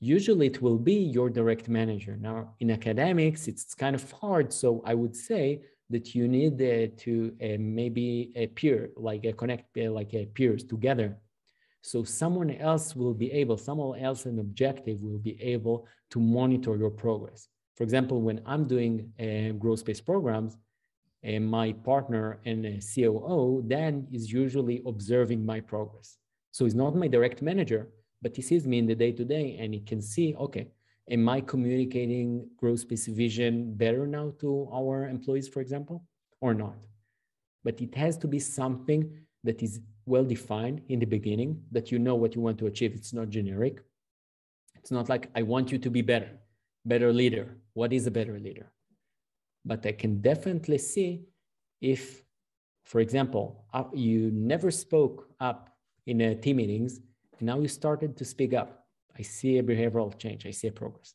usually 0.00 0.46
it 0.46 0.60
will 0.60 0.78
be 0.78 0.94
your 0.94 1.30
direct 1.30 1.68
manager. 1.68 2.16
Now, 2.20 2.54
in 2.60 2.70
academics, 2.70 3.48
it's 3.48 3.74
kind 3.74 3.94
of 3.94 4.10
hard. 4.12 4.52
So 4.52 4.82
I 4.84 4.94
would 4.94 5.16
say 5.16 5.62
that 5.90 6.14
you 6.14 6.28
need 6.28 6.54
uh, 6.54 6.92
to 6.98 7.34
uh, 7.42 7.56
maybe 7.58 8.32
a 8.34 8.48
peer, 8.48 8.90
like 8.96 9.24
a 9.24 9.32
connect, 9.32 9.76
uh, 9.78 9.90
like 9.90 10.12
a 10.14 10.26
peers 10.26 10.64
together. 10.64 11.16
So 11.82 12.02
someone 12.02 12.50
else 12.50 12.96
will 12.96 13.14
be 13.14 13.30
able, 13.32 13.56
someone 13.56 14.00
else 14.00 14.26
an 14.26 14.40
objective 14.40 15.02
will 15.02 15.18
be 15.18 15.40
able 15.40 15.86
to 16.10 16.20
monitor 16.20 16.76
your 16.76 16.90
progress. 16.90 17.48
For 17.76 17.84
example, 17.84 18.20
when 18.22 18.40
I'm 18.44 18.66
doing 18.66 19.12
uh, 19.20 19.54
GrowthSpace 19.62 20.04
programs, 20.04 20.56
Uh, 21.26 21.40
my 21.40 21.72
partner 21.72 22.38
and 22.44 22.64
COO 22.94 23.62
then 23.66 24.06
is 24.12 24.32
usually 24.32 24.82
observing 24.86 25.44
my 25.44 25.60
progress. 25.60 26.18
So 26.52 26.64
he's 26.64 26.74
not 26.74 26.94
my 26.94 27.08
direct 27.08 27.42
manager, 27.42 27.88
but 28.22 28.36
he 28.36 28.42
sees 28.42 28.66
me 28.66 28.78
in 28.78 28.86
the 28.86 28.94
day 28.94 29.12
to 29.12 29.24
day 29.24 29.56
and 29.60 29.74
he 29.74 29.80
can 29.80 30.00
see, 30.00 30.34
okay, 30.36 30.68
am 31.10 31.28
I 31.28 31.40
communicating 31.40 32.48
GrowthSpace 32.62 33.08
vision 33.14 33.74
better 33.74 34.06
now 34.06 34.34
to 34.40 34.68
our 34.72 35.08
employees, 35.08 35.48
for 35.48 35.60
example, 35.60 36.04
or 36.40 36.54
not? 36.54 36.76
But 37.64 37.80
it 37.80 37.94
has 37.94 38.16
to 38.18 38.28
be 38.28 38.38
something 38.38 39.10
that 39.42 39.62
is 39.62 39.80
well 40.06 40.24
defined 40.24 40.82
in 40.88 41.00
the 41.00 41.06
beginning, 41.06 41.62
that 41.72 41.90
you 41.90 41.98
know 41.98 42.14
what 42.14 42.34
you 42.34 42.40
want 42.40 42.58
to 42.58 42.66
achieve. 42.66 42.94
It's 42.94 43.12
not 43.12 43.30
generic. 43.30 43.82
It's 44.76 44.92
not 44.92 45.08
like, 45.08 45.28
I 45.34 45.42
want 45.42 45.72
you 45.72 45.78
to 45.78 45.90
be 45.90 46.02
better, 46.02 46.30
better 46.84 47.12
leader. 47.12 47.56
What 47.74 47.92
is 47.92 48.06
a 48.06 48.10
better 48.10 48.38
leader? 48.38 48.70
But 49.66 49.84
I 49.84 49.92
can 49.92 50.20
definitely 50.20 50.78
see 50.78 51.24
if, 51.80 52.22
for 52.84 53.00
example, 53.00 53.66
uh, 53.74 53.84
you 53.92 54.30
never 54.32 54.70
spoke 54.70 55.28
up 55.40 55.70
in 56.06 56.22
uh, 56.22 56.34
team 56.34 56.56
meetings 56.56 57.00
and 57.38 57.46
now 57.46 57.58
you 57.58 57.68
started 57.68 58.16
to 58.16 58.24
speak 58.24 58.54
up. 58.54 58.86
I 59.18 59.22
see 59.22 59.58
a 59.58 59.62
behavioral 59.62 60.16
change. 60.16 60.46
I 60.46 60.52
see 60.52 60.68
a 60.68 60.72
progress. 60.72 61.14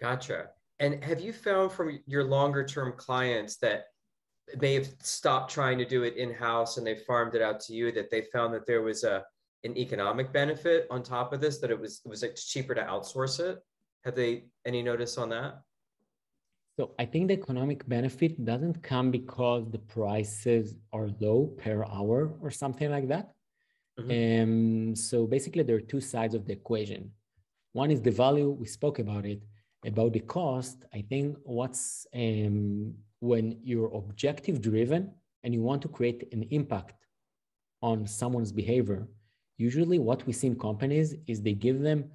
Gotcha. 0.00 0.48
And 0.80 1.04
have 1.04 1.20
you 1.20 1.32
found 1.32 1.70
from 1.70 2.00
your 2.06 2.24
longer 2.24 2.64
term 2.64 2.94
clients 2.96 3.56
that 3.58 3.84
may 4.58 4.74
have 4.74 4.88
stopped 5.00 5.52
trying 5.52 5.78
to 5.78 5.84
do 5.84 6.02
it 6.02 6.16
in 6.16 6.32
house 6.32 6.76
and 6.76 6.86
they 6.86 6.96
farmed 6.96 7.34
it 7.34 7.42
out 7.42 7.60
to 7.60 7.74
you 7.74 7.92
that 7.92 8.10
they 8.10 8.22
found 8.32 8.52
that 8.54 8.66
there 8.66 8.82
was 8.82 9.04
a 9.04 9.24
an 9.64 9.76
economic 9.78 10.32
benefit 10.32 10.88
on 10.90 11.04
top 11.04 11.32
of 11.32 11.40
this 11.40 11.58
that 11.58 11.70
it 11.70 11.78
was 11.78 12.00
it 12.04 12.08
was 12.08 12.24
cheaper 12.48 12.74
to 12.74 12.82
outsource 12.82 13.38
it? 13.38 13.58
Have 14.04 14.16
they 14.16 14.46
any 14.66 14.82
notice 14.82 15.18
on 15.18 15.28
that? 15.28 15.60
So 16.78 16.92
I 16.98 17.04
think 17.04 17.28
the 17.28 17.34
economic 17.34 17.86
benefit 17.86 18.42
doesn't 18.44 18.82
come 18.82 19.10
because 19.10 19.70
the 19.70 19.78
prices 19.78 20.76
are 20.92 21.08
low 21.20 21.46
per 21.58 21.84
hour 21.84 22.32
or 22.40 22.50
something 22.50 22.90
like 22.90 23.08
that. 23.08 23.34
Mm-hmm. 24.00 24.42
Um, 24.42 24.96
so 24.96 25.26
basically, 25.26 25.64
there 25.64 25.76
are 25.76 25.80
two 25.80 26.00
sides 26.00 26.34
of 26.34 26.46
the 26.46 26.54
equation. 26.54 27.10
One 27.72 27.90
is 27.90 28.00
the 28.00 28.10
value, 28.10 28.50
we 28.50 28.66
spoke 28.66 28.98
about 28.98 29.26
it. 29.26 29.42
About 29.84 30.12
the 30.12 30.20
cost, 30.20 30.84
I 30.94 31.02
think 31.02 31.36
what's 31.42 32.06
um, 32.14 32.94
when 33.20 33.58
you're 33.62 33.92
objective 33.94 34.62
driven 34.62 35.12
and 35.42 35.52
you 35.52 35.60
want 35.60 35.82
to 35.82 35.88
create 35.88 36.28
an 36.32 36.44
impact 36.50 37.04
on 37.82 38.06
someone's 38.06 38.52
behavior, 38.52 39.08
usually 39.58 39.98
what 39.98 40.24
we 40.26 40.32
see 40.32 40.46
in 40.46 40.58
companies 40.58 41.16
is 41.26 41.42
they 41.42 41.52
give 41.52 41.80
them 41.80 42.10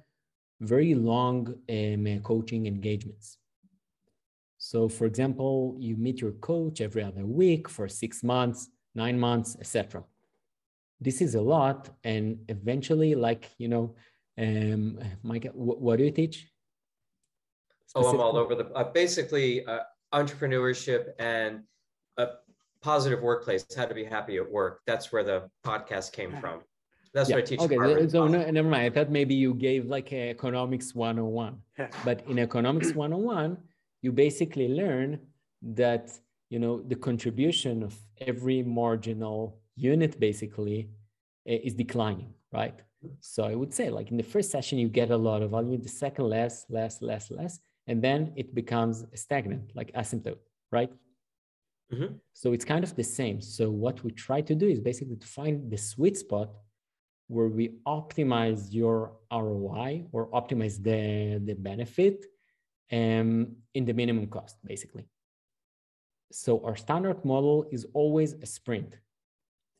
very 0.60 0.94
long 0.94 1.54
um, 1.68 2.20
coaching 2.22 2.66
engagements. 2.66 3.38
So, 4.58 4.88
for 4.88 5.06
example, 5.06 5.76
you 5.78 5.96
meet 5.96 6.20
your 6.20 6.32
coach 6.32 6.80
every 6.80 7.02
other 7.02 7.24
week 7.24 7.68
for 7.68 7.88
six 7.88 8.22
months, 8.22 8.68
nine 8.94 9.18
months, 9.18 9.56
etc 9.60 10.04
this 11.00 11.20
is 11.20 11.34
a 11.34 11.40
lot 11.40 11.88
and 12.04 12.38
eventually 12.48 13.14
like 13.14 13.50
you 13.58 13.68
know 13.68 13.94
um 14.38 14.98
mike 15.22 15.48
what, 15.52 15.80
what 15.80 15.98
do 15.98 16.04
you 16.04 16.10
teach? 16.10 16.48
Oh 17.94 18.08
i'm 18.08 18.20
all 18.20 18.36
over 18.36 18.54
the 18.54 18.66
uh, 18.72 18.84
basically 18.92 19.64
uh, 19.66 19.80
entrepreneurship 20.12 21.12
and 21.18 21.62
a 22.16 22.28
positive 22.80 23.22
workplace 23.22 23.66
how 23.76 23.86
to 23.86 23.94
be 23.94 24.04
happy 24.04 24.36
at 24.36 24.48
work. 24.50 24.82
That's 24.86 25.12
where 25.12 25.24
the 25.24 25.50
podcast 25.64 26.12
came 26.12 26.36
from. 26.40 26.60
That's 27.12 27.28
yeah. 27.28 27.36
what 27.36 27.44
i 27.44 27.46
teach 27.46 27.60
okay 27.60 27.76
so, 27.76 28.08
so 28.08 28.26
no, 28.26 28.50
never 28.50 28.68
mind. 28.68 28.84
I 28.84 28.90
thought 28.90 29.10
maybe 29.10 29.34
you 29.34 29.54
gave 29.54 29.86
like 29.86 30.12
economics 30.12 30.94
101 30.94 31.56
but 32.04 32.22
in 32.28 32.38
economics 32.38 32.92
101 32.92 33.56
you 34.02 34.12
basically 34.12 34.68
learn 34.68 35.18
that 35.62 36.10
you 36.50 36.58
know 36.58 36.82
the 36.82 36.96
contribution 36.96 37.82
of 37.82 37.94
every 38.20 38.62
marginal 38.62 39.60
unit 39.76 40.18
basically 40.18 40.88
eh, 41.46 41.58
is 41.64 41.74
declining, 41.74 42.32
right? 42.52 42.78
So 43.20 43.44
I 43.44 43.54
would 43.54 43.72
say 43.72 43.90
like 43.90 44.10
in 44.10 44.16
the 44.16 44.22
first 44.22 44.50
session, 44.50 44.78
you 44.78 44.88
get 44.88 45.10
a 45.10 45.16
lot 45.16 45.42
of 45.42 45.50
volume, 45.50 45.80
the 45.80 45.88
second 45.88 46.26
less, 46.26 46.66
less, 46.68 47.00
less, 47.00 47.30
less, 47.30 47.60
and 47.86 48.02
then 48.02 48.32
it 48.36 48.54
becomes 48.54 49.04
stagnant, 49.14 49.70
like 49.74 49.92
asymptote, 49.92 50.38
right? 50.72 50.90
Mm-hmm. 51.92 52.14
So 52.34 52.52
it's 52.52 52.64
kind 52.64 52.84
of 52.84 52.94
the 52.94 53.04
same. 53.04 53.40
So 53.40 53.70
what 53.70 54.02
we 54.04 54.10
try 54.10 54.40
to 54.42 54.54
do 54.54 54.68
is 54.68 54.80
basically 54.80 55.16
to 55.16 55.26
find 55.26 55.70
the 55.70 55.78
sweet 55.78 56.16
spot 56.16 56.50
where 57.28 57.48
we 57.48 57.74
optimize 57.86 58.72
your 58.72 59.12
ROI 59.32 60.04
or 60.12 60.28
optimize 60.30 60.82
the, 60.82 61.40
the 61.44 61.54
benefit 61.54 62.24
um, 62.92 63.56
in 63.74 63.84
the 63.84 63.92
minimum 63.92 64.26
cost, 64.26 64.56
basically. 64.64 65.06
So 66.30 66.62
our 66.64 66.76
standard 66.76 67.24
model 67.24 67.66
is 67.70 67.86
always 67.94 68.34
a 68.34 68.46
sprint. 68.46 68.94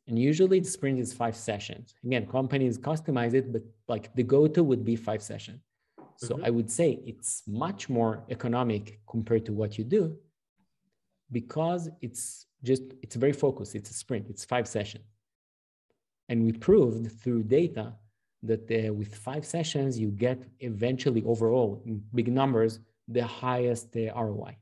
And 0.06 0.18
usually 0.18 0.61
the 0.61 0.68
sprint 0.68 0.98
is 0.98 1.12
five 1.12 1.36
sessions. 1.36 1.94
Again, 2.04 2.26
companies 2.26 2.78
customize 2.78 3.34
it, 3.34 3.52
but 3.52 3.62
like 3.88 4.14
the 4.14 4.22
go-to 4.22 4.64
would 4.64 4.84
be 4.84 4.96
five 4.96 5.22
sessions. 5.22 5.61
So 6.16 6.34
mm-hmm. 6.34 6.46
I 6.46 6.50
would 6.50 6.70
say 6.70 7.00
it's 7.04 7.42
much 7.46 7.88
more 7.88 8.24
economic 8.30 9.00
compared 9.06 9.44
to 9.46 9.52
what 9.52 9.78
you 9.78 9.84
do 9.84 10.16
because 11.30 11.88
it's 12.00 12.46
just 12.64 12.82
it's 13.02 13.16
very 13.16 13.32
focused. 13.32 13.74
It's 13.74 13.90
a 13.90 13.94
sprint. 13.94 14.26
It's 14.28 14.44
five 14.44 14.66
sessions. 14.66 15.04
And 16.28 16.44
we 16.44 16.52
proved 16.52 17.12
through 17.20 17.44
data 17.44 17.94
that 18.42 18.70
uh, 18.70 18.92
with 18.92 19.14
five 19.14 19.44
sessions, 19.44 19.98
you 19.98 20.09
get 20.09 20.38
eventually 20.61 21.22
overall 21.24 21.82
in 21.86 22.02
big 22.14 22.28
numbers, 22.28 22.80
the 23.09 23.26
highest 23.26 23.96
uh, 23.96 24.12
ROI. 24.14 24.56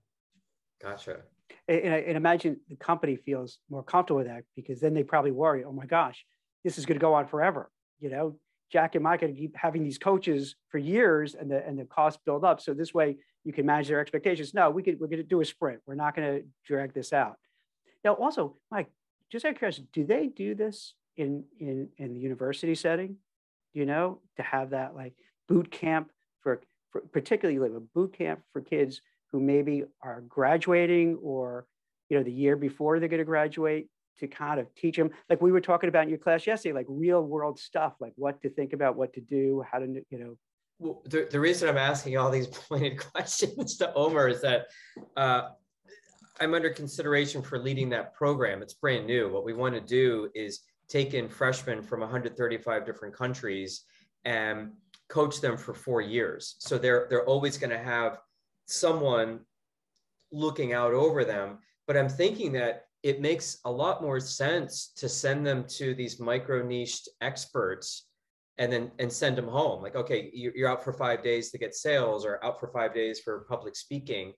Gotcha 0.81 1.23
and, 1.69 1.79
and 1.79 2.17
imagine 2.17 2.61
the 2.69 2.77
company 2.77 3.17
feels 3.17 3.59
more 3.71 3.83
comfortable 3.83 4.19
with 4.19 4.27
that 4.29 4.45
because 4.55 4.81
then 4.81 4.95
they 4.95 5.03
probably 5.03 5.33
worry, 5.33 5.65
oh 5.65 5.73
my 5.73 5.87
gosh, 5.87 6.25
this 6.65 6.79
is 6.79 6.87
going 6.87 6.99
to 6.99 7.03
go 7.03 7.15
on 7.15 7.27
forever. 7.27 7.71
You 8.01 8.11
know, 8.11 8.39
Jack 8.71 8.95
and 8.95 9.05
Mike 9.05 9.23
are 9.23 9.27
going 9.27 9.35
to 9.35 9.41
keep 9.41 9.57
having 9.57 9.83
these 9.83 9.99
coaches 9.99 10.57
for 10.69 10.79
years, 10.79 11.35
and 11.35 11.51
the 11.51 11.65
and 11.67 11.79
the 11.79 11.85
costs 11.85 12.21
build 12.25 12.45
up. 12.45 12.61
So 12.61 12.75
this 12.75 12.93
way, 12.93 13.17
you 13.45 13.53
can 13.53 13.67
manage 13.67 13.89
their 13.89 14.01
expectations. 14.01 14.55
No, 14.55 14.71
we 14.71 14.83
could 14.83 15.01
we're 15.01 15.07
going 15.07 15.19
to 15.19 15.25
do 15.25 15.41
a 15.41 15.45
sprint. 15.45 15.81
We're 15.87 15.95
not 15.95 16.15
going 16.15 16.41
to 16.41 16.47
drag 16.65 16.93
this 16.93 17.13
out. 17.13 17.37
Now, 18.05 18.15
also, 18.15 18.57
Mike, 18.71 18.89
just 19.31 19.45
out 19.45 19.53
of 19.53 19.59
curiosity, 19.59 19.89
do 19.93 20.05
they 20.05 20.27
do 20.27 20.55
this 20.55 20.95
in 21.17 21.45
in 21.59 21.89
in 21.97 22.15
the 22.15 22.21
university 22.21 22.75
setting? 22.75 23.17
You 23.73 23.87
know, 23.87 24.21
to 24.37 24.43
have 24.43 24.71
that 24.71 24.95
like 24.95 25.15
boot 25.49 25.71
camp 25.71 26.11
for, 26.11 26.15
for 26.15 26.16
particularly 27.13 27.59
like 27.59 27.77
a 27.77 27.81
boot 27.81 28.17
camp 28.17 28.41
for 28.53 28.61
kids 28.61 29.01
who 29.33 29.41
maybe 29.41 29.85
are 30.03 30.23
graduating 30.29 31.19
or 31.23 31.67
you 32.09 32.17
know 32.17 32.23
the 32.23 32.33
year 32.33 32.57
before 32.57 32.99
they're 32.99 33.09
going 33.09 33.19
to 33.19 33.25
graduate 33.25 33.89
to 34.19 34.27
kind 34.27 34.59
of 34.59 34.73
teach 34.75 34.97
them 34.97 35.11
like 35.29 35.41
we 35.43 35.53
were 35.53 35.61
talking 35.61 35.89
about 35.89 36.05
in 36.05 36.09
your 36.09 36.19
class 36.19 36.47
yesterday 36.47 36.73
like 36.73 36.87
real 36.89 37.23
world 37.23 37.59
stuff 37.59 37.95
like 38.01 38.13
what 38.17 38.41
to 38.41 38.49
think 38.49 38.73
about 38.73 38.97
what 38.97 39.13
to 39.13 39.21
do 39.21 39.65
how 39.71 39.79
to 39.79 39.87
you 40.11 40.19
know. 40.19 40.37
Well 40.79 41.03
the, 41.05 41.29
the 41.31 41.41
reason 41.41 41.69
i'm 41.69 41.79
asking 41.79 42.17
all 42.17 42.31
these 42.31 42.47
pointed 42.69 42.99
questions 42.99 43.77
to 43.79 43.93
omer 43.95 44.29
is 44.29 44.41
that 44.43 44.67
uh, 45.17 45.51
i'm 46.41 46.55
under 46.55 46.71
consideration 46.71 47.43
for 47.43 47.59
leading 47.59 47.89
that 47.91 48.15
program. 48.15 48.63
It's 48.63 48.75
brand 48.75 49.07
new. 49.07 49.29
What 49.31 49.45
we 49.45 49.53
want 49.53 49.75
to 49.75 49.81
do 49.81 50.31
is 50.35 50.61
take 50.89 51.15
in 51.15 51.29
freshmen 51.29 51.83
from 51.83 52.01
135 52.01 52.87
different 52.87 53.15
countries 53.15 53.85
and 54.25 54.73
coach 55.09 55.41
them 55.41 55.57
for 55.57 55.75
four 55.75 56.01
years. 56.01 56.57
So 56.59 56.79
they're 56.79 57.07
they're 57.09 57.25
always 57.25 57.59
going 57.59 57.71
to 57.71 57.79
have 57.79 58.19
someone 58.67 59.41
looking 60.33 60.73
out 60.73 60.93
over 60.93 61.25
them. 61.25 61.59
But 61.87 61.97
I'm 61.97 62.09
thinking 62.09 62.53
that 62.53 62.87
it 63.03 63.21
makes 63.21 63.59
a 63.65 63.71
lot 63.71 64.03
more 64.03 64.19
sense 64.19 64.93
to 64.97 65.09
send 65.09 65.47
them 65.47 65.65
to 65.69 65.95
these 65.95 66.19
micro 66.19 66.67
niched 66.67 67.09
experts 67.21 68.09
and 68.59 68.73
then 68.73 68.91
and 68.99 69.13
send 69.13 69.37
them 69.37 69.49
home. 69.49 69.83
Like 69.83 69.97
okay 69.97 70.31
you're 70.33 70.69
out 70.69 70.83
for 70.83 70.93
five 70.93 71.23
days 71.23 71.51
to 71.51 71.59
get 71.59 71.75
sales 71.75 72.25
or 72.25 72.45
out 72.45 72.59
for 72.59 72.69
five 72.69 72.95
days 72.95 73.21
for 73.21 73.47
public 73.49 73.77
speaking. 73.77 74.33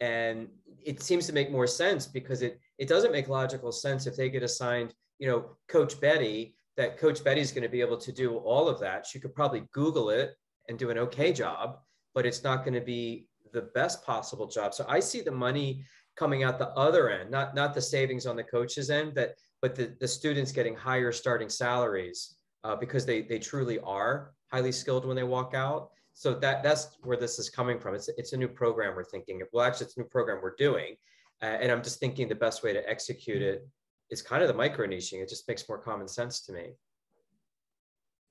And 0.00 0.48
it 0.84 1.02
seems 1.02 1.26
to 1.26 1.32
make 1.32 1.50
more 1.50 1.66
sense 1.66 2.06
because 2.06 2.42
it 2.42 2.58
it 2.78 2.88
doesn't 2.88 3.12
make 3.12 3.28
logical 3.28 3.72
sense 3.72 4.06
if 4.06 4.16
they 4.16 4.30
get 4.30 4.42
assigned 4.42 4.94
you 5.18 5.28
know 5.28 5.56
coach 5.68 6.00
betty 6.00 6.55
that 6.76 6.98
coach 6.98 7.22
betty 7.24 7.40
is 7.40 7.52
going 7.52 7.62
to 7.62 7.68
be 7.68 7.80
able 7.80 7.96
to 7.96 8.12
do 8.12 8.36
all 8.36 8.68
of 8.68 8.80
that 8.80 9.06
she 9.06 9.18
could 9.18 9.34
probably 9.34 9.64
google 9.72 10.10
it 10.10 10.34
and 10.68 10.78
do 10.78 10.90
an 10.90 10.98
okay 10.98 11.32
job 11.32 11.78
but 12.14 12.26
it's 12.26 12.42
not 12.44 12.64
going 12.64 12.74
to 12.74 12.80
be 12.80 13.26
the 13.52 13.62
best 13.74 14.04
possible 14.04 14.46
job 14.46 14.74
so 14.74 14.84
i 14.88 15.00
see 15.00 15.20
the 15.20 15.30
money 15.30 15.82
coming 16.16 16.44
out 16.44 16.58
the 16.58 16.68
other 16.70 17.10
end 17.10 17.30
not 17.30 17.54
not 17.54 17.74
the 17.74 17.80
savings 17.80 18.26
on 18.26 18.36
the 18.36 18.44
coach's 18.44 18.90
end 18.90 19.14
that 19.14 19.34
but 19.62 19.74
the, 19.74 19.94
the 20.00 20.08
students 20.08 20.52
getting 20.52 20.74
higher 20.74 21.12
starting 21.12 21.48
salaries 21.48 22.36
uh, 22.64 22.76
because 22.76 23.06
they 23.06 23.22
they 23.22 23.38
truly 23.38 23.78
are 23.80 24.32
highly 24.52 24.72
skilled 24.72 25.06
when 25.06 25.16
they 25.16 25.22
walk 25.22 25.54
out 25.54 25.90
so 26.18 26.32
that 26.32 26.62
that's 26.62 26.96
where 27.02 27.18
this 27.18 27.38
is 27.38 27.50
coming 27.50 27.78
from. 27.78 27.94
It's 27.94 28.08
it's 28.16 28.32
a 28.32 28.38
new 28.38 28.48
program 28.48 28.96
we're 28.96 29.04
thinking. 29.04 29.42
Well, 29.52 29.66
actually, 29.66 29.86
it's 29.86 29.98
a 29.98 30.00
new 30.00 30.06
program 30.06 30.40
we're 30.42 30.56
doing, 30.56 30.96
uh, 31.42 31.58
and 31.60 31.70
I'm 31.70 31.82
just 31.82 32.00
thinking 32.00 32.26
the 32.26 32.34
best 32.34 32.62
way 32.62 32.72
to 32.72 32.88
execute 32.88 33.42
it 33.42 33.68
is 34.10 34.22
kind 34.22 34.42
of 34.42 34.48
the 34.48 34.54
micro 34.54 34.86
niching. 34.86 35.22
It 35.22 35.28
just 35.28 35.46
makes 35.48 35.68
more 35.68 35.78
common 35.78 36.08
sense 36.08 36.40
to 36.42 36.52
me. 36.52 36.66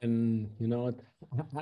And 0.01 0.49
you 0.59 0.67
know 0.67 0.84
what? 0.84 0.99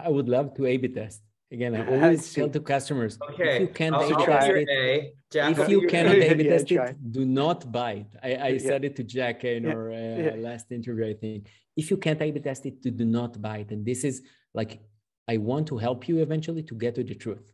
I 0.05 0.09
would 0.09 0.29
love 0.29 0.53
to 0.55 0.65
A/B 0.65 0.89
test. 0.89 1.21
Again, 1.51 1.75
I 1.75 1.81
always 1.95 2.33
tell 2.33 2.49
to 2.49 2.59
customers, 2.59 3.19
okay, 3.29 3.55
if 3.55 3.61
you 3.61 3.67
can't 3.67 3.95
A/B 3.95 4.25
test 4.25 4.47
it, 4.49 4.69
a, 4.69 5.13
Jack, 5.31 5.57
if 5.57 5.69
you 5.69 5.87
cannot 5.87 6.15
A/B 6.15 6.43
test 6.53 6.71
it, 6.71 7.11
do 7.11 7.25
not 7.25 7.71
buy 7.71 7.91
it. 8.03 8.11
I, 8.23 8.29
I 8.33 8.47
yeah. 8.47 8.67
said 8.69 8.85
it 8.85 8.95
to 8.95 9.03
Jack 9.03 9.43
in 9.43 9.67
our 9.67 9.91
uh, 9.91 9.95
yeah. 9.95 10.35
last 10.37 10.71
interview. 10.71 11.05
I 11.05 11.13
think 11.13 11.49
if 11.77 11.91
you 11.91 11.97
can't 11.97 12.21
A/B 12.21 12.39
test 12.39 12.65
it, 12.65 12.81
do 12.81 13.05
not 13.05 13.39
buy 13.39 13.57
it. 13.59 13.69
And 13.71 13.85
this 13.85 14.03
is 14.03 14.23
like 14.53 14.81
I 15.27 15.37
want 15.37 15.67
to 15.67 15.77
help 15.77 16.07
you 16.07 16.17
eventually 16.19 16.63
to 16.63 16.75
get 16.75 16.95
to 16.95 17.03
the 17.03 17.15
truth. 17.15 17.51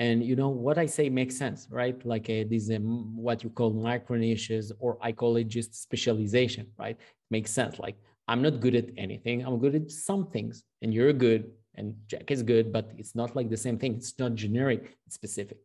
And 0.00 0.24
you 0.24 0.34
know 0.34 0.48
what 0.48 0.78
I 0.78 0.86
say 0.86 1.10
makes 1.10 1.36
sense, 1.36 1.68
right? 1.70 1.94
Like 2.06 2.30
uh, 2.30 2.44
these 2.48 2.70
um, 2.70 3.14
what 3.14 3.44
you 3.44 3.50
call 3.50 3.70
micro 3.74 4.16
niches, 4.16 4.72
or 4.78 4.98
I 5.02 5.12
call 5.12 5.36
it 5.36 5.48
just 5.48 5.80
specialization, 5.80 6.66
right? 6.78 6.96
Makes 7.30 7.50
sense. 7.50 7.78
Like 7.78 7.96
I'm 8.26 8.40
not 8.40 8.60
good 8.60 8.74
at 8.74 8.86
anything. 8.96 9.44
I'm 9.44 9.58
good 9.58 9.74
at 9.74 9.90
some 9.90 10.26
things, 10.28 10.64
and 10.80 10.92
you're 10.94 11.12
good, 11.12 11.50
and 11.74 11.94
Jack 12.06 12.30
is 12.30 12.42
good, 12.42 12.72
but 12.72 12.90
it's 12.96 13.14
not 13.14 13.36
like 13.36 13.50
the 13.50 13.58
same 13.58 13.78
thing. 13.78 13.94
It's 13.96 14.18
not 14.18 14.34
generic. 14.34 14.96
It's 15.06 15.16
specific. 15.16 15.58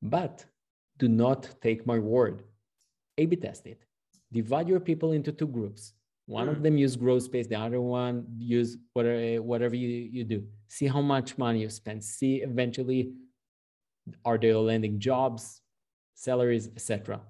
But 0.00 0.46
do 0.98 1.06
not 1.08 1.40
take 1.60 1.86
my 1.86 1.98
word. 1.98 2.42
A/B 3.18 3.36
test 3.36 3.66
it. 3.66 3.82
Divide 4.32 4.66
your 4.66 4.80
people 4.80 5.12
into 5.12 5.30
two 5.30 5.46
groups 5.46 5.92
one 6.26 6.46
mm. 6.46 6.52
of 6.52 6.62
them 6.62 6.78
use 6.78 6.96
GrowthSpace, 6.96 7.48
the 7.48 7.56
other 7.56 7.80
one 7.80 8.24
use 8.38 8.76
whatever, 8.92 9.42
whatever 9.42 9.74
you, 9.74 9.88
you 9.88 10.24
do. 10.24 10.44
See 10.68 10.86
how 10.86 11.00
much 11.00 11.36
money 11.36 11.60
you 11.60 11.70
spend. 11.70 12.02
See 12.02 12.36
eventually 12.36 13.12
are 14.24 14.38
they 14.38 14.52
landing 14.54 14.98
jobs, 14.98 15.60
salaries, 16.14 16.68
etc. 16.68 17.20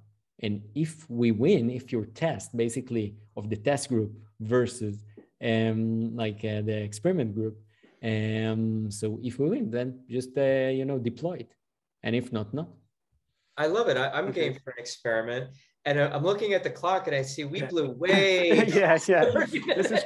And 0.40 0.62
if 0.74 1.08
we 1.08 1.30
win, 1.30 1.70
if 1.70 1.92
your 1.92 2.06
test 2.06 2.56
basically 2.56 3.16
of 3.36 3.48
the 3.48 3.56
test 3.56 3.88
group 3.88 4.12
versus 4.40 5.04
um, 5.42 6.16
like 6.16 6.38
uh, 6.44 6.62
the 6.62 6.82
experiment 6.82 7.34
group, 7.34 7.58
um, 8.02 8.90
so 8.90 9.20
if 9.22 9.38
we 9.38 9.48
win, 9.48 9.70
then 9.70 10.00
just 10.10 10.36
uh, 10.36 10.70
you 10.78 10.84
know 10.84 10.98
deploy 10.98 11.34
it, 11.34 11.54
and 12.02 12.16
if 12.16 12.32
not, 12.32 12.52
no. 12.52 12.68
I 13.56 13.66
love 13.66 13.88
it. 13.88 13.96
I, 13.98 14.18
am 14.18 14.28
okay. 14.28 14.48
game 14.48 14.58
for 14.64 14.70
an 14.70 14.78
experiment 14.78 15.50
and 15.84 15.98
I'm 15.98 16.22
looking 16.22 16.52
at 16.52 16.62
the 16.62 16.70
clock 16.70 17.06
and 17.06 17.16
I 17.16 17.22
see 17.22 17.44
we 17.44 17.62
blew 17.62 17.90
way. 17.90 18.66
yes, 18.68 19.08
yeah. 19.08 19.24
This 19.50 19.90
is 19.90 20.04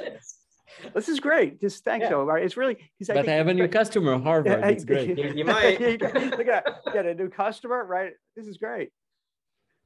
this 0.93 1.09
is 1.09 1.19
great. 1.19 1.59
Just 1.59 1.83
thanks, 1.83 2.07
yeah. 2.09 2.15
Omer. 2.15 2.37
It's 2.37 2.57
really 2.57 2.77
because 2.97 3.09
I, 3.09 3.15
but 3.15 3.29
I 3.29 3.33
have 3.33 3.47
a 3.47 3.53
new 3.53 3.67
customer, 3.67 4.17
Harvard. 4.19 4.63
It's 4.65 4.85
great. 4.85 5.17
you, 5.17 5.33
you 5.35 5.45
might 5.45 5.79
look 5.79 6.47
at 6.47 6.65
get 6.93 7.05
a 7.05 7.13
new 7.13 7.29
customer, 7.29 7.85
right? 7.85 8.13
This 8.35 8.47
is 8.47 8.57
great. 8.57 8.89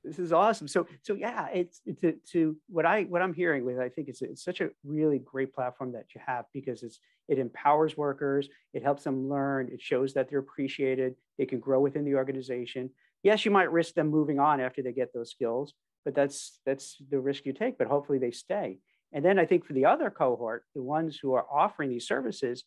This 0.03 0.17
is 0.17 0.33
awesome. 0.33 0.67
So, 0.67 0.87
so 1.03 1.13
yeah, 1.13 1.47
it's, 1.53 1.79
it's 1.85 2.01
to, 2.01 2.13
to 2.31 2.57
what 2.67 2.87
I 2.87 3.03
what 3.03 3.21
I'm 3.21 3.33
hearing 3.33 3.65
with. 3.65 3.79
I 3.79 3.89
think 3.89 4.07
it's 4.07 4.21
it's 4.21 4.43
such 4.43 4.61
a 4.61 4.69
really 4.83 5.19
great 5.19 5.53
platform 5.53 5.91
that 5.93 6.05
you 6.15 6.21
have 6.25 6.45
because 6.53 6.83
it's 6.83 6.99
it 7.27 7.37
empowers 7.37 7.95
workers. 7.95 8.49
It 8.73 8.83
helps 8.83 9.03
them 9.03 9.29
learn. 9.29 9.69
It 9.71 9.81
shows 9.81 10.13
that 10.15 10.29
they're 10.29 10.39
appreciated. 10.39 11.15
They 11.37 11.45
can 11.45 11.59
grow 11.59 11.79
within 11.79 12.03
the 12.03 12.15
organization 12.15 12.89
yes, 13.23 13.45
you 13.45 13.51
might 13.51 13.71
risk 13.71 13.93
them 13.93 14.09
moving 14.09 14.39
on 14.39 14.59
after 14.59 14.81
they 14.81 14.91
get 14.91 15.13
those 15.13 15.31
skills, 15.31 15.73
but 16.05 16.15
that's 16.15 16.59
that's 16.65 16.97
the 17.09 17.19
risk 17.19 17.45
you 17.45 17.53
take. 17.53 17.77
But 17.77 17.87
hopefully 17.87 18.19
they 18.19 18.31
stay. 18.31 18.79
And 19.13 19.23
then 19.23 19.39
I 19.39 19.45
think 19.45 19.65
for 19.65 19.73
the 19.73 19.85
other 19.85 20.09
cohort, 20.09 20.63
the 20.75 20.81
ones 20.81 21.17
who 21.21 21.33
are 21.33 21.45
offering 21.51 21.89
these 21.89 22.07
services, 22.07 22.63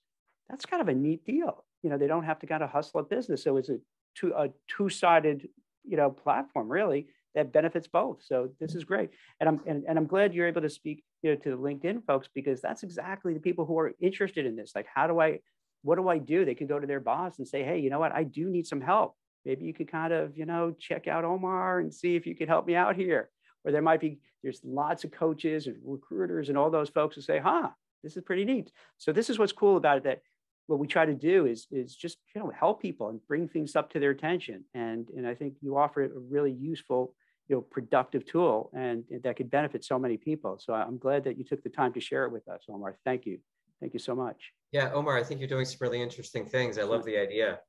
that's 0.48 0.66
kind 0.66 0.82
of 0.82 0.88
a 0.88 0.94
neat 0.94 1.24
deal. 1.24 1.64
You 1.82 1.90
know, 1.90 1.98
they 1.98 2.06
don't 2.06 2.24
have 2.24 2.38
to 2.40 2.46
kind 2.46 2.62
of 2.62 2.70
hustle 2.70 3.00
a 3.00 3.02
business. 3.02 3.42
So 3.42 3.56
it's 3.56 3.68
a 3.68 3.78
two 4.14 4.32
a 4.34 4.48
two-sided, 4.68 5.48
you 5.84 5.96
know, 5.96 6.10
platform 6.10 6.70
really 6.70 7.08
that 7.34 7.52
benefits 7.52 7.88
both. 7.88 8.22
So 8.22 8.50
this 8.60 8.74
is 8.74 8.84
great. 8.84 9.10
And 9.40 9.48
I'm 9.48 9.60
and, 9.66 9.84
and 9.88 9.98
I'm 9.98 10.06
glad 10.06 10.34
you're 10.34 10.46
able 10.46 10.62
to 10.62 10.70
speak, 10.70 11.02
you 11.22 11.30
know, 11.30 11.36
to 11.36 11.50
the 11.50 11.56
LinkedIn 11.56 12.04
folks 12.06 12.28
because 12.34 12.60
that's 12.60 12.82
exactly 12.82 13.34
the 13.34 13.40
people 13.40 13.64
who 13.64 13.78
are 13.78 13.92
interested 14.00 14.46
in 14.46 14.56
this. 14.56 14.72
Like, 14.74 14.86
how 14.92 15.06
do 15.06 15.20
I, 15.20 15.40
what 15.82 15.96
do 15.96 16.08
I 16.08 16.18
do? 16.18 16.44
They 16.44 16.54
can 16.54 16.66
go 16.66 16.78
to 16.78 16.86
their 16.86 17.00
boss 17.00 17.38
and 17.38 17.48
say, 17.48 17.64
hey, 17.64 17.78
you 17.78 17.90
know 17.90 17.98
what, 17.98 18.12
I 18.12 18.24
do 18.24 18.48
need 18.48 18.66
some 18.66 18.80
help 18.80 19.16
maybe 19.44 19.64
you 19.64 19.74
could 19.74 19.90
kind 19.90 20.12
of, 20.12 20.36
you 20.36 20.46
know, 20.46 20.74
check 20.78 21.06
out 21.06 21.24
Omer 21.24 21.80
and 21.80 21.92
see 21.92 22.16
if 22.16 22.26
you 22.26 22.34
could 22.34 22.48
help 22.48 22.66
me 22.66 22.74
out 22.74 22.96
here. 22.96 23.30
Or 23.64 23.72
there 23.72 23.82
might 23.82 24.00
be, 24.00 24.18
there's 24.42 24.60
lots 24.64 25.04
of 25.04 25.10
coaches 25.10 25.66
and 25.66 25.76
recruiters 25.84 26.48
and 26.48 26.58
all 26.58 26.70
those 26.70 26.90
folks 26.90 27.16
who 27.16 27.22
say, 27.22 27.38
huh, 27.38 27.70
this 28.02 28.16
is 28.16 28.22
pretty 28.22 28.44
neat. 28.44 28.70
So 28.98 29.12
this 29.12 29.30
is 29.30 29.38
what's 29.38 29.52
cool 29.52 29.76
about 29.76 29.98
it 29.98 30.04
that 30.04 30.22
what 30.66 30.78
we 30.78 30.86
try 30.86 31.04
to 31.06 31.14
do 31.14 31.46
is, 31.46 31.66
is 31.70 31.94
just, 31.94 32.18
you 32.34 32.40
know, 32.40 32.50
help 32.50 32.80
people 32.80 33.08
and 33.08 33.20
bring 33.26 33.48
things 33.48 33.76
up 33.76 33.90
to 33.92 34.00
their 34.00 34.10
attention. 34.10 34.64
And, 34.74 35.08
and 35.16 35.26
I 35.26 35.34
think 35.34 35.54
you 35.60 35.76
offer 35.76 36.04
a 36.04 36.08
really 36.18 36.52
useful, 36.52 37.14
you 37.48 37.56
know, 37.56 37.62
productive 37.62 38.24
tool 38.24 38.70
and, 38.74 39.04
and 39.10 39.22
that 39.22 39.36
could 39.36 39.50
benefit 39.50 39.84
so 39.84 39.98
many 39.98 40.16
people. 40.16 40.58
So 40.58 40.72
I'm 40.74 40.98
glad 40.98 41.24
that 41.24 41.38
you 41.38 41.44
took 41.44 41.62
the 41.62 41.70
time 41.70 41.92
to 41.94 42.00
share 42.00 42.24
it 42.24 42.32
with 42.32 42.48
us, 42.48 42.62
Omer. 42.68 42.96
Thank 43.04 43.26
you. 43.26 43.38
Thank 43.80 43.92
you 43.92 43.98
so 43.98 44.14
much. 44.14 44.52
Yeah, 44.72 44.90
Omer, 44.92 45.16
I 45.16 45.22
think 45.22 45.40
you're 45.40 45.48
doing 45.48 45.66
some 45.66 45.78
really 45.80 46.00
interesting 46.00 46.46
things. 46.46 46.78
I 46.78 46.82
love 46.82 47.04
the 47.04 47.18
idea. 47.18 47.60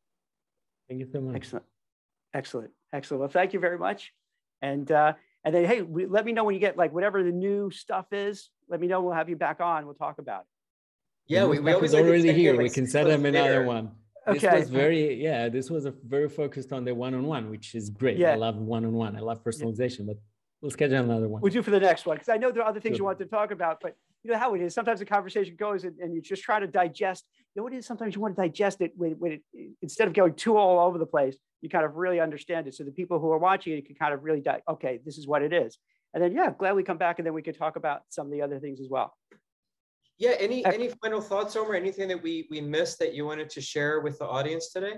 Thank 0.87 1.01
you 1.01 1.07
so 1.11 1.19
much. 1.19 1.35
Excellent. 1.35 1.65
Excellent. 2.33 2.71
Excellent. 2.93 3.19
Well, 3.19 3.29
thank 3.29 3.53
you 3.53 3.59
very 3.59 3.77
much. 3.77 4.13
And 4.61 4.89
uh, 4.91 5.13
and 5.45 5.53
then 5.53 5.65
hey, 5.65 5.83
we, 5.83 6.07
let 6.07 6.25
me 6.25 6.31
know 6.31 6.43
when 6.43 6.55
you 6.55 6.59
get 6.59 6.75
like 6.75 6.91
whatever 6.91 7.23
the 7.23 7.31
new 7.31 7.69
stuff 7.71 8.07
is. 8.11 8.49
Let 8.67 8.81
me 8.81 8.87
know. 8.87 9.01
We'll 9.01 9.13
have 9.13 9.29
you 9.29 9.35
back 9.35 9.61
on. 9.61 9.85
We'll 9.85 9.93
talk 9.93 10.17
about 10.17 10.41
it. 10.41 10.47
Yeah, 11.27 11.45
we, 11.45 11.59
we 11.59 11.71
always 11.71 11.93
already 11.93 12.33
here. 12.33 12.57
we 12.57 12.69
can 12.69 12.87
set 12.87 13.07
him 13.07 13.25
another 13.25 13.63
one. 13.63 13.91
Okay. 14.27 14.39
This 14.39 14.59
was 14.61 14.69
very 14.69 15.21
yeah. 15.21 15.49
This 15.49 15.69
was 15.69 15.85
a 15.85 15.93
very 16.05 16.27
focused 16.27 16.73
on 16.73 16.83
the 16.83 16.95
one-on-one, 16.95 17.51
which 17.51 17.75
is 17.75 17.91
great. 17.91 18.17
Yeah. 18.17 18.31
I 18.31 18.35
love 18.35 18.55
one-on-one. 18.55 19.15
I 19.15 19.19
love 19.19 19.43
personalization, 19.43 19.99
yeah. 19.99 20.05
but 20.07 20.17
we'll 20.61 20.71
schedule 20.71 20.97
another 20.97 21.27
one. 21.27 21.41
We'll 21.43 21.53
do 21.53 21.61
for 21.61 21.69
the 21.69 21.79
next 21.79 22.07
one 22.07 22.15
because 22.15 22.29
I 22.29 22.37
know 22.37 22.51
there 22.51 22.63
are 22.63 22.69
other 22.69 22.79
things 22.79 22.97
sure. 22.97 23.03
you 23.03 23.05
want 23.05 23.19
to 23.19 23.25
talk 23.25 23.51
about, 23.51 23.77
but 23.81 23.95
you 24.23 24.31
know 24.31 24.39
how 24.39 24.55
it 24.55 24.61
is. 24.61 24.73
Sometimes 24.73 24.99
the 24.99 25.05
conversation 25.05 25.55
goes 25.55 25.83
and, 25.83 25.95
and 25.99 26.15
you 26.15 26.21
just 26.21 26.41
try 26.41 26.59
to 26.59 26.65
digest. 26.65 27.25
You 27.53 27.59
know 27.59 27.65
what 27.65 27.73
it 27.73 27.77
is? 27.77 27.85
Sometimes 27.85 28.15
you 28.15 28.21
want 28.21 28.35
to 28.35 28.41
digest 28.41 28.81
it 28.81 28.91
when, 28.95 29.11
when 29.11 29.33
it, 29.33 29.41
instead 29.83 30.07
of 30.07 30.15
going 30.15 30.33
too 30.33 30.57
all 30.57 30.87
over 30.87 30.97
the 30.97 31.05
place, 31.05 31.37
you 31.65 31.69
kind 31.69 31.83
of 31.83 31.95
really 31.95 32.19
understand 32.19 32.67
it. 32.67 32.75
So 32.75 32.83
the 32.83 32.91
people 32.91 33.19
who 33.19 33.29
are 33.31 33.39
watching 33.39 33.73
it 33.73 33.87
can 33.87 33.95
kind 33.95 34.13
of 34.13 34.23
really, 34.23 34.39
di- 34.39 34.61
okay, 34.69 34.99
this 35.03 35.17
is 35.17 35.27
what 35.27 35.41
it 35.41 35.51
is. 35.51 35.77
And 36.13 36.23
then, 36.23 36.31
yeah, 36.31 36.51
glad 36.57 36.75
we 36.75 36.83
come 36.83 36.99
back 36.99 37.17
and 37.19 37.25
then 37.25 37.33
we 37.33 37.41
can 37.41 37.55
talk 37.55 37.75
about 37.75 38.03
some 38.09 38.27
of 38.27 38.31
the 38.31 38.41
other 38.43 38.59
things 38.59 38.79
as 38.79 38.87
well. 38.87 39.17
Yeah. 40.19 40.35
Any, 40.39 40.63
any 40.65 40.89
final 41.03 41.19
thoughts, 41.19 41.55
Omer? 41.55 41.73
Anything 41.73 42.07
that 42.09 42.21
we, 42.21 42.47
we 42.51 42.61
missed 42.61 42.99
that 42.99 43.15
you 43.15 43.25
wanted 43.25 43.49
to 43.49 43.61
share 43.61 43.99
with 43.99 44.19
the 44.19 44.27
audience 44.27 44.71
today? 44.71 44.95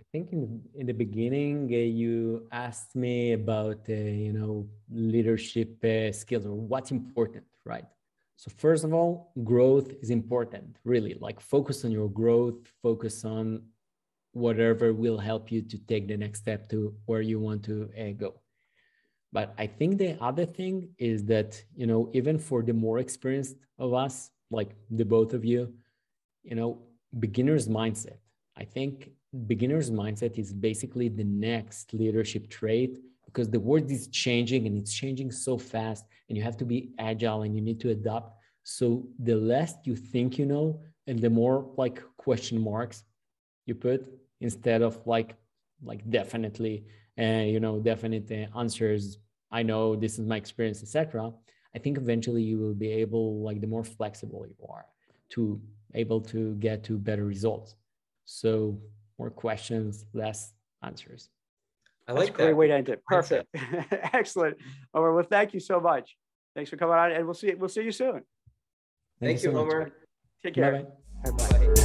I 0.00 0.04
think 0.10 0.32
in, 0.32 0.60
in 0.74 0.86
the 0.86 0.98
beginning 1.06 1.70
uh, 1.72 1.76
you 1.76 2.48
asked 2.50 2.96
me 2.96 3.34
about 3.34 3.80
uh, 3.88 3.92
you 3.92 4.32
know 4.32 4.66
leadership 4.90 5.84
uh, 5.84 6.10
skills 6.12 6.46
or 6.46 6.54
what's 6.54 6.90
important 6.90 7.44
right 7.66 7.84
so 8.36 8.50
first 8.56 8.84
of 8.84 8.94
all 8.94 9.32
growth 9.44 9.92
is 10.00 10.08
important 10.08 10.78
really 10.84 11.14
like 11.20 11.38
focus 11.40 11.84
on 11.84 11.90
your 11.90 12.08
growth 12.08 12.60
focus 12.82 13.22
on 13.26 13.60
whatever 14.38 14.92
will 14.92 15.18
help 15.18 15.50
you 15.52 15.60
to 15.62 15.78
take 15.86 16.08
the 16.08 16.16
next 16.16 16.40
step 16.40 16.68
to 16.70 16.94
where 17.06 17.20
you 17.20 17.38
want 17.40 17.62
to 17.64 17.90
uh, 18.00 18.12
go. 18.24 18.40
But 19.32 19.54
i 19.58 19.66
think 19.66 19.98
the 19.98 20.16
other 20.28 20.46
thing 20.46 20.74
is 20.98 21.24
that 21.26 21.62
you 21.80 21.86
know 21.86 22.10
even 22.18 22.38
for 22.38 22.62
the 22.62 22.72
more 22.72 22.98
experienced 22.98 23.56
of 23.78 23.92
us 23.92 24.30
like 24.50 24.70
the 24.90 25.04
both 25.04 25.34
of 25.34 25.44
you 25.44 25.60
you 26.42 26.56
know 26.56 26.70
beginner's 27.18 27.68
mindset. 27.68 28.18
I 28.56 28.64
think 28.64 29.10
beginner's 29.46 29.90
mindset 29.90 30.38
is 30.38 30.52
basically 30.52 31.08
the 31.08 31.24
next 31.24 31.92
leadership 31.94 32.48
trait 32.48 32.98
because 33.26 33.50
the 33.50 33.60
world 33.60 33.90
is 33.90 34.08
changing 34.08 34.66
and 34.66 34.78
it's 34.78 34.92
changing 34.92 35.30
so 35.30 35.58
fast 35.58 36.04
and 36.28 36.36
you 36.36 36.42
have 36.42 36.56
to 36.56 36.64
be 36.64 36.90
agile 36.98 37.42
and 37.42 37.54
you 37.54 37.60
need 37.60 37.80
to 37.80 37.90
adapt. 37.90 38.32
So 38.64 39.06
the 39.18 39.34
less 39.34 39.74
you 39.84 39.96
think 39.96 40.38
you 40.38 40.46
know 40.46 40.80
and 41.06 41.18
the 41.18 41.30
more 41.30 41.70
like 41.76 42.02
question 42.16 42.60
marks 42.60 43.04
you 43.66 43.74
put 43.74 44.06
instead 44.40 44.82
of 44.82 44.98
like 45.06 45.34
like 45.82 46.08
definitely 46.10 46.84
uh, 47.18 47.44
you 47.54 47.60
know 47.60 47.78
definite 47.78 48.30
uh, 48.30 48.58
answers 48.58 49.18
i 49.50 49.62
know 49.62 49.96
this 49.96 50.18
is 50.18 50.26
my 50.26 50.36
experience 50.36 50.82
etc 50.82 51.32
I 51.74 51.78
think 51.78 51.98
eventually 51.98 52.42
you 52.42 52.58
will 52.58 52.74
be 52.74 52.90
able, 52.90 53.42
like 53.42 53.60
the 53.60 53.66
more 53.66 53.84
flexible 53.84 54.46
you 54.46 54.66
are, 54.68 54.86
to 55.30 55.60
able 55.94 56.20
to 56.22 56.54
get 56.56 56.82
to 56.84 56.98
better 56.98 57.24
results. 57.24 57.76
So 58.24 58.78
more 59.18 59.30
questions, 59.30 60.04
less 60.12 60.52
answers. 60.82 61.28
I 62.06 62.12
like 62.12 62.28
That's 62.28 62.30
a 62.30 62.42
great 62.44 62.54
way 62.54 62.68
to 62.68 62.74
end 62.74 62.88
it. 62.88 63.02
Perfect. 63.06 63.46
Excellent. 64.12 64.56
All 64.94 65.02
right. 65.02 65.14
Well, 65.14 65.24
thank 65.24 65.52
you 65.52 65.60
so 65.60 65.78
much. 65.78 66.16
Thanks 66.54 66.70
for 66.70 66.76
coming 66.76 66.96
on, 66.96 67.12
and 67.12 67.24
we'll 67.26 67.34
see 67.34 67.54
we'll 67.54 67.68
see 67.68 67.82
you 67.82 67.92
soon. 67.92 68.12
Thank, 68.12 68.22
thank 69.20 69.42
you, 69.42 69.50
so 69.50 69.52
Homer. 69.52 69.92
Take 70.42 70.54
care. 70.54 70.84
Bye-bye. 71.24 71.30
Bye-bye. 71.30 71.77